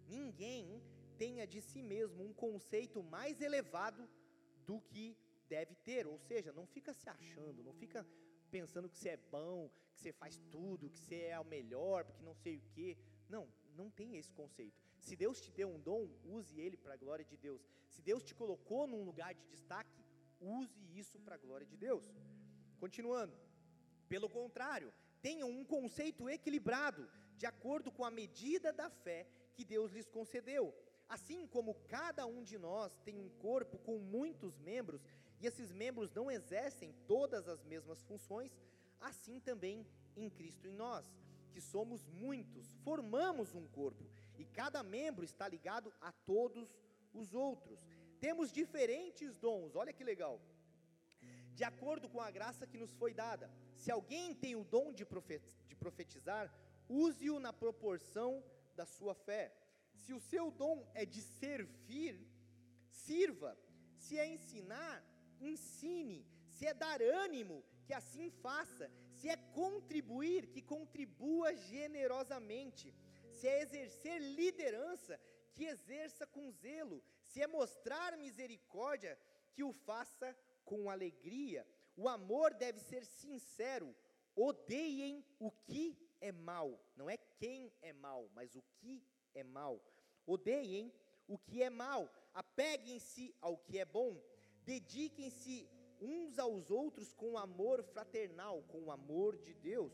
ninguém 0.09 0.83
tenha 1.17 1.47
de 1.47 1.61
si 1.61 1.81
mesmo 1.81 2.21
um 2.21 2.33
conceito 2.33 3.01
mais 3.01 3.39
elevado 3.39 4.09
do 4.65 4.81
que 4.81 5.15
deve 5.47 5.73
ter, 5.75 6.05
ou 6.05 6.17
seja, 6.17 6.51
não 6.51 6.65
fica 6.65 6.93
se 6.93 7.07
achando, 7.07 7.63
não 7.63 7.73
fica 7.73 8.05
pensando 8.49 8.89
que 8.89 8.97
você 8.97 9.09
é 9.09 9.17
bom, 9.17 9.69
que 9.93 10.01
você 10.01 10.11
faz 10.11 10.37
tudo, 10.51 10.89
que 10.89 10.99
você 10.99 11.27
é 11.27 11.39
o 11.39 11.45
melhor, 11.45 12.03
porque 12.03 12.23
não 12.23 12.35
sei 12.35 12.57
o 12.57 12.61
que. 12.73 12.97
Não, 13.29 13.47
não 13.81 13.89
tem 13.99 14.17
esse 14.17 14.31
conceito. 14.41 14.79
Se 15.05 15.15
Deus 15.15 15.41
te 15.43 15.51
deu 15.59 15.69
um 15.75 15.79
dom, 15.89 16.03
use 16.37 16.59
ele 16.65 16.77
para 16.77 16.93
a 16.93 17.01
glória 17.03 17.25
de 17.31 17.37
Deus. 17.45 17.61
Se 17.93 18.01
Deus 18.09 18.23
te 18.23 18.33
colocou 18.41 18.83
num 18.87 19.03
lugar 19.09 19.33
de 19.33 19.45
destaque, 19.53 20.03
use 20.39 20.81
isso 21.01 21.19
para 21.19 21.35
a 21.35 21.43
glória 21.45 21.65
de 21.65 21.77
Deus. 21.77 22.05
Continuando. 22.79 23.35
Pelo 24.07 24.29
contrário, 24.29 24.93
tenham 25.21 25.49
um 25.49 25.63
conceito 25.63 26.29
equilibrado, 26.29 27.09
de 27.37 27.45
acordo 27.45 27.91
com 27.91 28.03
a 28.05 28.11
medida 28.11 28.71
da 28.71 28.89
fé 28.89 29.19
que 29.55 29.63
Deus 29.63 29.91
lhes 29.91 30.09
concedeu. 30.17 30.65
Assim 31.07 31.47
como 31.47 31.79
cada 31.95 32.25
um 32.25 32.43
de 32.43 32.57
nós 32.57 32.97
tem 33.05 33.17
um 33.17 33.29
corpo 33.47 33.77
com 33.79 33.97
muitos 33.97 34.57
membros, 34.59 35.01
e 35.39 35.47
esses 35.47 35.71
membros 35.71 36.11
não 36.11 36.29
exercem 36.29 36.93
todas 37.07 37.47
as 37.47 37.63
mesmas 37.63 38.01
funções, 38.03 38.51
assim 38.99 39.39
também 39.39 39.85
em 40.15 40.29
Cristo 40.29 40.67
em 40.67 40.75
nós, 40.75 41.05
que 41.53 41.61
somos 41.61 42.05
muitos, 42.07 42.65
formamos 42.83 43.53
um 43.53 43.67
corpo, 43.67 44.03
e 44.37 44.45
cada 44.45 44.81
membro 44.81 45.23
está 45.23 45.47
ligado 45.47 45.93
a 46.01 46.11
todos 46.11 46.67
os 47.13 47.33
outros. 47.33 47.79
Temos 48.19 48.51
diferentes 48.51 49.37
dons, 49.37 49.75
olha 49.75 49.93
que 49.93 50.03
legal. 50.03 50.39
De 51.53 51.63
acordo 51.63 52.09
com 52.09 52.21
a 52.21 52.31
graça 52.31 52.65
que 52.65 52.77
nos 52.77 52.93
foi 52.93 53.13
dada. 53.13 53.51
Se 53.75 53.91
alguém 53.91 54.33
tem 54.33 54.55
o 54.55 54.63
dom 54.63 54.93
de 54.93 55.05
profetizar, 55.83 56.45
use-o 56.87 57.39
na 57.39 57.51
proporção 57.51 58.43
da 58.75 58.85
sua 58.85 59.13
fé. 59.13 59.53
Se 59.93 60.13
o 60.13 60.19
seu 60.19 60.45
dom 60.49 60.77
é 60.93 61.05
de 61.05 61.21
servir, 61.21 62.15
sirva. 62.89 63.57
Se 63.97 64.17
é 64.17 64.25
ensinar, 64.35 65.03
ensine. 65.39 66.25
Se 66.49 66.65
é 66.65 66.73
dar 66.73 67.01
ânimo, 67.01 67.63
que 67.85 67.93
assim 67.93 68.29
faça. 68.29 68.89
Se 69.21 69.29
é 69.29 69.37
contribuir, 69.37 70.47
que 70.47 70.63
contribua 70.63 71.55
generosamente. 71.55 72.91
Se 73.29 73.47
é 73.47 73.61
exercer 73.61 74.19
liderança, 74.19 75.19
que 75.53 75.65
exerça 75.65 76.25
com 76.25 76.49
zelo. 76.49 77.03
Se 77.23 77.39
é 77.39 77.45
mostrar 77.45 78.17
misericórdia, 78.17 79.15
que 79.53 79.63
o 79.63 79.71
faça 79.71 80.35
com 80.65 80.89
alegria. 80.89 81.67
O 81.95 82.09
amor 82.09 82.51
deve 82.55 82.79
ser 82.79 83.05
sincero. 83.05 83.95
Odeiem 84.35 85.23
o 85.37 85.51
que 85.51 85.95
é 86.19 86.31
mal, 86.31 86.83
não 86.95 87.07
é 87.07 87.17
quem 87.17 87.71
é 87.79 87.93
mal, 87.93 88.27
mas 88.33 88.55
o 88.55 88.63
que 88.79 89.05
é 89.35 89.43
mal. 89.43 89.79
Odeiem 90.25 90.91
o 91.27 91.37
que 91.37 91.61
é 91.61 91.69
mal, 91.69 92.11
apeguem-se 92.33 93.35
ao 93.39 93.55
que 93.57 93.77
é 93.77 93.85
bom, 93.85 94.19
dediquem-se 94.63 95.69
uns 96.01 96.39
aos 96.39 96.71
outros 96.71 97.13
com 97.13 97.37
amor 97.37 97.83
fraternal, 97.83 98.63
com 98.63 98.85
o 98.85 98.91
amor 98.91 99.37
de 99.37 99.53
Deus. 99.53 99.93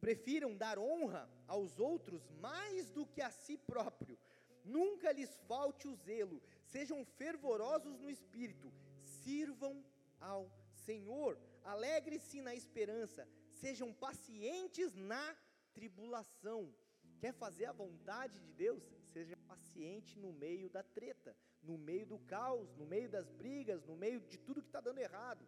Prefiram 0.00 0.56
dar 0.56 0.78
honra 0.78 1.30
aos 1.46 1.78
outros 1.78 2.26
mais 2.40 2.90
do 2.90 3.04
que 3.06 3.20
a 3.20 3.30
si 3.30 3.58
próprio. 3.58 4.18
Nunca 4.64 5.12
lhes 5.12 5.34
falte 5.46 5.86
o 5.86 5.94
zelo, 5.94 6.42
sejam 6.64 7.04
fervorosos 7.04 7.98
no 7.98 8.10
espírito, 8.10 8.72
sirvam 9.04 9.84
ao 10.18 10.50
Senhor, 10.72 11.38
alegre-se 11.62 12.40
na 12.40 12.54
esperança, 12.54 13.28
sejam 13.52 13.92
pacientes 13.92 14.94
na 14.94 15.36
tribulação. 15.72 16.74
Quer 17.18 17.32
fazer 17.34 17.66
a 17.66 17.72
vontade 17.72 18.38
de 18.40 18.52
Deus? 18.52 18.82
Seja 19.12 19.36
paciente 19.36 20.18
no 20.18 20.32
meio 20.32 20.70
da 20.70 20.82
treta, 20.82 21.36
no 21.62 21.76
meio 21.78 22.06
do 22.06 22.18
caos, 22.20 22.74
no 22.76 22.86
meio 22.86 23.08
das 23.08 23.30
brigas, 23.30 23.84
no 23.84 23.96
meio 23.96 24.20
de 24.20 24.38
tudo 24.38 24.62
que 24.62 24.68
está 24.68 24.80
dando 24.80 24.98
errado. 24.98 25.44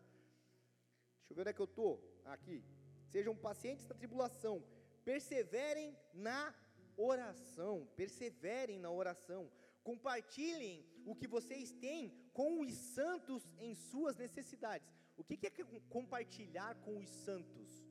Deixa 1.19 1.33
eu 1.33 1.37
ver 1.37 1.43
onde 1.43 1.51
é 1.51 1.53
que 1.53 1.61
eu 1.61 1.65
estou. 1.65 2.23
Aqui. 2.25 2.65
Sejam 3.09 3.37
pacientes 3.37 3.87
na 3.89 3.95
tribulação, 3.95 4.65
perseverem 5.05 5.97
na 6.15 6.55
oração, 6.97 7.87
perseverem 7.97 8.79
na 8.79 8.91
oração. 8.91 9.51
Compartilhem 9.83 10.87
o 11.05 11.15
que 11.15 11.27
vocês 11.27 11.73
têm 11.73 12.11
com 12.33 12.61
os 12.61 12.73
santos 12.73 13.43
em 13.59 13.75
suas 13.75 14.17
necessidades. 14.17 14.89
O 15.17 15.25
que 15.25 15.47
é 15.47 15.51
compartilhar 15.89 16.75
com 16.77 16.99
os 16.99 17.09
santos? 17.09 17.85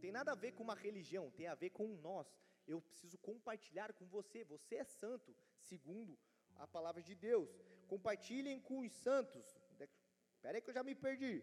Tem 0.00 0.12
nada 0.12 0.32
a 0.32 0.36
ver 0.36 0.52
com 0.52 0.62
uma 0.62 0.74
religião, 0.74 1.30
tem 1.30 1.46
a 1.48 1.54
ver 1.54 1.70
com 1.70 1.88
nós. 1.96 2.26
Eu 2.66 2.80
preciso 2.80 3.18
compartilhar 3.18 3.92
com 3.92 4.06
você. 4.06 4.44
Você 4.44 4.76
é 4.76 4.84
santo, 4.84 5.34
segundo 5.58 6.18
a 6.64 6.66
palavra 6.76 7.02
de 7.08 7.14
Deus. 7.28 7.50
Compartilhem 7.92 8.58
com 8.68 8.78
os 8.84 8.92
santos. 9.06 9.46
Espera 10.34 10.56
aí 10.56 10.62
que 10.62 10.70
eu 10.70 10.78
já 10.78 10.84
me 10.88 10.94
perdi. 11.06 11.34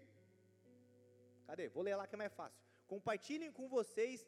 Cadê? 1.47 1.67
Vou 1.75 1.83
ler 1.83 1.95
lá 1.95 2.05
que 2.07 2.15
é 2.15 2.21
mais 2.23 2.33
fácil. 2.41 2.59
Compartilhem 2.93 3.51
com 3.57 3.67
vocês 3.77 4.25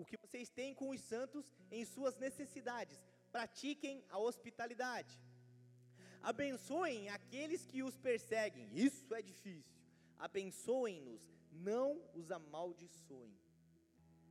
o 0.00 0.04
que 0.04 0.16
vocês 0.24 0.48
têm 0.58 0.72
com 0.80 0.88
os 0.94 1.00
santos 1.12 1.44
em 1.70 1.84
suas 1.84 2.16
necessidades. 2.16 2.98
Pratiquem 3.30 4.04
a 4.08 4.18
hospitalidade. 4.18 5.14
Abençoem 6.22 7.08
aqueles 7.10 7.66
que 7.70 7.82
os 7.82 7.96
perseguem. 8.08 8.68
Isso 8.72 9.14
é 9.14 9.22
difícil. 9.22 9.78
Abençoem-nos, 10.18 11.22
não 11.52 11.88
os 12.14 12.30
amaldiçoem. 12.30 13.36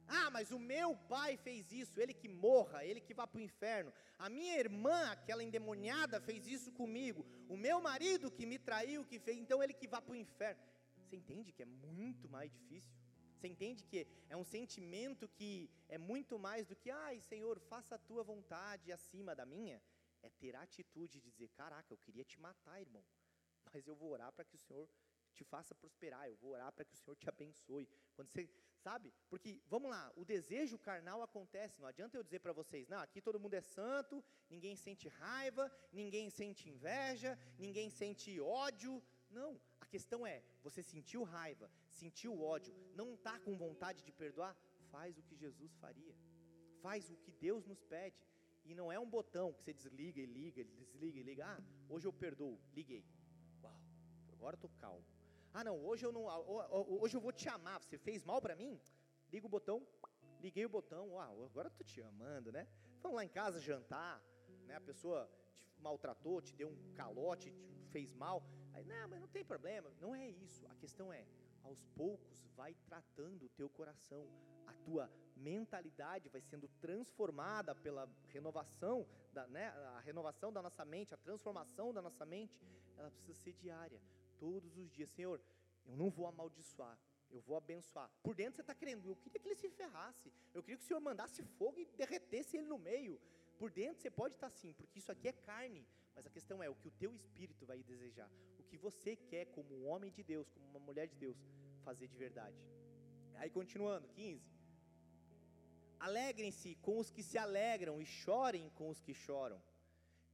Ah, 0.07 0.29
mas 0.29 0.51
o 0.51 0.59
meu 0.59 0.95
pai 0.95 1.37
fez 1.37 1.71
isso, 1.71 1.99
ele 1.99 2.13
que 2.13 2.27
morra, 2.27 2.85
ele 2.85 3.01
que 3.01 3.13
vá 3.13 3.25
para 3.25 3.39
o 3.39 3.41
inferno. 3.41 3.93
A 4.17 4.29
minha 4.29 4.57
irmã, 4.57 5.11
aquela 5.11 5.43
endemoniada, 5.43 6.19
fez 6.19 6.47
isso 6.47 6.71
comigo. 6.71 7.25
O 7.49 7.57
meu 7.57 7.81
marido 7.81 8.31
que 8.31 8.45
me 8.45 8.59
traiu, 8.59 9.05
que 9.05 9.19
fez, 9.19 9.37
então 9.37 9.61
ele 9.63 9.73
que 9.73 9.87
vá 9.87 10.01
para 10.01 10.13
o 10.13 10.15
inferno. 10.15 10.61
Você 10.97 11.15
entende 11.15 11.51
que 11.51 11.63
é 11.63 11.65
muito 11.65 12.27
mais 12.29 12.51
difícil? 12.51 12.93
Você 13.35 13.47
entende 13.47 13.83
que 13.83 14.07
é 14.29 14.37
um 14.37 14.43
sentimento 14.43 15.27
que 15.27 15.69
é 15.89 15.97
muito 15.97 16.39
mais 16.39 16.65
do 16.67 16.75
que, 16.75 16.89
ai 16.89 17.19
Senhor, 17.19 17.59
faça 17.59 17.95
a 17.95 17.97
tua 17.97 18.23
vontade 18.23 18.91
acima 18.91 19.35
da 19.35 19.45
minha? 19.45 19.81
É 20.21 20.29
ter 20.29 20.55
a 20.55 20.61
atitude 20.61 21.19
de 21.19 21.29
dizer, 21.29 21.49
caraca, 21.49 21.93
eu 21.93 21.97
queria 21.97 22.23
te 22.23 22.39
matar, 22.39 22.79
irmão, 22.79 23.03
mas 23.73 23.85
eu 23.85 23.95
vou 23.95 24.11
orar 24.11 24.31
para 24.31 24.45
que 24.45 24.55
o 24.55 24.59
Senhor 24.59 24.87
te 25.33 25.43
faça 25.43 25.75
prosperar, 25.75 26.27
eu 26.29 26.37
vou 26.37 26.51
orar 26.51 26.71
para 26.71 26.85
que 26.85 26.93
o 26.93 26.97
Senhor 26.97 27.15
te 27.15 27.27
abençoe. 27.27 27.89
Quando 28.15 28.29
você, 28.29 28.49
sabe? 28.83 29.13
Porque, 29.29 29.49
vamos 29.73 29.89
lá, 29.89 30.03
o 30.15 30.25
desejo 30.25 30.77
carnal 30.77 31.21
acontece, 31.21 31.79
não 31.79 31.87
adianta 31.87 32.17
eu 32.17 32.23
dizer 32.23 32.39
para 32.39 32.53
vocês, 32.61 32.87
não, 32.93 32.99
aqui 32.99 33.21
todo 33.21 33.39
mundo 33.39 33.53
é 33.53 33.61
santo, 33.61 34.23
ninguém 34.49 34.75
sente 34.75 35.07
raiva, 35.07 35.71
ninguém 35.91 36.29
sente 36.29 36.69
inveja, 36.69 37.31
ninguém 37.57 37.89
sente 37.89 38.39
ódio. 38.41 39.01
Não, 39.29 39.59
a 39.79 39.85
questão 39.85 40.27
é, 40.27 40.43
você 40.61 40.83
sentiu 40.83 41.23
raiva, 41.23 41.71
sentiu 41.89 42.41
ódio, 42.41 42.73
não 42.93 43.13
está 43.15 43.39
com 43.39 43.57
vontade 43.57 44.03
de 44.03 44.11
perdoar? 44.11 44.55
Faz 44.91 45.17
o 45.17 45.23
que 45.23 45.35
Jesus 45.35 45.73
faria, 45.83 46.15
faz 46.81 47.09
o 47.09 47.15
que 47.15 47.31
Deus 47.31 47.65
nos 47.65 47.81
pede. 47.95 48.21
E 48.65 48.73
não 48.73 48.91
é 48.91 48.99
um 48.99 49.09
botão 49.09 49.51
que 49.51 49.61
você 49.61 49.73
desliga 49.73 50.21
e 50.21 50.25
liga, 50.25 50.63
desliga 50.63 51.19
e 51.19 51.23
liga. 51.23 51.45
Ah, 51.45 51.61
hoje 51.89 52.07
eu 52.07 52.13
perdoo, 52.13 52.57
liguei. 52.73 53.03
Uau, 53.61 53.77
agora 54.31 54.55
estou 54.55 54.69
calmo 54.79 55.12
ah, 55.53 55.63
não, 55.63 55.77
hoje 55.85 56.03
eu 56.03 56.11
não, 56.11 56.25
hoje 56.99 57.15
eu 57.15 57.21
vou 57.21 57.31
te 57.31 57.47
amar. 57.47 57.79
Você 57.79 57.97
fez 57.97 58.23
mal 58.23 58.41
para 58.41 58.55
mim? 58.55 58.81
Liga 59.31 59.45
o 59.45 59.49
botão. 59.49 59.85
Liguei 60.41 60.65
o 60.65 60.69
botão. 60.69 61.19
Ah, 61.19 61.29
agora 61.29 61.67
eu 61.67 61.71
tô 61.71 61.83
te 61.83 62.01
amando, 62.01 62.51
né? 62.51 62.67
Vamos 63.03 63.17
lá 63.17 63.23
em 63.23 63.29
casa 63.29 63.59
jantar, 63.59 64.19
né? 64.65 64.75
A 64.75 64.81
pessoa 64.81 65.29
te 65.69 65.79
maltratou, 65.79 66.41
te 66.41 66.55
deu 66.55 66.69
um 66.69 66.93
calote, 66.95 67.53
te 67.77 67.85
fez 67.91 68.15
mal. 68.15 68.43
Aí, 68.73 68.83
não, 68.83 69.07
mas 69.07 69.21
não 69.21 69.27
tem 69.27 69.45
problema. 69.45 69.93
Não 70.01 70.15
é 70.15 70.27
isso. 70.27 70.65
A 70.67 70.75
questão 70.75 71.13
é, 71.13 71.23
aos 71.61 71.85
poucos 71.95 72.43
vai 72.55 72.73
tratando 72.85 73.45
o 73.45 73.49
teu 73.49 73.69
coração, 73.69 74.27
a 74.65 74.73
tua 74.85 75.07
mentalidade 75.35 76.29
vai 76.29 76.41
sendo 76.41 76.67
transformada 76.81 77.75
pela 77.75 78.09
renovação 78.29 79.05
da, 79.31 79.47
né, 79.47 79.67
a 79.67 79.99
renovação 79.99 80.51
da 80.51 80.61
nossa 80.63 80.83
mente, 80.83 81.13
a 81.13 81.17
transformação 81.17 81.93
da 81.93 82.01
nossa 82.01 82.25
mente, 82.25 82.59
ela 82.97 83.11
precisa 83.11 83.33
ser 83.33 83.53
diária 83.53 84.01
todos 84.43 84.77
os 84.77 84.87
dias, 84.95 85.09
Senhor, 85.17 85.37
eu 85.85 85.95
não 85.95 86.09
vou 86.09 86.25
amaldiçoar, 86.27 86.97
eu 87.35 87.39
vou 87.47 87.55
abençoar. 87.55 88.09
Por 88.21 88.35
dentro 88.39 88.55
você 88.55 88.61
está 88.61 88.75
querendo, 88.75 89.07
eu 89.07 89.15
queria 89.15 89.39
que 89.39 89.47
ele 89.47 89.55
se 89.63 89.69
ferrasse, 89.69 90.27
eu 90.53 90.61
queria 90.61 90.77
que 90.77 90.83
o 90.83 90.87
Senhor 90.87 90.99
mandasse 91.09 91.41
fogo 91.57 91.79
e 91.79 91.85
derretesse 92.01 92.57
ele 92.57 92.67
no 92.73 92.77
meio. 92.77 93.15
Por 93.57 93.69
dentro 93.71 94.01
você 94.01 94.11
pode 94.11 94.33
estar 94.35 94.49
tá 94.49 94.53
assim, 94.53 94.73
porque 94.73 94.99
isso 94.99 95.11
aqui 95.13 95.29
é 95.29 95.35
carne, 95.49 95.87
mas 96.15 96.25
a 96.27 96.29
questão 96.29 96.61
é 96.61 96.69
o 96.69 96.75
que 96.75 96.89
o 96.89 96.95
teu 97.03 97.15
espírito 97.15 97.65
vai 97.65 97.81
desejar, 97.91 98.29
o 98.59 98.63
que 98.63 98.77
você 98.77 99.15
quer 99.15 99.45
como 99.55 99.73
um 99.77 99.87
homem 99.87 100.11
de 100.11 100.23
Deus, 100.23 100.49
como 100.49 100.65
uma 100.73 100.79
mulher 100.79 101.07
de 101.07 101.15
Deus, 101.15 101.37
fazer 101.87 102.07
de 102.13 102.17
verdade. 102.17 102.57
Aí 103.35 103.49
continuando, 103.49 104.09
15. 104.09 104.51
Alegrem-se 105.99 106.75
com 106.85 106.99
os 106.99 107.09
que 107.09 107.23
se 107.23 107.37
alegram 107.37 108.01
e 108.01 108.05
chorem 108.05 108.69
com 108.71 108.89
os 108.89 108.99
que 108.99 109.13
choram. 109.13 109.61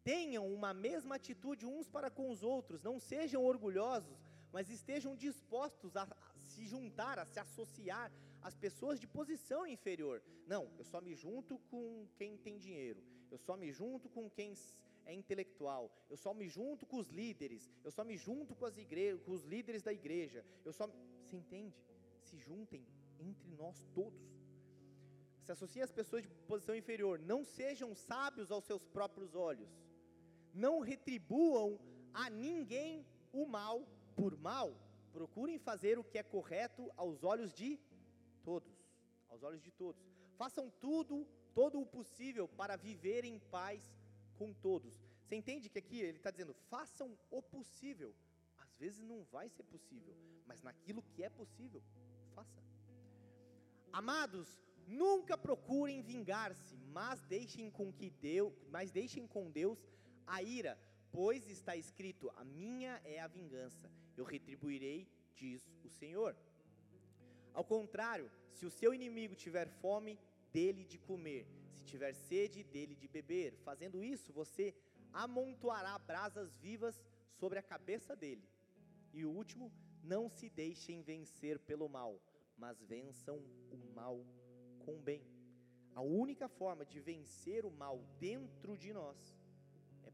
Tenham 0.10 0.52
uma 0.52 0.74
mesma 0.74 1.18
atitude 1.18 1.68
uns 1.68 1.88
para 1.88 2.10
com 2.10 2.32
os 2.32 2.42
outros, 2.42 2.82
não 2.82 3.00
sejam 3.00 3.44
orgulhosos, 3.46 4.18
mas 4.52 4.68
estejam 4.68 5.16
dispostos 5.16 5.96
a 5.96 6.08
se 6.36 6.66
juntar, 6.66 7.20
a 7.20 7.26
se 7.26 7.40
associar 7.40 8.12
às 8.42 8.56
pessoas 8.56 9.00
de 9.00 9.06
posição 9.06 9.68
inferior. 9.68 10.24
Não, 10.48 10.64
eu 10.80 10.84
só 10.84 11.00
me 11.00 11.14
junto 11.14 11.60
com 11.70 12.08
quem 12.18 12.36
tem 12.38 12.58
dinheiro, 12.58 13.04
eu 13.30 13.38
só 13.38 13.56
me 13.56 13.72
junto 13.72 14.10
com 14.10 14.28
quem 14.28 14.56
é 15.06 15.14
intelectual, 15.14 15.92
eu 16.10 16.18
só 16.18 16.34
me 16.34 16.50
junto 16.50 16.88
com 16.88 16.98
os 16.98 17.10
líderes, 17.10 17.70
eu 17.84 17.92
só 17.92 18.04
me 18.04 18.18
junto 18.18 18.56
com, 18.56 18.66
as 18.66 18.74
com 19.24 19.32
os 19.32 19.44
líderes 19.44 19.84
da 19.84 19.94
igreja, 19.94 20.44
eu 20.66 20.74
só. 20.74 20.88
Você 21.24 21.38
entende? 21.38 21.80
Se 22.24 22.36
juntem 22.40 22.84
entre 23.20 23.52
nós 23.52 23.86
todos. 23.94 24.28
Se 25.44 25.52
associem 25.52 25.84
às 25.84 25.92
pessoas 25.92 26.24
de 26.24 26.30
posição 26.48 26.76
inferior, 26.76 27.20
não 27.20 27.46
sejam 27.46 27.94
sábios 27.94 28.52
aos 28.52 28.64
seus 28.64 28.84
próprios 28.84 29.36
olhos 29.36 29.70
não 30.66 30.80
retribuam 30.92 31.80
a 32.14 32.30
ninguém 32.30 33.06
o 33.32 33.46
mal 33.46 33.88
por 34.16 34.38
mal, 34.38 34.70
procurem 35.12 35.58
fazer 35.58 35.98
o 35.98 36.04
que 36.04 36.18
é 36.18 36.24
correto 36.24 36.92
aos 36.98 37.24
olhos 37.24 37.54
de 37.54 37.80
todos, 38.44 38.76
aos 39.30 39.42
olhos 39.44 39.62
de 39.62 39.72
todos. 39.72 40.02
Façam 40.38 40.70
tudo, 40.82 41.26
todo 41.54 41.80
o 41.80 41.86
possível 41.86 42.48
para 42.48 42.76
viver 42.76 43.24
em 43.24 43.40
paz 43.40 43.82
com 44.38 44.54
todos. 44.54 44.94
Você 45.24 45.36
entende 45.36 45.70
que 45.70 45.80
aqui 45.80 46.00
ele 46.00 46.18
está 46.18 46.32
dizendo, 46.32 46.54
façam 46.70 47.18
o 47.30 47.42
possível. 47.42 48.14
Às 48.58 48.76
vezes 48.76 49.02
não 49.02 49.24
vai 49.32 49.48
ser 49.50 49.64
possível, 49.64 50.16
mas 50.46 50.62
naquilo 50.62 51.04
que 51.04 51.24
é 51.24 51.30
possível, 51.30 51.82
faça. 52.36 52.62
Amados, 53.92 54.48
nunca 54.88 55.38
procurem 55.38 56.02
vingar-se, 56.02 56.76
mas 56.98 57.22
deixem 57.24 57.70
com 57.72 57.92
que 57.92 58.10
Deus, 58.10 58.54
mas 58.70 58.92
deixem 58.92 59.26
com 59.28 59.50
Deus 59.50 59.80
a 60.30 60.42
ira, 60.42 60.80
pois 61.12 61.50
está 61.50 61.76
escrito: 61.76 62.32
A 62.36 62.44
minha 62.44 63.02
é 63.04 63.20
a 63.20 63.28
vingança, 63.28 63.92
eu 64.16 64.24
retribuirei, 64.24 65.08
diz 65.36 65.62
o 65.84 65.90
Senhor. 65.90 66.36
Ao 67.54 67.64
contrário, 67.64 68.32
se 68.52 68.66
o 68.66 68.72
seu 68.72 68.94
inimigo 68.94 69.36
tiver 69.36 69.68
fome, 69.68 70.20
dele 70.54 70.84
de 70.86 70.98
comer, 70.98 71.48
se 71.72 71.84
tiver 71.84 72.14
sede, 72.14 72.64
dele 72.64 72.96
de 72.96 73.08
beber. 73.08 73.58
Fazendo 73.64 74.04
isso, 74.04 74.32
você 74.32 74.74
amontoará 75.12 75.98
brasas 75.98 76.56
vivas 76.58 77.04
sobre 77.34 77.58
a 77.60 77.64
cabeça 77.64 78.16
dele. 78.16 78.48
E 79.14 79.26
o 79.26 79.32
último, 79.32 79.72
não 80.04 80.30
se 80.30 80.50
deixem 80.50 81.02
vencer 81.02 81.60
pelo 81.60 81.90
mal, 81.90 82.22
mas 82.58 82.82
vençam 82.82 83.38
o 83.72 83.78
mal 83.94 84.26
com 84.80 84.96
o 84.96 85.02
bem. 85.02 85.24
A 85.96 86.02
única 86.02 86.48
forma 86.48 86.86
de 86.86 87.00
vencer 87.00 87.66
o 87.66 87.72
mal 87.72 87.98
dentro 88.20 88.78
de 88.78 88.94
nós 88.94 89.39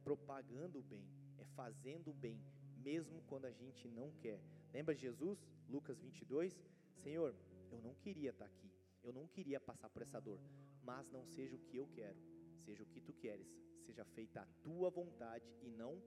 propagando 0.06 0.80
o 0.80 0.84
bem, 0.84 1.04
é 1.40 1.46
fazendo 1.60 2.12
o 2.12 2.14
bem, 2.14 2.40
mesmo 2.78 3.24
quando 3.24 3.46
a 3.46 3.52
gente 3.52 3.88
não 3.88 4.12
quer. 4.22 4.40
Lembra 4.72 4.94
Jesus, 4.94 5.44
Lucas 5.68 6.00
22? 6.00 6.56
Senhor, 7.04 7.36
eu 7.72 7.82
não 7.82 7.96
queria 7.96 8.30
estar 8.30 8.46
aqui, 8.46 8.72
eu 9.04 9.12
não 9.12 9.28
queria 9.28 9.60
passar 9.60 9.90
por 9.90 10.04
essa 10.04 10.22
dor, 10.22 10.40
mas 10.84 11.10
não 11.10 11.26
seja 11.26 11.56
o 11.56 11.60
que 11.60 11.76
eu 11.76 11.88
quero, 11.88 12.20
seja 12.64 12.84
o 12.84 12.86
que 12.86 13.02
tu 13.02 13.14
queres, 13.14 13.48
seja 13.84 14.06
feita 14.06 14.42
a 14.42 14.46
tua 14.62 14.92
vontade 14.92 15.52
e 15.64 15.72
não 15.72 16.00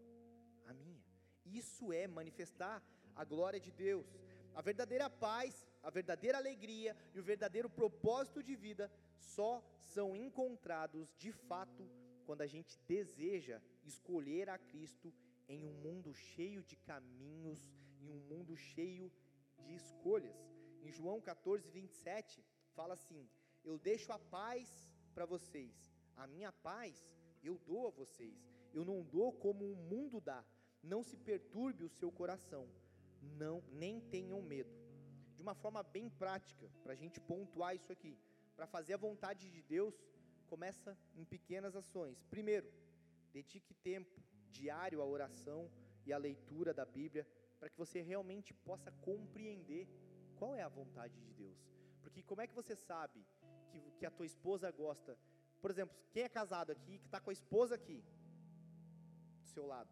a 0.64 0.72
minha. 0.72 1.04
Isso 1.44 1.92
é 1.92 2.06
manifestar 2.06 2.80
a 3.16 3.24
glória 3.24 3.58
de 3.58 3.72
Deus. 3.72 4.06
A 4.54 4.62
verdadeira 4.62 5.10
paz, 5.10 5.66
a 5.82 5.90
verdadeira 5.90 6.38
alegria 6.38 6.96
e 7.14 7.18
o 7.18 7.22
verdadeiro 7.22 7.68
propósito 7.68 8.42
de 8.42 8.54
vida 8.54 8.90
só 9.18 9.62
são 9.82 10.16
encontrados 10.16 11.12
de 11.16 11.32
fato 11.32 11.88
quando 12.28 12.42
a 12.42 12.46
gente 12.54 12.78
deseja 12.86 13.58
escolher 13.86 14.50
a 14.50 14.58
Cristo 14.58 15.10
em 15.48 15.64
um 15.64 15.72
mundo 15.86 16.12
cheio 16.12 16.62
de 16.62 16.76
caminhos, 16.76 17.60
em 18.02 18.10
um 18.10 18.20
mundo 18.32 18.54
cheio 18.54 19.10
de 19.64 19.74
escolhas. 19.74 20.36
Em 20.82 20.92
João 20.92 21.22
14, 21.22 21.70
27, 21.70 22.44
fala 22.76 22.92
assim: 22.92 23.26
Eu 23.64 23.78
deixo 23.78 24.12
a 24.12 24.18
paz 24.18 24.68
para 25.14 25.24
vocês, 25.24 25.74
a 26.16 26.26
minha 26.26 26.52
paz 26.52 27.02
eu 27.42 27.56
dou 27.70 27.86
a 27.86 27.90
vocês, 28.02 28.38
eu 28.74 28.84
não 28.84 29.02
dou 29.02 29.32
como 29.32 29.64
o 29.64 29.80
mundo 29.94 30.20
dá. 30.20 30.44
Não 30.82 31.02
se 31.02 31.16
perturbe 31.16 31.82
o 31.82 31.94
seu 31.98 32.12
coração, 32.12 32.68
não 33.22 33.64
nem 33.72 34.02
tenham 34.02 34.42
medo. 34.42 34.74
De 35.34 35.40
uma 35.40 35.54
forma 35.54 35.82
bem 35.82 36.10
prática, 36.10 36.70
para 36.82 36.92
a 36.92 37.00
gente 37.02 37.18
pontuar 37.32 37.74
isso 37.74 37.90
aqui, 37.90 38.18
para 38.54 38.66
fazer 38.66 38.92
a 38.92 39.04
vontade 39.08 39.50
de 39.50 39.62
Deus 39.62 39.94
começa 40.52 40.96
em 41.14 41.24
pequenas 41.24 41.74
ações. 41.82 42.24
Primeiro, 42.34 42.68
dedique 43.32 43.74
tempo 43.74 44.16
diário 44.50 45.02
à 45.02 45.06
oração 45.16 45.70
e 46.06 46.12
à 46.12 46.18
leitura 46.18 46.72
da 46.72 46.86
Bíblia, 46.98 47.26
para 47.58 47.68
que 47.70 47.76
você 47.76 48.00
realmente 48.00 48.52
possa 48.68 48.90
compreender 49.08 49.86
qual 50.38 50.54
é 50.54 50.62
a 50.62 50.68
vontade 50.68 51.16
de 51.20 51.32
Deus. 51.42 51.58
Porque 52.02 52.22
como 52.22 52.40
é 52.40 52.46
que 52.46 52.54
você 52.54 52.74
sabe 52.74 53.20
que, 53.70 53.80
que 53.98 54.06
a 54.06 54.10
tua 54.10 54.26
esposa 54.26 54.70
gosta? 54.70 55.18
Por 55.60 55.70
exemplo, 55.70 55.96
quem 56.12 56.22
é 56.22 56.28
casado 56.28 56.70
aqui, 56.70 56.98
que 56.98 57.06
está 57.06 57.20
com 57.20 57.30
a 57.30 57.32
esposa 57.32 57.74
aqui, 57.74 58.02
do 59.42 59.48
seu 59.48 59.66
lado, 59.66 59.90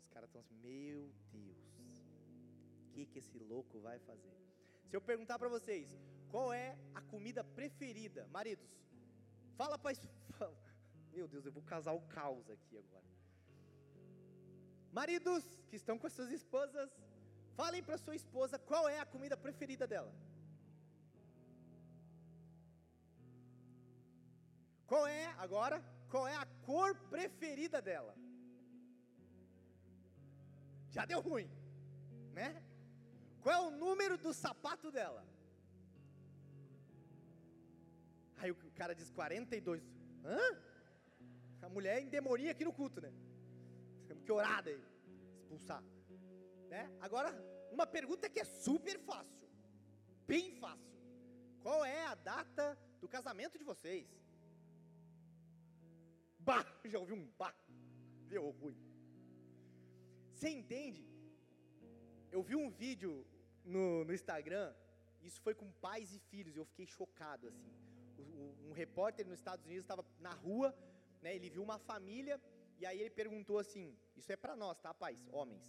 os 0.00 0.08
caras 0.08 0.28
estão 0.28 0.40
assim, 0.40 0.54
meu 0.54 1.12
Deus, 1.32 1.58
o 2.86 2.92
que, 2.92 3.06
que 3.06 3.18
esse 3.18 3.38
louco 3.38 3.80
vai 3.80 3.98
fazer? 3.98 4.32
Se 4.86 4.96
eu 4.96 5.00
perguntar 5.00 5.38
para 5.38 5.48
vocês, 5.48 5.98
qual 6.30 6.52
é 6.52 6.78
a 6.94 7.00
comida 7.00 7.42
preferida, 7.42 8.26
maridos? 8.28 8.70
Fala 9.56 9.78
para 9.78 9.92
Meu 11.12 11.26
Deus, 11.28 11.44
eu 11.46 11.52
vou 11.52 11.62
casar 11.62 11.92
o 11.92 12.00
caos 12.02 12.50
aqui 12.50 12.76
agora. 12.76 13.04
Maridos 14.92 15.44
que 15.68 15.76
estão 15.76 15.98
com 15.98 16.06
as 16.06 16.12
suas 16.12 16.30
esposas, 16.30 16.90
falem 17.56 17.82
para 17.82 17.98
sua 17.98 18.14
esposa 18.14 18.58
qual 18.58 18.88
é 18.88 18.98
a 19.00 19.06
comida 19.06 19.36
preferida 19.36 19.86
dela. 19.86 20.12
Qual 24.86 25.06
é, 25.06 25.26
agora, 25.38 25.82
qual 26.10 26.26
é 26.28 26.36
a 26.36 26.46
cor 26.66 26.94
preferida 27.08 27.80
dela? 27.80 28.14
Já 30.90 31.04
deu 31.04 31.20
ruim, 31.20 31.50
né? 32.32 32.62
Qual 33.40 33.54
é 33.54 33.60
o 33.66 33.70
número 33.70 34.16
do 34.16 34.32
sapato 34.32 34.90
dela? 34.90 35.24
Aí 38.44 38.50
o 38.50 38.56
cara 38.78 38.94
diz 38.94 39.10
42. 39.10 39.82
Hã? 40.22 40.38
A 41.62 41.68
mulher 41.70 42.02
endemonia 42.02 42.50
aqui 42.50 42.62
no 42.62 42.74
culto, 42.78 43.00
né? 43.00 43.10
Temos 44.06 44.22
que 44.22 44.30
orar 44.30 44.62
daí, 44.62 44.78
expulsar. 45.38 45.82
Né? 46.68 46.82
Agora, 47.00 47.30
uma 47.72 47.86
pergunta 47.86 48.28
que 48.28 48.38
é 48.38 48.44
super 48.44 48.98
fácil. 48.98 49.48
Bem 50.26 50.50
fácil. 50.60 50.92
Qual 51.62 51.86
é 51.86 52.04
a 52.04 52.14
data 52.14 52.78
do 53.00 53.08
casamento 53.08 53.56
de 53.56 53.64
vocês? 53.64 54.06
Bah! 56.38 56.66
Já 56.84 56.98
ouvi 56.98 57.14
um 57.14 57.26
bah. 57.38 57.54
Deu 58.28 58.50
ruim. 58.50 58.76
Você 60.34 60.50
entende? 60.50 61.08
Eu 62.30 62.42
vi 62.42 62.54
um 62.54 62.68
vídeo 62.68 63.26
no, 63.64 64.04
no 64.04 64.12
Instagram, 64.12 64.74
isso 65.22 65.40
foi 65.40 65.54
com 65.54 65.72
pais 65.86 66.12
e 66.12 66.18
filhos, 66.18 66.54
e 66.54 66.58
eu 66.58 66.66
fiquei 66.66 66.86
chocado 66.86 67.48
assim 67.48 67.83
um 68.22 68.72
repórter 68.72 69.26
nos 69.26 69.38
Estados 69.38 69.64
Unidos 69.64 69.84
estava 69.84 70.04
na 70.18 70.32
rua, 70.32 70.76
né, 71.22 71.34
ele 71.34 71.48
viu 71.48 71.62
uma 71.62 71.78
família 71.78 72.40
e 72.78 72.84
aí 72.86 73.00
ele 73.00 73.10
perguntou 73.10 73.58
assim: 73.58 73.96
Isso 74.16 74.30
é 74.32 74.36
para 74.36 74.56
nós, 74.56 74.78
tá, 74.80 74.92
pais? 74.92 75.26
Homens. 75.32 75.66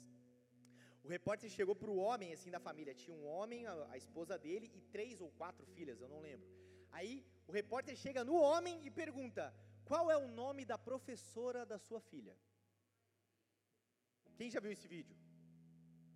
O 1.04 1.08
repórter 1.08 1.50
chegou 1.50 1.76
para 1.76 1.92
o 1.92 1.98
homem 1.98 2.34
assim 2.34 2.50
da 2.50 2.60
família, 2.60 2.94
tinha 2.94 3.16
um 3.16 3.26
homem, 3.26 3.68
a, 3.68 3.74
a, 3.92 3.98
esposa 3.98 4.40
dele 4.40 4.72
e 4.74 4.82
três 4.82 5.22
ou 5.22 5.30
quatro 5.32 5.66
filhas, 5.68 6.02
eu 6.02 6.10
não 6.10 6.20
lembro. 6.20 6.48
Aí 6.92 7.24
o 7.48 7.52
repórter 7.52 7.96
chega 7.96 8.24
no 8.24 8.36
homem 8.36 8.84
e 8.86 8.90
pergunta: 8.90 9.54
Qual 9.84 10.10
é 10.10 10.18
o 10.18 10.28
nome 10.28 10.66
da 10.66 10.78
professora 10.78 11.66
da 11.66 11.78
sua 11.78 12.02
filha? 12.02 12.36
Quem 14.36 14.50
já 14.50 14.60
viu 14.60 14.72
esse 14.72 14.88
vídeo? 14.88 15.16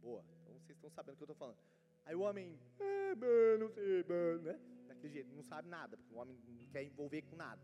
Boa, 0.02 0.26
então 0.42 0.54
vocês 0.60 0.78
estão 0.78 0.90
sabendo 0.90 1.14
o 1.14 1.18
que 1.18 1.24
eu 1.24 1.32
estou 1.32 1.36
falando. 1.36 1.60
Aí 2.06 2.16
o 2.16 2.22
homem, 2.22 2.60
é, 2.80 3.58
não 3.58 3.70
sei, 3.70 4.04
né? 4.42 4.60
Daquele 5.00 5.14
jeito, 5.14 5.34
não 5.34 5.44
sabe 5.44 5.68
nada, 5.70 5.98
porque 5.98 6.14
o 6.14 6.18
homem 6.18 6.38
não 6.46 6.68
quer 6.68 6.84
envolver 6.84 7.22
com 7.24 7.36
nada, 7.36 7.62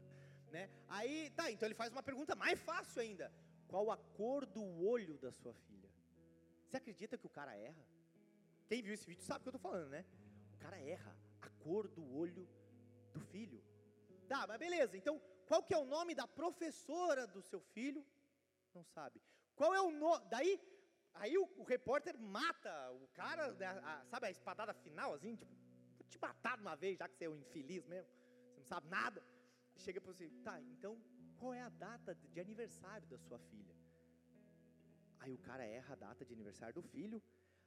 né? 0.49 0.69
Aí, 0.87 1.29
tá, 1.31 1.51
então 1.51 1.67
ele 1.67 1.75
faz 1.75 1.91
uma 1.91 2.01
pergunta 2.01 2.35
mais 2.35 2.59
fácil 2.59 3.01
ainda: 3.01 3.31
qual 3.67 3.91
a 3.91 3.97
cor 3.97 4.45
do 4.45 4.63
olho 4.83 5.17
da 5.17 5.31
sua 5.31 5.53
filha? 5.53 5.89
Você 6.65 6.77
acredita 6.77 7.17
que 7.17 7.25
o 7.25 7.29
cara 7.29 7.55
erra? 7.55 7.85
Quem 8.67 8.81
viu 8.81 8.93
esse 8.93 9.05
vídeo 9.05 9.23
sabe 9.23 9.41
o 9.41 9.43
que 9.43 9.49
eu 9.49 9.55
estou 9.55 9.71
falando, 9.71 9.89
né? 9.89 10.05
O 10.53 10.57
cara 10.57 10.79
erra 10.79 11.15
a 11.41 11.49
cor 11.63 11.87
do 11.87 12.03
olho 12.15 12.47
do 13.13 13.19
filho. 13.19 13.61
Tá, 14.27 14.47
mas 14.47 14.57
beleza. 14.57 14.97
Então, 14.97 15.21
qual 15.45 15.61
que 15.61 15.73
é 15.73 15.77
o 15.77 15.85
nome 15.85 16.15
da 16.15 16.27
professora 16.27 17.27
do 17.27 17.41
seu 17.41 17.61
filho? 17.61 18.03
Não 18.73 18.83
sabe. 18.83 19.21
Qual 19.55 19.73
é 19.73 19.81
o 19.81 19.91
nome? 19.91 20.25
Daí, 20.29 20.59
aí 21.13 21.37
o, 21.37 21.47
o, 21.57 21.63
repórter 21.63 22.17
mata 22.17 22.91
o 22.93 23.07
cara, 23.09 23.53
né, 23.53 23.67
a, 23.67 24.03
sabe 24.05 24.25
a 24.25 24.31
espadada 24.31 24.73
final, 24.73 25.13
assim, 25.13 25.35
tipo, 25.35 25.53
te 26.15 26.21
matar 26.21 26.55
de 26.57 26.63
uma 26.63 26.75
vez, 26.75 26.97
já 26.97 27.07
que 27.07 27.15
você 27.15 27.25
é 27.25 27.29
um 27.29 27.35
infeliz 27.35 27.85
mesmo, 27.85 28.09
você 28.49 28.59
não 28.59 28.65
sabe 28.65 28.87
nada. 28.87 29.23
Chega 29.77 29.99
para 29.99 30.11
você, 30.13 30.29
tá, 30.43 30.59
então 30.61 30.97
qual 31.37 31.53
é 31.53 31.61
a 31.61 31.69
data 31.69 32.15
de 32.15 32.39
aniversário 32.39 33.07
da 33.07 33.17
sua 33.17 33.39
filha? 33.39 33.75
Aí 35.19 35.33
o 35.33 35.37
cara 35.39 35.63
erra 35.65 35.93
a 35.93 35.97
data 36.07 36.23
de 36.23 36.33
aniversário 36.33 36.73
do 36.73 36.81
filho, 36.81 37.21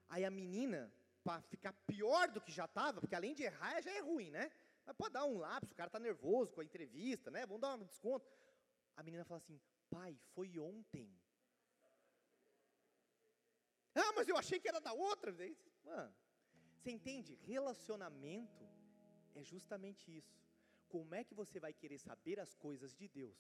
aí 0.09 0.25
a 0.25 0.31
menina, 0.31 0.93
para 1.23 1.43
ficar 1.43 1.73
pior 1.87 2.31
do 2.31 2.41
que 2.41 2.53
já 2.53 2.65
estava, 2.65 3.01
porque 3.01 3.15
além 3.15 3.35
de 3.35 3.43
errar 3.43 3.81
já 3.83 3.91
é 3.91 4.01
ruim, 4.01 4.31
né? 4.31 4.51
Mas 4.87 4.97
pode 4.97 5.13
dar 5.13 5.25
um 5.27 5.39
lápis, 5.39 5.71
o 5.71 5.75
cara 5.75 5.89
está 5.89 6.01
nervoso 6.01 6.53
com 6.53 6.61
a 6.61 6.65
entrevista, 6.65 7.31
né? 7.31 7.45
Vamos 7.45 7.61
dar 7.61 7.75
um 7.75 7.85
desconto. 7.85 8.27
A 8.97 9.03
menina 9.03 9.25
fala 9.25 9.39
assim: 9.39 9.61
pai, 9.91 10.19
foi 10.35 10.59
ontem. 10.59 11.13
Ah, 13.95 14.13
mas 14.15 14.29
eu 14.29 14.37
achei 14.37 14.59
que 14.59 14.69
era 14.69 14.81
da 14.81 14.93
outra. 14.93 15.35
Mano, 15.85 16.15
você 16.79 16.91
entende? 16.91 17.39
Relacionamento 17.43 18.67
é 19.35 19.43
justamente 19.43 20.17
isso. 20.17 20.39
Como 20.89 21.15
é 21.15 21.23
que 21.23 21.35
você 21.35 21.61
vai 21.61 21.73
querer 21.73 21.99
saber 21.99 22.41
as 22.41 22.55
coisas 22.55 22.95
de 22.95 23.07
Deus 23.09 23.37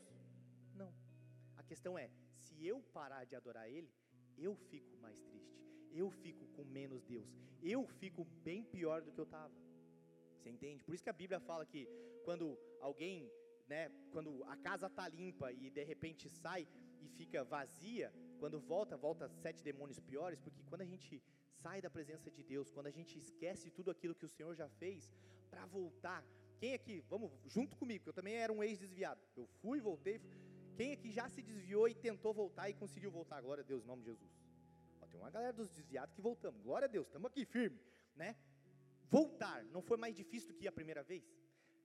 Questão 1.66 1.98
é, 1.98 2.10
se 2.36 2.66
eu 2.66 2.82
parar 2.92 3.24
de 3.24 3.34
adorar 3.34 3.68
Ele, 3.68 3.90
eu 4.36 4.54
fico 4.54 4.96
mais 4.98 5.20
triste, 5.22 5.58
eu 5.92 6.10
fico 6.10 6.46
com 6.48 6.64
menos 6.64 7.04
Deus, 7.04 7.28
eu 7.62 7.86
fico 7.86 8.24
bem 8.42 8.62
pior 8.64 9.02
do 9.02 9.12
que 9.12 9.20
eu 9.20 9.24
estava. 9.24 9.54
Você 10.36 10.50
entende? 10.50 10.84
Por 10.84 10.94
isso 10.94 11.02
que 11.02 11.10
a 11.10 11.20
Bíblia 11.22 11.40
fala 11.40 11.64
que 11.64 11.88
quando 12.24 12.58
alguém, 12.80 13.30
né, 13.66 13.90
quando 14.10 14.44
a 14.44 14.56
casa 14.56 14.86
está 14.86 15.08
limpa 15.08 15.52
e 15.52 15.70
de 15.70 15.84
repente 15.84 16.28
sai 16.28 16.68
e 17.00 17.08
fica 17.08 17.44
vazia, 17.44 18.12
quando 18.38 18.60
volta, 18.60 18.96
volta 18.96 19.28
sete 19.28 19.62
demônios 19.62 19.98
piores, 20.00 20.40
porque 20.40 20.62
quando 20.64 20.82
a 20.82 20.86
gente 20.86 21.22
sai 21.62 21.80
da 21.80 21.88
presença 21.88 22.30
de 22.30 22.42
Deus, 22.42 22.70
quando 22.70 22.88
a 22.88 22.90
gente 22.90 23.18
esquece 23.18 23.70
tudo 23.70 23.90
aquilo 23.90 24.14
que 24.14 24.26
o 24.26 24.28
Senhor 24.28 24.54
já 24.54 24.68
fez, 24.68 25.10
para 25.50 25.64
voltar. 25.66 26.24
Quem 26.58 26.74
aqui, 26.74 27.02
vamos 27.08 27.30
junto 27.46 27.76
comigo, 27.76 28.02
que 28.04 28.10
eu 28.10 28.12
também 28.12 28.34
era 28.34 28.52
um 28.52 28.62
ex-desviado. 28.62 29.20
Eu 29.36 29.46
fui, 29.60 29.80
voltei. 29.80 30.20
Quem 30.77 30.93
aqui 30.93 31.12
já 31.12 31.29
se 31.29 31.41
desviou 31.43 31.89
e 31.89 31.95
tentou 31.95 32.33
voltar 32.35 32.68
e 32.68 32.75
conseguiu 32.75 33.11
voltar? 33.11 33.41
Glória 33.41 33.62
a 33.62 33.66
Deus, 33.66 33.85
em 33.85 33.87
nome 33.87 34.03
de 34.03 34.11
Jesus. 34.11 34.31
Ó, 35.01 35.07
tem 35.07 35.20
uma 35.20 35.31
galera 35.31 35.53
dos 35.53 35.70
desviados 35.70 36.14
que 36.14 36.20
voltamos. 36.20 36.61
Glória 36.62 36.87
a 36.87 36.91
Deus, 36.91 37.07
estamos 37.07 37.27
aqui 37.31 37.45
firme, 37.45 37.81
né? 38.16 38.37
Voltar 39.09 39.64
não 39.66 39.83
foi 39.83 39.97
mais 39.97 40.16
difícil 40.16 40.53
do 40.53 40.59
que 40.59 40.66
a 40.66 40.72
primeira 40.72 41.03
vez? 41.03 41.25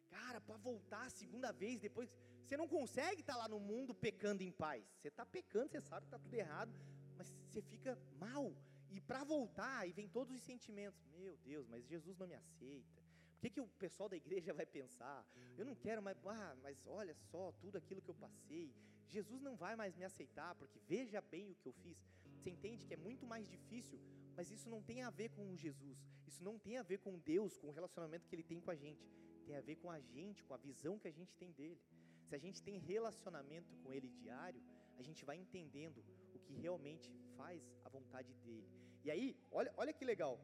Cara, 0.09 0.41
para 0.41 0.57
voltar 0.57 1.05
a 1.05 1.09
segunda 1.09 1.51
vez, 1.51 1.79
depois, 1.79 2.09
você 2.43 2.57
não 2.57 2.67
consegue 2.67 3.21
estar 3.21 3.33
tá 3.33 3.39
lá 3.39 3.47
no 3.47 3.59
mundo 3.59 3.93
pecando 3.93 4.41
em 4.41 4.51
paz. 4.51 4.83
Você 4.99 5.09
está 5.09 5.25
pecando, 5.25 5.69
você 5.69 5.81
sabe 5.81 6.07
que 6.07 6.07
está 6.07 6.17
tudo 6.17 6.33
errado, 6.33 6.73
mas 7.15 7.31
você 7.47 7.61
fica 7.61 7.95
mal. 8.17 8.55
E 8.89 8.99
para 8.99 9.23
voltar, 9.23 9.77
aí 9.77 9.91
vem 9.93 10.07
todos 10.07 10.35
os 10.35 10.41
sentimentos. 10.41 10.99
Meu 11.15 11.37
Deus, 11.37 11.67
mas 11.67 11.85
Jesus 11.85 12.17
não 12.17 12.25
me 12.25 12.33
aceita. 12.33 12.98
O 13.39 13.41
que, 13.41 13.49
que 13.49 13.61
o 13.61 13.67
pessoal 13.83 14.09
da 14.09 14.17
igreja 14.17 14.53
vai 14.53 14.65
pensar? 14.65 15.25
Eu 15.57 15.65
não 15.65 15.73
quero 15.73 16.01
mais, 16.03 16.17
ah, 16.25 16.55
mas 16.61 16.85
olha 16.85 17.15
só, 17.31 17.53
tudo 17.53 17.77
aquilo 17.77 18.01
que 18.01 18.09
eu 18.09 18.15
passei. 18.15 18.75
Jesus 19.07 19.41
não 19.41 19.55
vai 19.55 19.75
mais 19.77 19.95
me 19.95 20.03
aceitar, 20.03 20.53
porque 20.55 20.77
veja 20.87 21.21
bem 21.21 21.49
o 21.49 21.55
que 21.55 21.67
eu 21.67 21.73
fiz. 21.73 21.97
Você 22.35 22.49
entende 22.49 22.85
que 22.85 22.93
é 22.93 22.97
muito 22.97 23.25
mais 23.25 23.47
difícil, 23.47 23.97
mas 24.35 24.51
isso 24.51 24.69
não 24.69 24.81
tem 24.83 25.03
a 25.03 25.09
ver 25.09 25.29
com 25.29 25.55
Jesus. 25.55 25.97
Isso 26.27 26.43
não 26.43 26.59
tem 26.59 26.77
a 26.77 26.83
ver 26.83 26.99
com 26.99 27.17
Deus, 27.17 27.57
com 27.57 27.67
o 27.69 27.71
relacionamento 27.71 28.27
que 28.27 28.35
Ele 28.35 28.43
tem 28.43 28.59
com 28.59 28.71
a 28.71 28.75
gente 28.75 29.09
tem 29.49 29.57
a 29.57 29.61
ver 29.61 29.77
com 29.77 29.89
a 29.89 29.99
gente, 29.99 30.43
com 30.43 30.53
a 30.53 30.57
visão 30.57 30.99
que 30.99 31.07
a 31.07 31.15
gente 31.19 31.35
tem 31.35 31.51
dele. 31.51 31.81
Se 32.27 32.35
a 32.35 32.37
gente 32.37 32.61
tem 32.61 32.77
relacionamento 32.77 33.71
com 33.81 33.91
ele 33.91 34.07
diário, 34.21 34.61
a 34.95 35.01
gente 35.01 35.25
vai 35.25 35.37
entendendo 35.37 36.05
o 36.35 36.39
que 36.45 36.53
realmente 36.53 37.11
faz 37.35 37.59
a 37.83 37.89
vontade 37.89 38.31
dele. 38.45 38.69
E 39.03 39.09
aí, 39.09 39.35
olha, 39.51 39.73
olha 39.75 39.91
que 39.91 40.05
legal. 40.05 40.39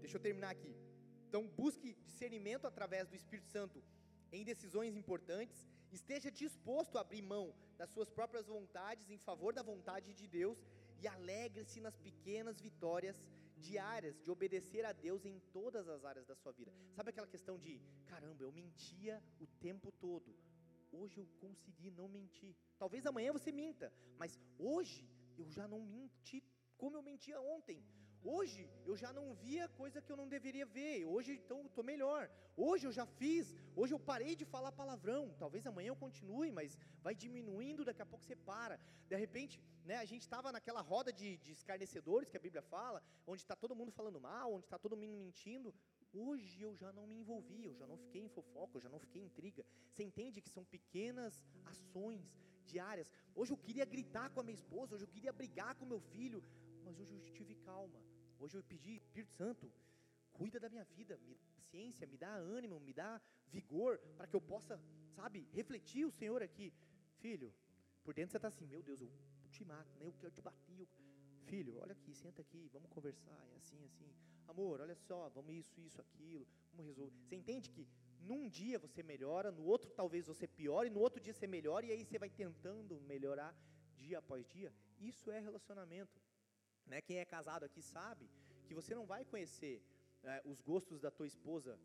Deixa 0.00 0.16
eu 0.16 0.20
terminar 0.20 0.50
aqui. 0.50 0.72
Então, 1.34 1.48
busque 1.48 1.94
discernimento 2.06 2.64
através 2.64 3.08
do 3.08 3.16
Espírito 3.16 3.48
Santo 3.48 3.82
em 4.30 4.44
decisões 4.44 4.94
importantes, 4.94 5.68
esteja 5.90 6.30
disposto 6.30 6.96
a 6.96 7.00
abrir 7.00 7.22
mão 7.22 7.52
das 7.76 7.90
suas 7.90 8.08
próprias 8.08 8.46
vontades 8.46 9.10
em 9.10 9.18
favor 9.18 9.52
da 9.52 9.60
vontade 9.60 10.14
de 10.14 10.28
Deus 10.28 10.64
e 11.02 11.08
alegre-se 11.08 11.80
nas 11.80 11.96
pequenas 11.96 12.60
vitórias 12.60 13.16
diárias 13.56 14.22
de 14.22 14.30
obedecer 14.30 14.84
a 14.84 14.92
Deus 14.92 15.24
em 15.24 15.40
todas 15.52 15.88
as 15.88 16.04
áreas 16.04 16.24
da 16.24 16.36
sua 16.36 16.52
vida. 16.52 16.72
Sabe 16.94 17.10
aquela 17.10 17.26
questão 17.26 17.58
de, 17.58 17.80
caramba, 18.06 18.44
eu 18.44 18.52
mentia 18.52 19.20
o 19.40 19.46
tempo 19.66 19.90
todo. 19.90 20.36
Hoje 20.92 21.18
eu 21.18 21.26
consegui 21.40 21.90
não 21.90 22.06
mentir. 22.06 22.54
Talvez 22.78 23.04
amanhã 23.06 23.32
você 23.32 23.50
minta, 23.50 23.92
mas 24.16 24.38
hoje 24.56 25.04
eu 25.36 25.50
já 25.50 25.66
não 25.66 25.80
menti 25.80 26.44
como 26.76 26.96
eu 26.96 27.02
mentia 27.02 27.40
ontem. 27.40 27.82
Hoje 28.32 28.66
eu 28.86 28.96
já 28.96 29.12
não 29.12 29.34
via 29.34 29.68
coisa 29.80 30.00
que 30.00 30.10
eu 30.10 30.16
não 30.16 30.26
deveria 30.26 30.64
ver. 30.64 31.04
Hoje 31.04 31.32
então 31.34 31.58
eu 31.58 31.66
estou 31.66 31.84
melhor. 31.84 32.30
Hoje 32.56 32.86
eu 32.86 32.92
já 32.98 33.04
fiz. 33.04 33.54
Hoje 33.76 33.92
eu 33.92 33.98
parei 33.98 34.34
de 34.34 34.46
falar 34.46 34.72
palavrão. 34.72 35.34
Talvez 35.38 35.66
amanhã 35.66 35.88
eu 35.88 35.96
continue, 36.04 36.50
mas 36.50 36.78
vai 37.02 37.14
diminuindo. 37.14 37.84
Daqui 37.84 38.00
a 38.00 38.06
pouco 38.06 38.24
você 38.24 38.34
para. 38.34 38.80
De 39.10 39.16
repente, 39.24 39.60
né, 39.84 39.96
a 39.96 40.06
gente 40.06 40.22
estava 40.22 40.50
naquela 40.50 40.80
roda 40.80 41.12
de, 41.12 41.36
de 41.36 41.52
escarnecedores 41.52 42.30
que 42.30 42.38
a 42.38 42.40
Bíblia 42.40 42.62
fala, 42.62 43.02
onde 43.26 43.42
está 43.42 43.54
todo 43.54 43.76
mundo 43.76 43.92
falando 43.92 44.18
mal, 44.18 44.54
onde 44.54 44.64
está 44.64 44.78
todo 44.78 44.96
mundo 44.96 45.18
mentindo. 45.26 45.74
Hoje 46.14 46.62
eu 46.62 46.74
já 46.74 46.90
não 46.92 47.06
me 47.06 47.16
envolvi, 47.18 47.66
eu 47.66 47.74
já 47.74 47.86
não 47.86 47.98
fiquei 47.98 48.22
em 48.22 48.28
fofoca, 48.28 48.78
eu 48.78 48.80
já 48.80 48.88
não 48.88 48.98
fiquei 48.98 49.20
em 49.20 49.26
intriga. 49.26 49.66
Você 49.90 50.02
entende 50.02 50.40
que 50.40 50.48
são 50.48 50.64
pequenas 50.64 51.44
ações 51.66 52.32
diárias. 52.64 53.10
Hoje 53.34 53.52
eu 53.52 53.56
queria 53.58 53.84
gritar 53.84 54.30
com 54.30 54.40
a 54.40 54.42
minha 54.42 54.54
esposa, 54.54 54.94
hoje 54.94 55.04
eu 55.04 55.14
queria 55.16 55.32
brigar 55.32 55.74
com 55.74 55.84
meu 55.84 56.00
filho, 56.00 56.42
mas 56.84 56.98
hoje 56.98 57.12
eu 57.12 57.20
tive 57.38 57.54
calma. 57.56 58.00
Hoje 58.44 58.58
eu 58.58 58.62
pedi, 58.62 58.96
Espírito 58.96 59.32
Santo, 59.32 59.72
cuida 60.30 60.60
da 60.60 60.68
minha 60.68 60.84
vida, 60.84 61.16
me 61.26 61.34
dá 61.34 61.46
paciência, 61.56 62.06
me 62.06 62.18
dá 62.18 62.30
ânimo, 62.34 62.78
me 62.78 62.92
dá 62.92 63.18
vigor, 63.46 63.98
para 64.18 64.26
que 64.26 64.36
eu 64.36 64.40
possa, 64.52 64.78
sabe, 65.16 65.48
refletir 65.54 66.04
o 66.04 66.10
Senhor 66.10 66.42
aqui. 66.42 66.70
Filho, 67.22 67.54
por 68.04 68.12
dentro 68.12 68.32
você 68.32 68.36
está 68.36 68.48
assim, 68.48 68.66
meu 68.66 68.82
Deus, 68.82 69.00
eu 69.00 69.10
te 69.50 69.64
mato, 69.64 69.98
né? 69.98 70.08
eu 70.08 70.12
quero 70.20 70.30
te 70.30 70.42
bater. 70.42 70.78
Eu... 70.78 70.86
Filho, 71.46 71.78
olha 71.78 71.92
aqui, 71.92 72.14
senta 72.14 72.42
aqui, 72.42 72.68
vamos 72.70 72.90
conversar, 72.90 73.40
é 73.54 73.56
assim, 73.56 73.82
assim. 73.86 74.12
Amor, 74.46 74.82
olha 74.82 74.94
só, 74.94 75.30
vamos 75.30 75.54
isso, 75.54 75.80
isso, 75.80 75.98
aquilo, 76.02 76.46
vamos 76.70 76.84
resolver. 76.84 77.16
Você 77.24 77.36
entende 77.36 77.70
que 77.70 77.88
num 78.20 78.46
dia 78.46 78.78
você 78.78 79.02
melhora, 79.02 79.50
no 79.50 79.64
outro 79.64 79.90
talvez 79.90 80.26
você 80.26 80.46
piore, 80.46 80.90
no 80.90 81.00
outro 81.00 81.18
dia 81.18 81.32
você 81.32 81.46
melhora, 81.46 81.86
e 81.86 81.92
aí 81.92 82.04
você 82.04 82.18
vai 82.18 82.28
tentando 82.28 83.00
melhorar 83.00 83.56
dia 83.96 84.18
após 84.18 84.46
dia. 84.46 84.70
Isso 85.00 85.30
é 85.30 85.40
relacionamento. 85.40 86.23
Né? 86.86 87.00
Quem 87.00 87.18
é 87.18 87.24
casado 87.24 87.64
aqui 87.64 87.82
sabe 87.82 88.30
que 88.66 88.74
você 88.74 88.94
não 88.94 89.06
vai 89.06 89.24
conhecer 89.24 89.82
é, 90.22 90.42
os 90.44 90.60
gostos 90.60 91.00
da 91.00 91.10
tua 91.10 91.26
esposa 91.26 91.78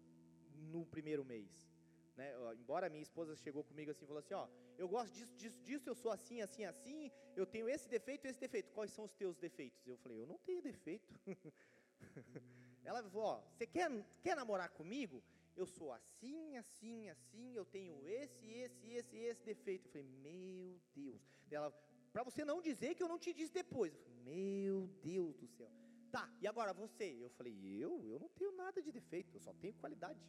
no 0.74 0.86
primeiro 0.86 1.24
mês. 1.26 1.70
Né? 2.16 2.34
Embora 2.60 2.90
minha 2.90 3.02
esposa 3.02 3.36
chegou 3.36 3.64
comigo 3.64 3.92
assim 3.92 4.04
e 4.04 4.08
falou 4.08 4.20
assim, 4.20 4.34
ó, 4.34 4.48
eu 4.78 4.88
gosto 4.88 5.14
disso, 5.14 5.34
disso, 5.36 5.62
disso, 5.64 5.90
eu 5.90 5.96
sou 5.96 6.12
assim, 6.12 6.42
assim, 6.42 6.66
assim, 6.66 7.12
eu 7.36 7.46
tenho 7.46 7.70
esse 7.70 7.88
defeito, 7.88 8.26
esse 8.26 8.40
defeito. 8.40 8.72
Quais 8.72 8.92
são 8.92 9.06
os 9.06 9.14
teus 9.14 9.38
defeitos? 9.38 9.86
Eu 9.88 9.98
falei, 9.98 10.22
eu 10.22 10.28
não 10.28 10.38
tenho 10.40 10.62
defeito. 10.62 11.14
Ela 12.84 13.04
falou, 13.10 13.28
ó, 13.28 13.42
você 13.52 13.66
quer, 13.66 13.90
quer 14.22 14.36
namorar 14.36 14.70
comigo? 14.70 15.24
Eu 15.56 15.66
sou 15.66 15.92
assim, 15.92 16.58
assim, 16.58 17.10
assim, 17.10 17.54
eu 17.54 17.66
tenho 17.66 18.08
esse, 18.08 18.50
esse, 18.52 18.94
esse, 18.94 19.18
esse 19.18 19.44
defeito. 19.44 19.86
Eu 19.88 19.92
falei, 19.92 20.08
meu 20.08 20.80
Deus. 20.96 21.22
Ela, 21.52 21.74
para 22.20 22.30
você 22.30 22.44
não 22.44 22.62
dizer 22.62 22.96
que 22.96 23.04
eu 23.04 23.08
não 23.08 23.18
te 23.18 23.34
disse 23.34 23.54
depois. 23.54 23.94
Meu 24.26 24.88
Deus 25.02 25.38
do 25.38 25.48
céu. 25.48 25.72
Tá, 26.12 26.30
e 26.42 26.48
agora 26.48 26.74
você? 26.74 27.06
Eu 27.26 27.30
falei, 27.30 27.54
eu? 27.82 28.06
Eu 28.06 28.20
não 28.20 28.28
tenho 28.30 28.52
nada 28.52 28.82
de 28.82 28.92
defeito, 28.92 29.36
eu 29.36 29.40
só 29.40 29.54
tenho 29.54 29.74
qualidade. 29.76 30.20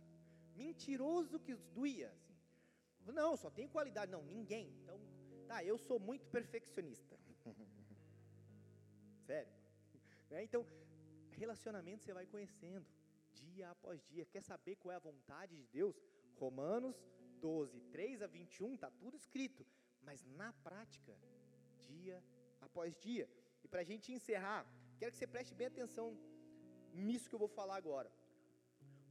Mentiroso 0.54 1.40
que 1.40 1.54
doía, 1.54 2.10
assim. 2.12 2.36
Não, 3.12 3.36
só 3.36 3.50
tenho 3.50 3.68
qualidade. 3.68 4.12
Não, 4.12 4.22
ninguém. 4.22 4.72
Então, 4.82 5.00
tá, 5.48 5.64
eu 5.64 5.76
sou 5.78 5.98
muito 5.98 6.28
perfeccionista. 6.28 7.18
Sério. 9.26 9.52
Né? 10.30 10.44
Então, 10.44 10.64
relacionamento 11.32 12.04
você 12.04 12.12
vai 12.12 12.26
conhecendo, 12.26 12.86
dia 13.32 13.70
após 13.70 14.00
dia. 14.04 14.24
Quer 14.26 14.42
saber 14.42 14.76
qual 14.76 14.92
é 14.92 14.96
a 14.96 15.00
vontade 15.00 15.56
de 15.56 15.66
Deus? 15.66 16.00
Romanos 16.36 16.96
12, 17.40 17.80
3 17.90 18.22
a 18.22 18.28
21, 18.28 18.74
está 18.74 18.90
tudo 18.92 19.16
escrito. 19.16 19.66
Mas 20.02 20.24
na 20.24 20.52
prática, 20.52 21.18
dia 21.96 22.16
após 22.66 22.96
dia. 23.06 23.26
E 23.64 23.68
para 23.68 23.80
a 23.84 23.88
gente 23.90 24.12
encerrar, 24.16 24.62
quero 24.98 25.12
que 25.12 25.18
você 25.18 25.26
preste 25.26 25.54
bem 25.54 25.68
atenção 25.72 26.06
nisso 27.06 27.28
que 27.28 27.34
eu 27.34 27.44
vou 27.44 27.52
falar 27.60 27.76
agora. 27.76 28.10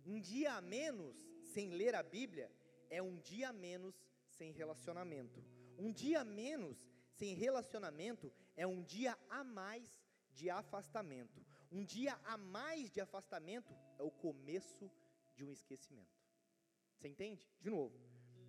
Um 0.05 0.19
dia 0.19 0.53
a 0.53 0.61
menos 0.61 1.15
sem 1.53 1.69
ler 1.80 1.93
a 1.95 2.03
Bíblia 2.17 2.47
é 2.89 3.01
um 3.09 3.17
dia 3.30 3.49
a 3.49 3.53
menos 3.53 3.95
sem 4.38 4.51
relacionamento. 4.51 5.43
Um 5.77 5.91
dia 5.91 6.21
a 6.21 6.25
menos 6.25 6.77
sem 7.19 7.34
relacionamento 7.36 8.32
é 8.55 8.65
um 8.65 8.82
dia 8.84 9.17
a 9.30 9.43
mais 9.43 9.88
de 10.34 10.49
afastamento. 10.49 11.39
Um 11.71 11.84
dia 11.84 12.13
a 12.25 12.38
mais 12.38 12.89
de 12.89 12.99
afastamento 13.01 13.73
é 13.97 14.03
o 14.03 14.11
começo 14.11 14.89
de 15.36 15.43
um 15.45 15.51
esquecimento. 15.51 16.17
Você 16.95 17.07
entende? 17.07 17.47
De 17.61 17.69
novo. 17.69 17.97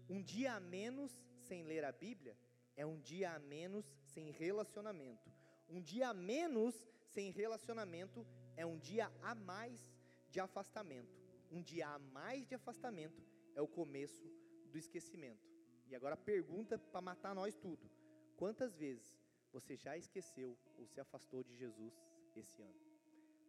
Um 0.09 0.23
dia 0.23 0.55
a 0.55 0.61
menos 0.61 1.13
sem 1.39 1.63
ler 1.65 1.85
a 1.85 1.93
Bíblia 1.93 2.37
é 2.77 2.85
um 2.87 2.99
dia 3.01 3.33
a 3.33 3.39
menos 3.39 3.87
sem 4.05 4.31
relacionamento. 4.31 5.31
Um 5.69 5.81
dia 5.81 6.09
a 6.09 6.15
menos 6.15 6.75
sem 7.05 7.31
relacionamento 7.31 8.27
é 8.57 8.65
um 8.67 8.79
dia 8.79 9.11
a 9.23 9.35
mais 9.35 9.93
de 10.29 10.41
afastamento. 10.41 11.19
Um 11.51 11.63
dia 11.63 11.89
a 11.89 11.99
mais 11.99 12.47
de 12.47 12.55
afastamento 12.55 13.23
é 13.55 13.61
o 13.61 13.69
começo 13.69 14.31
do 14.71 14.79
esquecimento. 14.79 15.49
E 15.89 15.95
agora 15.95 16.17
pergunta 16.17 16.79
para 16.79 17.01
matar 17.01 17.35
nós 17.35 17.57
tudo. 17.57 17.91
Quantas 18.37 18.77
vezes 18.77 19.19
você 19.53 19.77
já 19.77 19.97
esqueceu 19.97 20.57
ou 20.79 20.87
se 20.87 21.01
afastou 21.01 21.43
de 21.43 21.57
Jesus 21.57 21.95
esse 22.37 22.63
ano? 22.63 22.81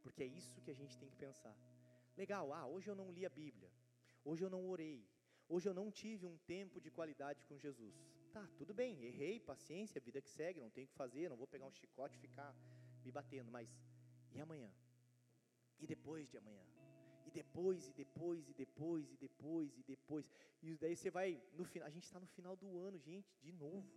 Porque 0.01 0.24
é 0.24 0.26
isso 0.26 0.61
que 0.61 0.72
a 0.72 0.74
gente 0.74 0.97
tem 0.97 1.09
que 1.09 1.15
pensar. 1.15 1.55
Legal, 2.17 2.51
ah, 2.51 2.65
hoje 2.65 2.89
eu 2.89 2.95
não 2.95 3.11
li 3.11 3.26
a 3.26 3.30
Bíblia. 3.30 3.72
Hoje 4.26 4.43
eu 4.43 4.49
não 4.49 4.67
orei. 4.67 5.07
Hoje 5.47 5.69
eu 5.69 5.74
não 5.74 5.91
tive 5.91 6.26
um 6.26 6.38
tempo 6.39 6.82
de 6.82 6.89
qualidade 6.89 7.43
com 7.43 7.57
Jesus. 7.57 7.95
Tá, 8.32 8.47
tudo 8.57 8.73
bem, 8.73 9.03
errei, 9.03 9.41
paciência, 9.41 9.99
vida 9.99 10.21
que 10.21 10.29
segue, 10.29 10.61
não 10.61 10.69
tenho 10.69 10.86
o 10.86 10.89
que 10.89 10.95
fazer, 10.95 11.29
não 11.29 11.36
vou 11.36 11.47
pegar 11.47 11.65
um 11.65 11.71
chicote 11.71 12.15
e 12.17 12.19
ficar 12.19 12.55
me 13.03 13.11
batendo, 13.11 13.51
mas 13.51 13.69
e 14.34 14.39
amanhã? 14.39 14.71
E 15.79 15.86
depois 15.86 16.29
de 16.29 16.38
amanhã? 16.38 16.65
E 17.25 17.32
depois, 17.32 17.88
e 17.89 17.93
depois, 17.93 18.47
e 18.47 18.53
depois, 18.53 19.11
e 19.11 19.17
depois, 19.17 19.77
e 19.77 19.84
depois. 19.84 20.32
E 20.61 20.75
daí 20.77 20.95
você 20.95 21.11
vai, 21.11 21.41
no 21.53 21.65
final, 21.65 21.88
a 21.88 21.91
gente 21.91 22.03
está 22.03 22.19
no 22.19 22.27
final 22.27 22.55
do 22.55 22.79
ano, 22.79 22.97
gente, 22.97 23.36
de 23.41 23.51
novo. 23.51 23.91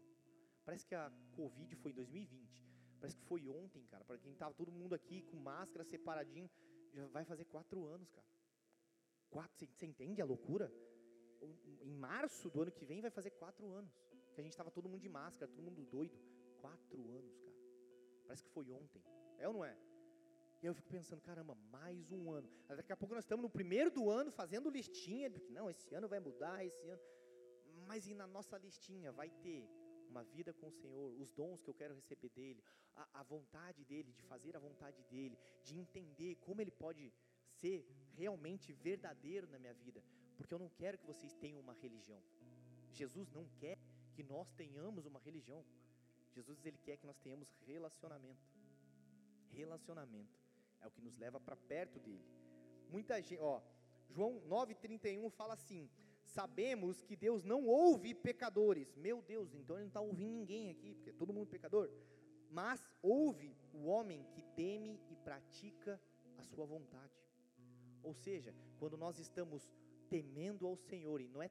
Parece 0.65 0.85
que 0.85 0.95
a 0.95 1.13
Covid 1.37 1.77
foi 1.77 1.93
em 1.93 1.95
2020. 1.95 2.65
Parece 2.99 3.17
que 3.17 3.25
foi 3.25 3.47
ontem, 3.49 3.85
cara. 3.87 4.05
Para 4.05 4.19
quem 4.19 4.33
estava 4.33 4.53
todo 4.55 4.73
mundo 4.73 4.95
aqui 4.95 5.23
com 5.23 5.37
máscara, 5.37 5.85
separadinho, 5.85 6.51
já 6.93 7.07
vai 7.09 7.25
fazer 7.25 7.45
quatro 7.45 7.85
anos, 7.87 8.11
cara. 8.11 8.27
Quatro, 9.31 9.67
você 9.67 9.87
entende 9.87 10.21
a 10.21 10.25
loucura? 10.25 10.73
Em 11.83 11.93
março 11.93 12.51
do 12.51 12.63
ano 12.63 12.73
que 12.73 12.85
vem 12.85 13.01
vai 13.01 13.11
fazer 13.11 13.31
quatro 13.31 13.71
anos. 13.71 13.93
Que 14.35 14.41
a 14.41 14.45
gente 14.45 14.53
estava 14.53 14.71
todo 14.71 14.89
mundo 14.89 15.01
de 15.01 15.09
máscara, 15.09 15.51
todo 15.51 15.63
mundo 15.63 15.83
doido. 15.85 16.19
Quatro 16.61 17.09
anos, 17.11 17.37
cara. 17.39 17.57
Parece 18.27 18.43
que 18.43 18.51
foi 18.51 18.71
ontem. 18.71 19.03
É 19.39 19.47
ou 19.49 19.55
não 19.55 19.65
é? 19.65 19.77
E 20.63 20.67
eu 20.67 20.75
fico 20.75 20.89
pensando, 20.89 21.21
caramba, 21.21 21.55
mais 21.71 22.11
um 22.11 22.31
ano. 22.31 22.49
Daqui 22.69 22.93
a 22.93 22.97
pouco 22.97 23.15
nós 23.15 23.25
estamos 23.25 23.43
no 23.43 23.51
primeiro 23.51 23.91
do 23.91 24.11
ano 24.11 24.31
fazendo 24.33 24.71
listinha, 24.71 25.29
de 25.29 25.39
que 25.39 25.53
não, 25.53 25.69
esse 25.69 25.95
ano 25.95 26.09
vai 26.09 26.21
mudar, 26.21 26.65
esse 26.65 26.89
ano. 26.89 27.03
Mas 27.87 28.07
e 28.07 28.15
na 28.15 28.27
nossa 28.27 28.57
listinha 28.57 29.13
vai 29.13 29.29
ter 29.29 29.69
uma 30.09 30.25
vida 30.25 30.53
com 30.55 30.69
o 30.69 30.73
Senhor, 30.73 31.21
os 31.21 31.31
dons 31.33 31.61
que 31.61 31.69
eu 31.69 31.75
quero 31.75 31.95
receber 31.95 32.31
dele, 32.31 32.65
a, 32.95 33.21
a 33.21 33.23
vontade 33.23 33.85
dele, 33.85 34.13
de 34.13 34.23
fazer 34.23 34.57
a 34.57 34.61
vontade 34.61 35.03
dele, 35.05 35.39
de 35.63 35.77
entender 35.77 36.37
como 36.37 36.61
ele 36.61 36.71
pode 36.71 37.13
ser 37.61 37.87
realmente 38.15 38.73
verdadeiro 38.73 39.47
na 39.49 39.59
minha 39.59 39.75
vida, 39.75 40.03
porque 40.37 40.55
eu 40.55 40.59
não 40.59 40.69
quero 40.69 40.99
que 40.99 41.07
vocês 41.07 41.35
tenham 41.35 41.61
uma 41.61 41.75
religião. 41.75 42.23
Jesus 42.93 43.29
não 43.31 43.47
quer 43.59 43.77
que 44.15 44.23
nós 44.23 44.51
tenhamos 44.53 45.07
uma 45.07 45.21
religião. 45.21 45.65
Jesus 46.35 46.65
ele 46.65 46.79
quer 46.79 46.97
que 46.97 47.07
nós 47.07 47.19
tenhamos 47.19 47.49
relacionamento. 47.67 48.45
Relacionamento 49.51 50.39
é 50.81 50.87
o 50.87 50.91
que 50.91 51.01
nos 51.01 51.17
leva 51.17 51.39
para 51.41 51.57
perto 51.57 51.99
dele. 52.01 52.25
Muita 52.91 53.17
gente, 53.17 53.37
ó, 53.39 53.61
João 54.11 54.41
9:31 54.49 55.31
fala 55.31 55.55
assim: 55.55 55.91
sabemos 56.25 57.03
que 57.03 57.17
Deus 57.17 57.45
não 57.45 57.67
ouve 57.67 58.15
pecadores. 58.15 58.95
Meu 58.97 59.23
Deus, 59.23 59.55
então 59.55 59.77
ele 59.77 59.85
não 59.85 59.89
está 59.89 60.01
ouvindo 60.01 60.33
ninguém 60.33 60.71
aqui, 60.71 60.95
porque 60.95 61.11
é 61.11 61.13
todo 61.13 61.33
mundo 61.33 61.49
pecador. 61.49 61.91
Mas 62.51 62.87
ouve 63.03 63.57
o 63.73 63.85
homem 63.87 64.25
que 64.33 64.43
teme 64.61 65.01
e 65.11 65.17
pratica 65.17 66.01
a 66.39 66.43
sua 66.43 66.65
vontade. 66.65 67.13
Ou 68.03 68.15
seja, 68.15 68.55
quando 68.79 68.97
nós 68.97 69.19
estamos 69.19 69.69
temendo 70.09 70.67
ao 70.67 70.77
Senhor, 70.77 71.21
e 71.21 71.29
não 71.29 71.43
é 71.43 71.51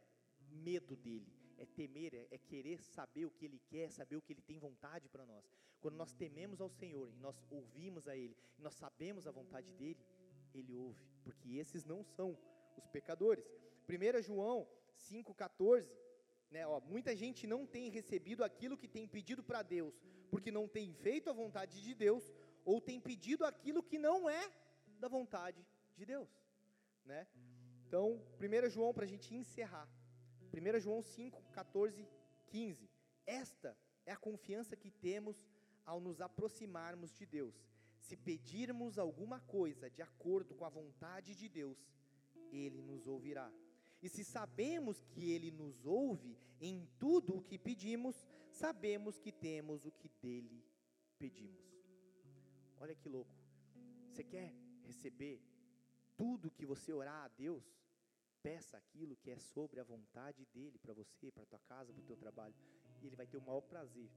medo 0.50 0.96
dele, 0.96 1.34
é 1.58 1.66
temer, 1.66 2.14
é, 2.14 2.28
é 2.32 2.38
querer 2.38 2.82
saber 2.82 3.26
o 3.26 3.32
que 3.32 3.46
ele 3.46 3.60
quer, 3.68 3.90
saber 3.92 4.16
o 4.16 4.22
que 4.22 4.34
ele 4.34 4.42
tem 4.42 4.58
vontade 4.58 5.08
para 5.10 5.26
nós. 5.26 5.46
Quando 5.82 5.96
nós 5.96 6.14
tememos 6.14 6.62
ao 6.62 6.70
Senhor 6.70 7.10
e 7.10 7.16
nós 7.18 7.44
ouvimos 7.50 8.08
a 8.08 8.16
ele, 8.16 8.36
e 8.58 8.62
nós 8.62 8.74
sabemos 8.74 9.28
a 9.28 9.32
vontade 9.32 9.72
dele, 9.74 10.00
ele 10.54 10.74
ouve, 10.74 11.04
porque 11.24 11.58
esses 11.58 11.84
não 11.84 12.04
são 12.04 12.38
os 12.78 12.88
pecadores. 12.88 13.46
1 13.88 14.22
João 14.22 14.68
5,14, 14.96 15.88
né, 16.52 16.66
ó, 16.68 16.80
muita 16.80 17.16
gente 17.16 17.46
não 17.48 17.66
tem 17.66 17.90
recebido 17.90 18.44
aquilo 18.44 18.78
que 18.78 18.88
tem 18.88 19.08
pedido 19.08 19.44
para 19.44 19.62
Deus, 19.62 19.94
porque 20.30 20.52
não 20.52 20.68
tem 20.68 20.94
feito 20.94 21.30
a 21.30 21.34
vontade 21.34 21.82
de 21.82 21.94
Deus, 21.94 22.32
ou 22.64 22.80
tem 22.80 23.00
pedido 23.00 23.44
aquilo 23.46 23.84
que 23.84 23.98
não 23.98 24.30
é 24.30 24.52
da 25.00 25.08
vontade 25.08 25.66
de 25.98 26.06
Deus. 26.06 26.30
Né? 27.06 27.28
Então, 27.88 28.22
1 28.40 28.70
João, 28.70 28.94
para 28.94 29.04
a 29.04 29.08
gente 29.08 29.36
encerrar, 29.36 29.88
1 30.54 30.80
João 30.80 31.02
5, 31.02 31.42
14, 31.52 32.08
15. 32.48 32.90
Esta 33.26 33.76
é 34.06 34.12
a 34.12 34.18
confiança 34.18 34.76
que 34.76 34.92
temos 34.92 35.44
ao 35.86 36.00
nos 36.00 36.22
aproximarmos 36.22 37.12
de 37.18 37.26
Deus. 37.26 37.56
Se 38.00 38.16
pedirmos 38.16 39.00
alguma 39.00 39.40
coisa 39.40 39.90
de 39.90 40.02
acordo 40.02 40.54
com 40.54 40.66
a 40.66 40.70
vontade 40.70 41.36
de 41.36 41.50
Deus, 41.50 41.78
Ele 42.52 42.82
nos 42.82 43.08
ouvirá. 43.08 43.52
E 44.02 44.10
se 44.10 44.24
sabemos 44.24 45.02
que 45.12 45.32
Ele 45.32 45.50
nos 45.50 45.86
ouve 45.86 46.38
em 46.60 46.88
tudo 47.00 47.38
o 47.38 47.42
que 47.42 47.58
pedimos, 47.58 48.16
sabemos 48.52 49.18
que 49.18 49.32
temos 49.32 49.86
o 49.86 49.92
que 49.92 50.10
dele 50.22 50.64
pedimos. 51.18 51.64
Olha 52.80 52.94
que 52.94 53.10
louco. 53.10 53.32
Você 54.10 54.24
quer 54.24 54.54
receber 54.84 55.42
tudo 56.16 56.52
que 56.52 56.66
você 56.66 56.94
orar 56.94 57.24
a 57.24 57.28
Deus? 57.30 57.64
Peça 58.44 58.78
aquilo 58.78 59.16
que 59.16 59.32
é 59.32 59.40
sobre 59.40 59.80
a 59.80 59.84
vontade 59.86 60.46
dele 60.54 60.78
para 60.78 60.94
você, 60.94 61.32
para 61.32 61.46
tua 61.46 61.60
casa, 61.60 61.94
para 61.94 62.02
o 62.02 62.06
teu 62.06 62.18
trabalho. 62.18 62.54
E 63.02 63.08
ele 63.08 63.16
vai 63.16 63.26
ter 63.26 63.38
o 63.38 63.42
maior 63.42 63.62
prazer 63.62 64.12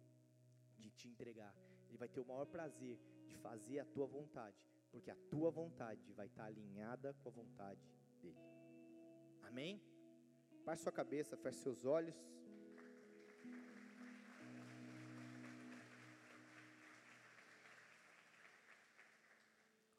de 0.76 0.90
te 0.90 1.06
entregar. 1.08 1.54
Ele 1.88 1.96
vai 1.96 2.08
ter 2.08 2.20
o 2.20 2.26
maior 2.26 2.44
prazer 2.46 2.98
de 3.28 3.36
fazer 3.36 3.78
a 3.78 3.84
tua 3.84 4.06
vontade, 4.06 4.56
porque 4.90 5.12
a 5.12 5.16
tua 5.30 5.50
vontade 5.50 6.12
vai 6.12 6.26
estar 6.26 6.46
alinhada 6.46 7.14
com 7.14 7.28
a 7.28 7.32
vontade 7.32 7.80
dele. 8.20 8.36
Amém? 9.42 9.80
Baixe 10.64 10.82
sua 10.82 10.92
cabeça, 10.92 11.36
feche 11.36 11.60
seus 11.60 11.84
olhos. 11.84 12.16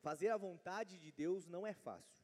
Fazer 0.02 0.30
a 0.30 0.38
vontade 0.38 0.98
de 0.98 1.12
Deus 1.12 1.48
não 1.48 1.66
é 1.66 1.74
fácil, 1.74 2.18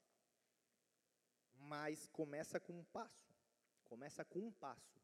mas 1.64 2.08
começa 2.08 2.60
com 2.60 2.74
um 2.74 2.84
passo. 2.86 3.34
Começa 3.86 4.24
com 4.26 4.40
um 4.40 4.52
passo. 4.52 5.02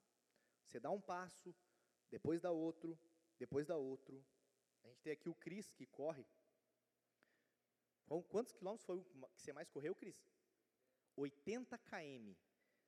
Você 0.66 0.80
dá 0.80 0.92
um 0.92 1.02
passo, 1.02 1.56
depois 2.10 2.42
dá 2.42 2.52
outro, 2.52 2.98
depois 3.38 3.66
dá 3.68 3.76
outro. 3.76 4.24
A 4.84 4.88
gente 4.88 5.02
tem 5.02 5.14
aqui 5.14 5.30
o 5.30 5.36
Cris 5.36 5.72
que 5.72 5.86
corre. 5.86 6.26
Quantos 8.30 8.52
quilômetros 8.52 8.86
foi 8.86 9.04
que 9.04 9.42
você 9.42 9.54
mais 9.54 9.70
correu, 9.70 9.94
Cris? 9.96 10.18
80 11.16 11.78
km. 11.78 12.34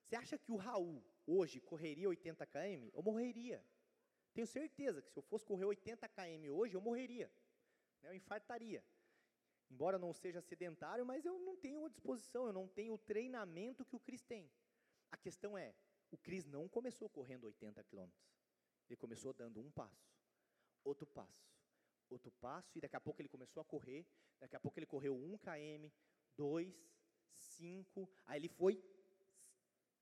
Você 0.04 0.16
acha 0.16 0.38
que 0.38 0.52
o 0.52 0.56
Raul 0.56 1.04
hoje 1.26 1.60
correria 1.62 2.10
80 2.10 2.46
km? 2.48 2.90
Eu 2.94 3.04
morreria. 3.04 3.64
Tenho 4.34 4.48
certeza 4.48 5.02
que 5.02 5.12
se 5.12 5.18
eu 5.18 5.24
fosse 5.24 5.46
correr 5.46 5.66
80 5.66 6.08
km 6.10 6.50
hoje, 6.50 6.76
eu 6.76 6.82
morreria. 6.82 7.32
Né? 8.02 8.10
Eu 8.10 8.16
infartaria. 8.16 8.84
Embora 9.72 9.98
não 9.98 10.12
seja 10.14 10.42
sedentário, 10.42 11.06
mas 11.06 11.26
eu 11.26 11.40
não 11.40 11.56
tenho 11.56 11.86
a 11.86 11.90
disposição, 11.90 12.46
eu 12.46 12.52
não 12.52 12.68
tenho 12.68 12.94
o 12.94 12.98
treinamento 12.98 13.86
que 13.86 13.96
o 13.96 14.00
Cris 14.00 14.22
tem. 14.22 14.52
A 15.10 15.16
questão 15.18 15.58
é, 15.58 15.74
o 16.12 16.18
Cris 16.18 16.46
não 16.46 16.68
começou 16.68 17.10
correndo 17.10 17.46
80 17.46 17.82
quilômetros. 17.86 18.30
Ele 18.88 18.98
começou 18.98 19.34
dando 19.34 19.62
um 19.62 19.72
passo, 19.72 20.14
outro 20.84 21.08
passo, 21.08 21.50
outro 22.10 22.32
passo, 22.32 22.78
e 22.78 22.82
daqui 22.82 22.98
a 22.98 23.00
pouco 23.00 23.22
ele 23.22 23.30
começou 23.30 23.62
a 23.62 23.66
correr, 23.66 24.06
daqui 24.42 24.58
a 24.58 24.60
pouco 24.60 24.78
ele 24.78 24.86
correu 24.86 25.16
1 25.16 25.38
km, 25.38 25.90
2, 26.36 26.92
5, 27.34 28.10
aí 28.26 28.40
ele 28.40 28.50
foi, 28.50 28.84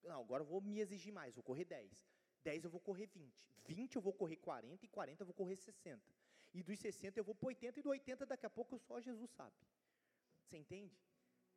não, 0.03 0.21
agora 0.21 0.41
eu 0.41 0.47
vou 0.47 0.61
me 0.61 0.79
exigir 0.79 1.13
mais, 1.13 1.35
vou 1.35 1.43
correr 1.43 1.65
10. 1.65 2.09
10 2.43 2.63
eu 2.63 2.71
vou 2.71 2.81
correr 2.81 3.05
20. 3.05 3.53
20 3.67 3.95
eu 3.97 4.01
vou 4.01 4.13
correr 4.13 4.37
40 4.37 4.83
e 4.83 4.87
40 4.87 5.21
eu 5.21 5.25
vou 5.27 5.35
correr 5.35 5.55
60. 5.55 6.01
E 6.53 6.63
dos 6.63 6.79
60 6.79 7.19
eu 7.19 7.23
vou 7.23 7.35
para 7.35 7.47
80 7.47 7.79
e 7.79 7.83
do 7.83 7.89
80 7.89 8.25
daqui 8.25 8.45
a 8.45 8.49
pouco 8.49 8.77
só 8.79 8.99
Jesus 8.99 9.29
sabe. 9.31 9.55
Você 10.43 10.57
entende? 10.57 10.97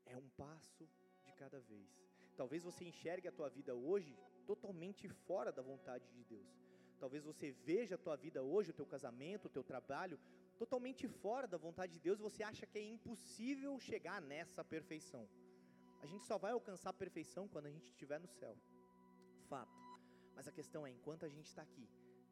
É 0.05 0.17
um 0.17 0.29
passo 0.31 0.89
de 1.25 1.33
cada 1.33 1.61
vez. 1.61 1.89
Talvez 2.37 2.63
você 2.63 2.85
enxergue 2.85 3.29
a 3.29 3.33
tua 3.33 3.49
vida 3.49 3.75
hoje 3.75 4.19
totalmente 4.47 5.09
fora 5.09 5.51
da 5.53 5.63
vontade 5.63 6.11
de 6.11 6.25
Deus. 6.25 6.51
Talvez 6.99 7.25
você 7.25 7.51
veja 7.51 7.95
a 7.97 7.99
tua 7.99 8.17
vida 8.17 8.43
hoje, 8.43 8.71
o 8.71 8.75
teu 8.75 8.87
casamento, 8.87 9.47
o 9.47 9.51
teu 9.51 9.65
trabalho, 9.65 10.21
totalmente 10.57 11.09
fora 11.09 11.49
da 11.49 11.57
vontade 11.57 11.95
de 11.95 12.01
Deus 12.01 12.21
você 12.21 12.43
acha 12.43 12.67
que 12.67 12.79
é 12.79 12.83
impossível 12.83 13.79
chegar 13.81 14.21
nessa 14.21 14.63
perfeição. 14.65 15.29
A 16.01 16.07
gente 16.07 16.25
só 16.27 16.37
vai 16.39 16.53
alcançar 16.53 16.91
a 16.91 16.93
perfeição 16.93 17.49
quando 17.49 17.67
a 17.67 17.71
gente 17.71 17.87
estiver 17.87 18.21
no 18.21 18.29
céu. 18.29 18.57
Fato. 19.49 19.81
Mas 20.35 20.47
a 20.47 20.53
questão 20.53 20.87
é, 20.87 20.91
enquanto 20.91 21.25
a 21.25 21.29
gente 21.29 21.47
está 21.47 21.63
aqui, 21.63 21.89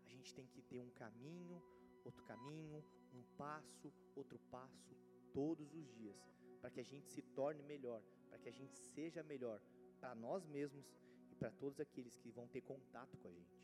a 0.07 0.09
gente 0.09 0.35
tem 0.35 0.47
que 0.47 0.63
ter 0.63 0.81
um 0.81 0.91
caminho, 0.91 1.63
outro 2.05 2.25
caminho, 2.25 2.85
um 3.15 3.23
passo, 3.37 3.93
outro 4.15 4.39
passo, 4.51 4.97
todos 5.33 5.75
os 5.75 5.89
dias, 5.95 6.17
para 6.61 6.71
que 6.71 6.81
a 6.81 6.85
gente 6.85 7.09
se 7.09 7.23
torne 7.23 7.63
melhor, 7.63 8.03
para 8.29 8.39
que 8.39 8.49
a 8.49 8.53
gente 8.53 8.77
seja 8.77 9.23
melhor 9.23 9.61
para 9.99 10.15
nós 10.15 10.47
mesmos 10.47 10.87
e 11.31 11.35
para 11.35 11.51
todos 11.51 11.81
aqueles 11.81 12.17
que 12.17 12.31
vão 12.31 12.47
ter 12.49 12.63
contato 12.63 13.17
com 13.19 13.29
a 13.29 13.33
gente. 13.33 13.61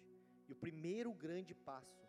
E 0.48 0.52
o 0.52 0.56
primeiro 0.56 1.12
grande 1.12 1.54
passo 1.54 2.06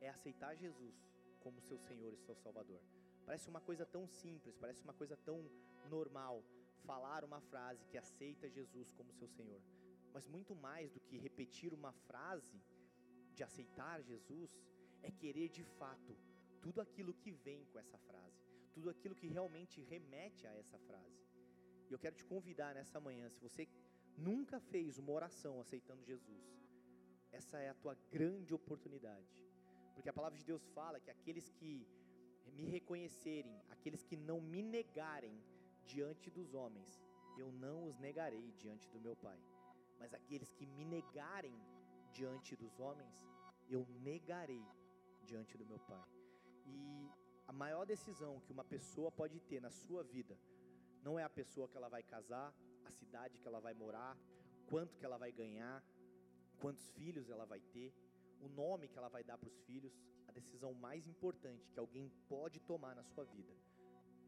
é 0.00 0.08
aceitar 0.08 0.54
Jesus 0.54 0.94
como 1.40 1.60
seu 1.60 1.78
Senhor 1.78 2.12
e 2.12 2.18
seu 2.18 2.34
Salvador. 2.36 2.80
Parece 3.24 3.48
uma 3.48 3.60
coisa 3.60 3.84
tão 3.86 4.06
simples, 4.06 4.56
parece 4.56 4.82
uma 4.82 4.94
coisa 4.94 5.16
tão 5.16 5.50
normal, 5.88 6.42
falar 6.84 7.24
uma 7.24 7.40
frase 7.40 7.84
que 7.86 7.98
aceita 7.98 8.48
Jesus 8.48 8.90
como 8.92 9.12
seu 9.12 9.28
Senhor, 9.28 9.60
mas 10.12 10.26
muito 10.26 10.54
mais 10.54 10.90
do 10.90 11.00
que 11.00 11.18
repetir 11.18 11.72
uma 11.74 11.92
frase 11.92 12.60
de 13.34 13.42
aceitar 13.42 14.02
Jesus, 14.02 14.58
é 15.02 15.10
querer 15.10 15.48
de 15.48 15.62
fato 15.62 16.16
tudo 16.60 16.80
aquilo 16.80 17.14
que 17.14 17.30
vem 17.30 17.64
com 17.66 17.78
essa 17.78 17.98
frase, 17.98 18.42
tudo 18.72 18.90
aquilo 18.90 19.14
que 19.14 19.26
realmente 19.26 19.80
remete 19.82 20.46
a 20.46 20.54
essa 20.54 20.78
frase. 20.78 21.22
E 21.88 21.92
eu 21.92 21.98
quero 21.98 22.16
te 22.16 22.24
convidar 22.24 22.74
nessa 22.74 23.00
manhã, 23.00 23.28
se 23.28 23.40
você 23.40 23.68
nunca 24.16 24.60
fez 24.60 24.98
uma 24.98 25.12
oração 25.12 25.60
aceitando 25.60 26.04
Jesus, 26.04 26.46
essa 27.32 27.58
é 27.58 27.68
a 27.68 27.74
tua 27.74 27.94
grande 28.10 28.54
oportunidade. 28.54 29.32
Porque 29.94 30.08
a 30.08 30.12
palavra 30.12 30.38
de 30.38 30.44
Deus 30.44 30.64
fala 30.68 31.00
que 31.00 31.10
aqueles 31.10 31.48
que 31.50 31.86
me 32.56 32.66
reconhecerem, 32.66 33.60
aqueles 33.70 34.02
que 34.02 34.16
não 34.16 34.40
me 34.40 34.62
negarem, 34.62 35.36
diante 35.88 36.30
dos 36.30 36.52
homens, 36.54 37.02
eu 37.36 37.50
não 37.52 37.86
os 37.88 37.98
negarei 37.98 38.52
diante 38.62 38.88
do 38.90 39.00
meu 39.00 39.16
Pai. 39.16 39.40
Mas 39.98 40.12
aqueles 40.12 40.52
que 40.52 40.66
me 40.66 40.84
negarem 40.84 41.56
diante 42.12 42.54
dos 42.56 42.78
homens, 42.78 43.16
eu 43.68 43.86
negarei 44.02 44.64
diante 45.30 45.56
do 45.60 45.66
meu 45.70 45.78
Pai. 45.90 46.08
E 46.66 46.78
a 47.46 47.52
maior 47.62 47.84
decisão 47.94 48.40
que 48.44 48.52
uma 48.56 48.64
pessoa 48.74 49.10
pode 49.20 49.38
ter 49.50 49.60
na 49.66 49.70
sua 49.70 50.02
vida 50.02 50.34
não 51.06 51.14
é 51.18 51.24
a 51.24 51.36
pessoa 51.40 51.68
que 51.68 51.76
ela 51.80 51.90
vai 51.96 52.02
casar, 52.14 52.48
a 52.84 52.90
cidade 52.90 53.38
que 53.40 53.48
ela 53.50 53.60
vai 53.66 53.74
morar, 53.82 54.12
quanto 54.70 54.96
que 54.98 55.04
ela 55.08 55.18
vai 55.24 55.30
ganhar, 55.32 55.76
quantos 56.62 56.86
filhos 56.98 57.28
ela 57.34 57.46
vai 57.54 57.60
ter. 57.76 57.90
o 58.46 58.48
nome 58.48 58.88
que 58.90 58.98
ela 59.00 59.08
vai 59.14 59.22
dar 59.28 59.36
para 59.36 59.48
os 59.52 59.58
filhos, 59.68 59.94
a 60.28 60.32
decisão 60.32 60.72
mais 60.86 61.06
importante 61.12 61.70
que 61.72 61.80
alguém 61.84 62.06
pode 62.32 62.58
tomar 62.70 62.94
na 62.98 63.04
sua 63.12 63.24
vida 63.24 63.52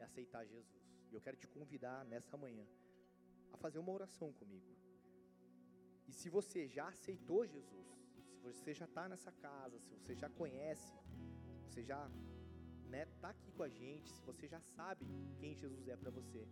é 0.01 0.05
aceitar 0.05 0.45
Jesus. 0.45 0.83
E 1.11 1.15
eu 1.15 1.21
quero 1.21 1.37
te 1.37 1.47
convidar 1.57 2.05
nessa 2.13 2.37
manhã 2.45 2.67
a 3.53 3.57
fazer 3.57 3.79
uma 3.79 3.93
oração 3.93 4.33
comigo. 4.41 4.73
E 6.09 6.13
se 6.13 6.29
você 6.29 6.67
já 6.77 6.89
aceitou 6.89 7.47
Jesus, 7.47 7.89
você 8.43 8.75
já 8.75 8.85
está 8.85 9.09
nessa 9.09 9.33
casa, 9.33 9.79
se 9.79 9.91
você 9.95 10.15
já 10.15 10.29
conhece, 10.29 10.93
você 11.67 11.83
já 11.83 12.11
né, 12.89 13.07
tá 13.21 13.31
aqui 13.31 13.53
com 13.53 13.63
a 13.63 13.69
gente, 13.69 14.11
se 14.11 14.23
você 14.23 14.47
já 14.49 14.61
sabe 14.61 15.07
quem 15.39 15.55
Jesus 15.55 15.89
é 15.89 15.97
para 15.97 16.11
você, 16.11 16.47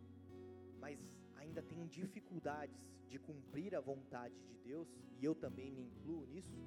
mas 0.78 0.98
ainda 1.36 1.62
tem 1.62 1.86
dificuldades 1.86 2.80
de 3.08 3.18
cumprir 3.18 3.74
a 3.74 3.80
vontade 3.80 4.38
de 4.48 4.56
Deus, 4.58 4.88
e 5.18 5.24
eu 5.24 5.34
também 5.34 5.70
me 5.72 5.82
incluo 5.82 6.26
nisso, 6.26 6.58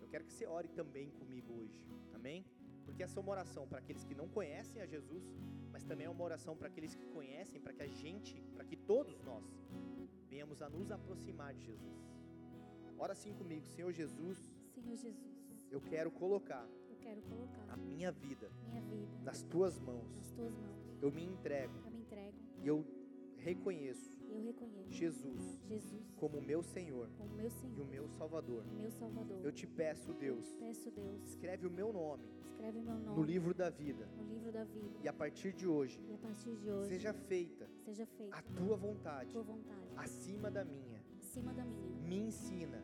eu 0.00 0.08
quero 0.08 0.24
que 0.24 0.32
você 0.32 0.46
ore 0.46 0.68
também 0.68 1.10
comigo 1.10 1.52
hoje, 1.60 1.84
amém? 2.14 2.46
Porque 2.84 3.02
essa 3.02 3.18
é 3.18 3.20
uma 3.20 3.32
oração 3.32 3.66
para 3.66 3.78
aqueles 3.78 4.04
que 4.04 4.14
não 4.14 4.28
conhecem 4.28 4.80
a 4.80 4.86
Jesus, 4.86 5.24
mas 5.72 5.82
também 5.82 6.06
é 6.06 6.10
uma 6.10 6.24
oração 6.24 6.56
para 6.56 6.68
aqueles 6.68 6.94
que 6.94 7.06
conhecem, 7.06 7.60
para 7.60 7.72
que 7.72 7.82
a 7.82 7.88
gente, 7.88 8.40
para 8.54 8.64
que 8.64 8.76
todos 8.76 9.20
nós 9.22 9.44
venhamos 10.28 10.62
a 10.62 10.68
nos 10.70 10.90
aproximar 10.90 11.52
de 11.54 11.64
Jesus. 11.64 12.15
Ora 12.98 13.12
assim 13.12 13.32
comigo, 13.34 13.66
Senhor 13.66 13.92
Jesus. 13.92 14.38
Senhor 14.74 14.96
Jesus. 14.96 15.68
Eu 15.70 15.80
quero 15.80 16.10
colocar. 16.10 16.66
Eu 16.88 16.96
quero 16.96 17.20
colocar 17.22 17.64
a 17.68 17.76
minha 17.76 18.10
vida. 18.10 18.50
Minha 18.68 18.80
vida 18.82 19.06
nas 19.22 19.42
tuas 19.42 19.78
mãos. 19.78 20.16
Nas 20.16 20.30
tuas 20.32 20.54
mãos. 20.54 20.76
Eu 21.00 21.10
me 21.10 21.24
entrego. 21.24 21.74
Eu 21.84 21.90
me 21.90 22.00
entrego. 22.00 22.38
E 22.62 22.66
eu 22.66 22.84
reconheço. 23.36 24.16
Eu 24.28 24.40
reconheço 24.40 24.92
Jesus. 24.92 25.60
Jesus 25.64 26.12
como 26.16 26.40
meu 26.40 26.62
Senhor. 26.62 27.08
Como 27.18 27.34
meu 27.34 27.50
Senhor. 27.50 27.76
E 27.76 27.80
o 27.80 27.86
meu 27.86 28.08
Salvador. 28.08 28.64
Meu 28.72 28.90
Salvador. 28.90 29.40
Eu 29.44 29.52
te 29.52 29.66
peço, 29.66 30.12
Deus. 30.14 30.46
Eu 30.46 30.52
te 30.52 30.58
peço, 30.58 30.90
Deus. 30.90 31.22
Escreve 31.24 31.66
o 31.66 31.70
meu 31.70 31.92
nome. 31.92 32.24
Escreve 32.44 32.78
o 32.78 32.82
meu 32.82 32.98
nome 32.98 33.16
no 33.16 33.22
livro 33.22 33.52
da 33.52 33.68
vida. 33.68 34.08
No 34.16 34.24
livro 34.24 34.50
da 34.50 34.64
vida. 34.64 34.98
E 35.02 35.08
a 35.08 35.12
partir 35.12 35.52
de 35.52 35.66
hoje. 35.66 36.00
E 36.08 36.14
a 36.14 36.18
partir 36.18 36.56
de 36.56 36.70
hoje. 36.70 36.88
Seja 36.88 37.12
feita. 37.12 37.68
Seja 37.84 38.06
feita 38.06 38.36
a 38.36 38.42
tua 38.42 38.76
vontade. 38.76 39.30
A 39.30 39.32
tua 39.32 39.42
vontade. 39.42 39.92
Acima 39.96 40.50
da 40.50 40.64
minha. 40.64 41.04
Acima 41.20 41.52
da 41.52 41.64
minha. 41.64 42.00
Me 42.02 42.18
ensina. 42.18 42.82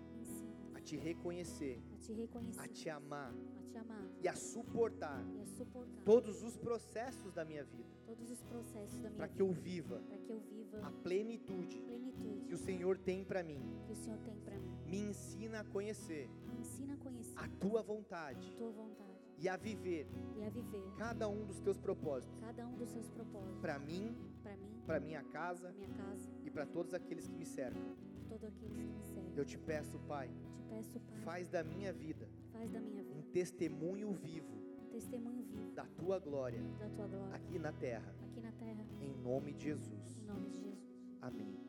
Te 0.85 0.97
reconhecer. 0.97 1.80
A 1.93 1.97
te 1.97 2.12
reconhecer. 2.12 2.61
A 2.61 2.68
te 2.68 2.91
amar. 2.91 3.33
A 3.57 3.62
te 3.70 3.78
amar. 3.78 4.11
E 4.20 4.28
a 4.28 4.35
suportar. 4.35 5.24
E 5.35 5.41
a 5.41 5.47
suportar. 5.47 6.05
Todos 6.05 6.43
os 6.43 6.57
processos 6.57 7.33
da 7.33 7.45
minha 7.45 7.64
vida. 7.64 7.89
Todos 8.05 8.30
os 8.30 8.43
processos 8.43 9.01
da 9.01 9.09
minha 9.09 9.26
vida. 9.26 9.28
que 9.28 9.43
eu 9.43 9.53
viva. 9.53 10.03
Para 10.09 10.18
que 10.18 10.30
eu 10.30 10.41
viva. 10.41 10.78
A 10.87 10.91
plenitude. 10.91 11.80
Plenitude. 11.83 12.47
Que 12.47 12.55
o 12.55 12.59
Senhor 12.59 12.99
tem 12.99 13.24
para 13.24 13.43
mim. 13.43 13.61
Que 13.87 13.93
o 13.93 13.97
Senhor 13.97 14.18
tem 14.20 14.37
para 14.41 14.59
mim. 14.59 14.76
Me 14.87 14.99
ensina 14.99 15.61
a 15.61 15.64
conhecer. 15.64 16.28
Me 16.53 16.61
ensina 16.61 16.95
a 16.95 16.97
conhecer. 16.97 17.39
A 17.39 17.49
tua 17.49 17.83
vontade. 17.83 18.53
A 18.55 18.59
tua 18.59 18.72
vontade. 18.72 19.12
E 19.39 19.49
a 19.49 19.57
viver. 19.57 20.07
E 20.37 20.45
a 20.45 20.51
viver. 20.51 20.83
Cada 20.99 21.28
um 21.28 21.45
dos 21.45 21.61
teus 21.61 21.78
propósitos. 21.78 22.39
Cada 22.41 22.66
um 22.66 22.76
dos 22.76 22.89
seus 22.91 23.09
propósitos. 23.09 23.61
Para 23.61 23.78
mim. 23.78 24.16
Para 24.43 24.57
mim. 24.57 24.83
Para 24.87 25.01
minha 25.01 25.22
casa. 25.22 25.72
Minha 25.72 25.89
casa. 25.91 26.28
E 26.45 26.51
para 26.51 26.66
todos 26.66 26.93
aqueles 26.93 27.28
que 27.28 27.37
me 27.37 27.47
cercam. 27.47 27.97
Que 28.39 28.68
me. 28.68 28.91
Eu 29.37 29.45
te 29.45 29.59
peço, 29.59 29.99
Pai. 30.01 30.28
Te 30.28 30.62
peço, 30.68 31.01
Pai. 31.01 31.18
Faz 31.24 31.49
da 31.49 31.62
minha 31.62 31.93
vida. 31.93 32.28
Faz 32.53 32.70
da 32.70 32.80
minha 32.80 33.03
vida. 33.03 33.18
Um 33.18 33.22
testemunho 33.30 34.12
vivo. 34.12 34.53
Um 34.80 34.91
testemunho 34.91 35.43
vivo. 35.43 35.72
Da 35.72 35.85
tua 35.85 36.18
glória. 36.18 36.62
Da 36.78 36.89
tua 36.89 37.07
glória. 37.07 37.35
Aqui 37.35 37.59
na 37.59 37.72
terra. 37.72 38.14
Aqui 38.22 38.41
na 38.41 38.53
terra. 38.53 38.87
Em 39.01 39.12
nome 39.22 39.53
de 39.53 39.64
Jesus. 39.64 40.18
Em 40.18 40.24
nome 40.24 40.49
de 40.51 40.62
Jesus. 40.62 41.18
Amém. 41.20 41.62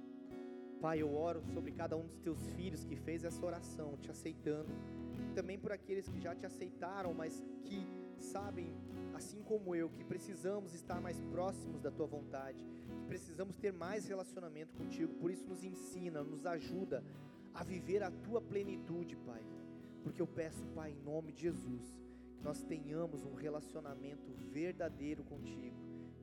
Pai, 0.81 1.01
eu 1.01 1.13
oro 1.13 1.41
sobre 1.53 1.71
cada 1.71 1.95
um 1.95 2.05
dos 2.05 2.17
teus 2.19 2.45
filhos 2.51 2.83
que 2.83 2.95
fez 2.95 3.23
essa 3.23 3.45
oração, 3.45 3.97
te 3.97 4.11
aceitando. 4.11 4.69
Também 5.33 5.57
por 5.57 5.71
aqueles 5.71 6.07
que 6.09 6.19
já 6.19 6.35
te 6.35 6.45
aceitaram, 6.45 7.13
mas 7.13 7.41
que 7.63 7.87
sabem, 8.17 8.73
assim 9.13 9.41
como 9.43 9.75
eu, 9.75 9.89
que 9.89 10.03
precisamos 10.03 10.73
estar 10.73 10.99
mais 10.99 11.21
próximos 11.21 11.81
da 11.81 11.91
tua 11.91 12.05
vontade, 12.05 12.65
precisamos 13.03 13.55
ter 13.57 13.71
mais 13.71 14.07
relacionamento 14.07 14.73
contigo. 14.75 15.13
Por 15.15 15.31
isso, 15.31 15.47
nos 15.47 15.63
ensina, 15.63 16.23
nos 16.23 16.45
ajuda 16.45 17.03
a 17.53 17.63
viver 17.63 18.01
a 18.03 18.11
tua 18.11 18.41
plenitude, 18.41 19.15
Pai. 19.17 19.43
Porque 20.03 20.21
eu 20.21 20.27
peço, 20.27 20.65
Pai, 20.67 20.91
em 20.91 21.03
nome 21.03 21.31
de 21.31 21.41
Jesus, 21.41 21.99
que 22.35 22.43
nós 22.43 22.61
tenhamos 22.63 23.23
um 23.25 23.33
relacionamento 23.33 24.31
verdadeiro 24.51 25.23
contigo, 25.23 25.77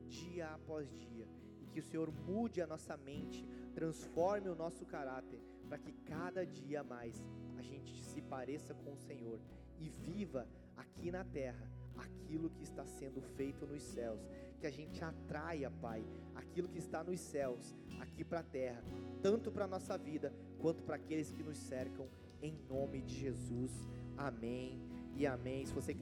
dia 0.07 0.53
após 0.53 0.91
dia, 0.93 1.27
e 1.61 1.65
que 1.67 1.79
o 1.79 1.83
Senhor 1.83 2.11
mude 2.11 2.61
a 2.61 2.67
nossa 2.67 2.97
mente, 2.97 3.45
transforme 3.73 4.49
o 4.49 4.55
nosso 4.55 4.85
caráter, 4.85 5.41
para 5.67 5.79
que 5.79 5.93
cada 6.05 6.45
dia 6.45 6.83
mais 6.83 7.23
a 7.57 7.61
gente 7.61 8.03
se 8.03 8.21
pareça 8.21 8.73
com 8.73 8.93
o 8.93 8.97
Senhor 8.97 9.39
e 9.79 9.89
viva 9.89 10.47
aqui 10.75 11.11
na 11.11 11.23
terra 11.23 11.71
aquilo 11.97 12.49
que 12.49 12.63
está 12.63 12.85
sendo 12.85 13.21
feito 13.21 13.65
nos 13.65 13.81
céus, 13.81 14.21
que 14.61 14.67
a 14.67 14.71
gente 14.71 15.03
atraia, 15.03 15.71
Pai, 15.71 16.05
aquilo 16.35 16.69
que 16.69 16.77
está 16.77 17.03
nos 17.03 17.19
céus 17.19 17.75
aqui 17.99 18.23
para 18.23 18.41
a 18.41 18.43
terra, 18.43 18.83
tanto 19.19 19.51
para 19.51 19.65
a 19.65 19.67
nossa 19.67 19.97
vida 19.97 20.31
quanto 20.59 20.83
para 20.83 20.97
aqueles 20.97 21.31
que 21.31 21.41
nos 21.41 21.57
cercam, 21.57 22.07
em 22.43 22.55
nome 22.69 23.01
de 23.01 23.15
Jesus. 23.15 23.71
Amém 24.15 24.79
e 25.15 25.25
amém. 25.25 25.65
Se 25.65 25.73
você 25.73 25.95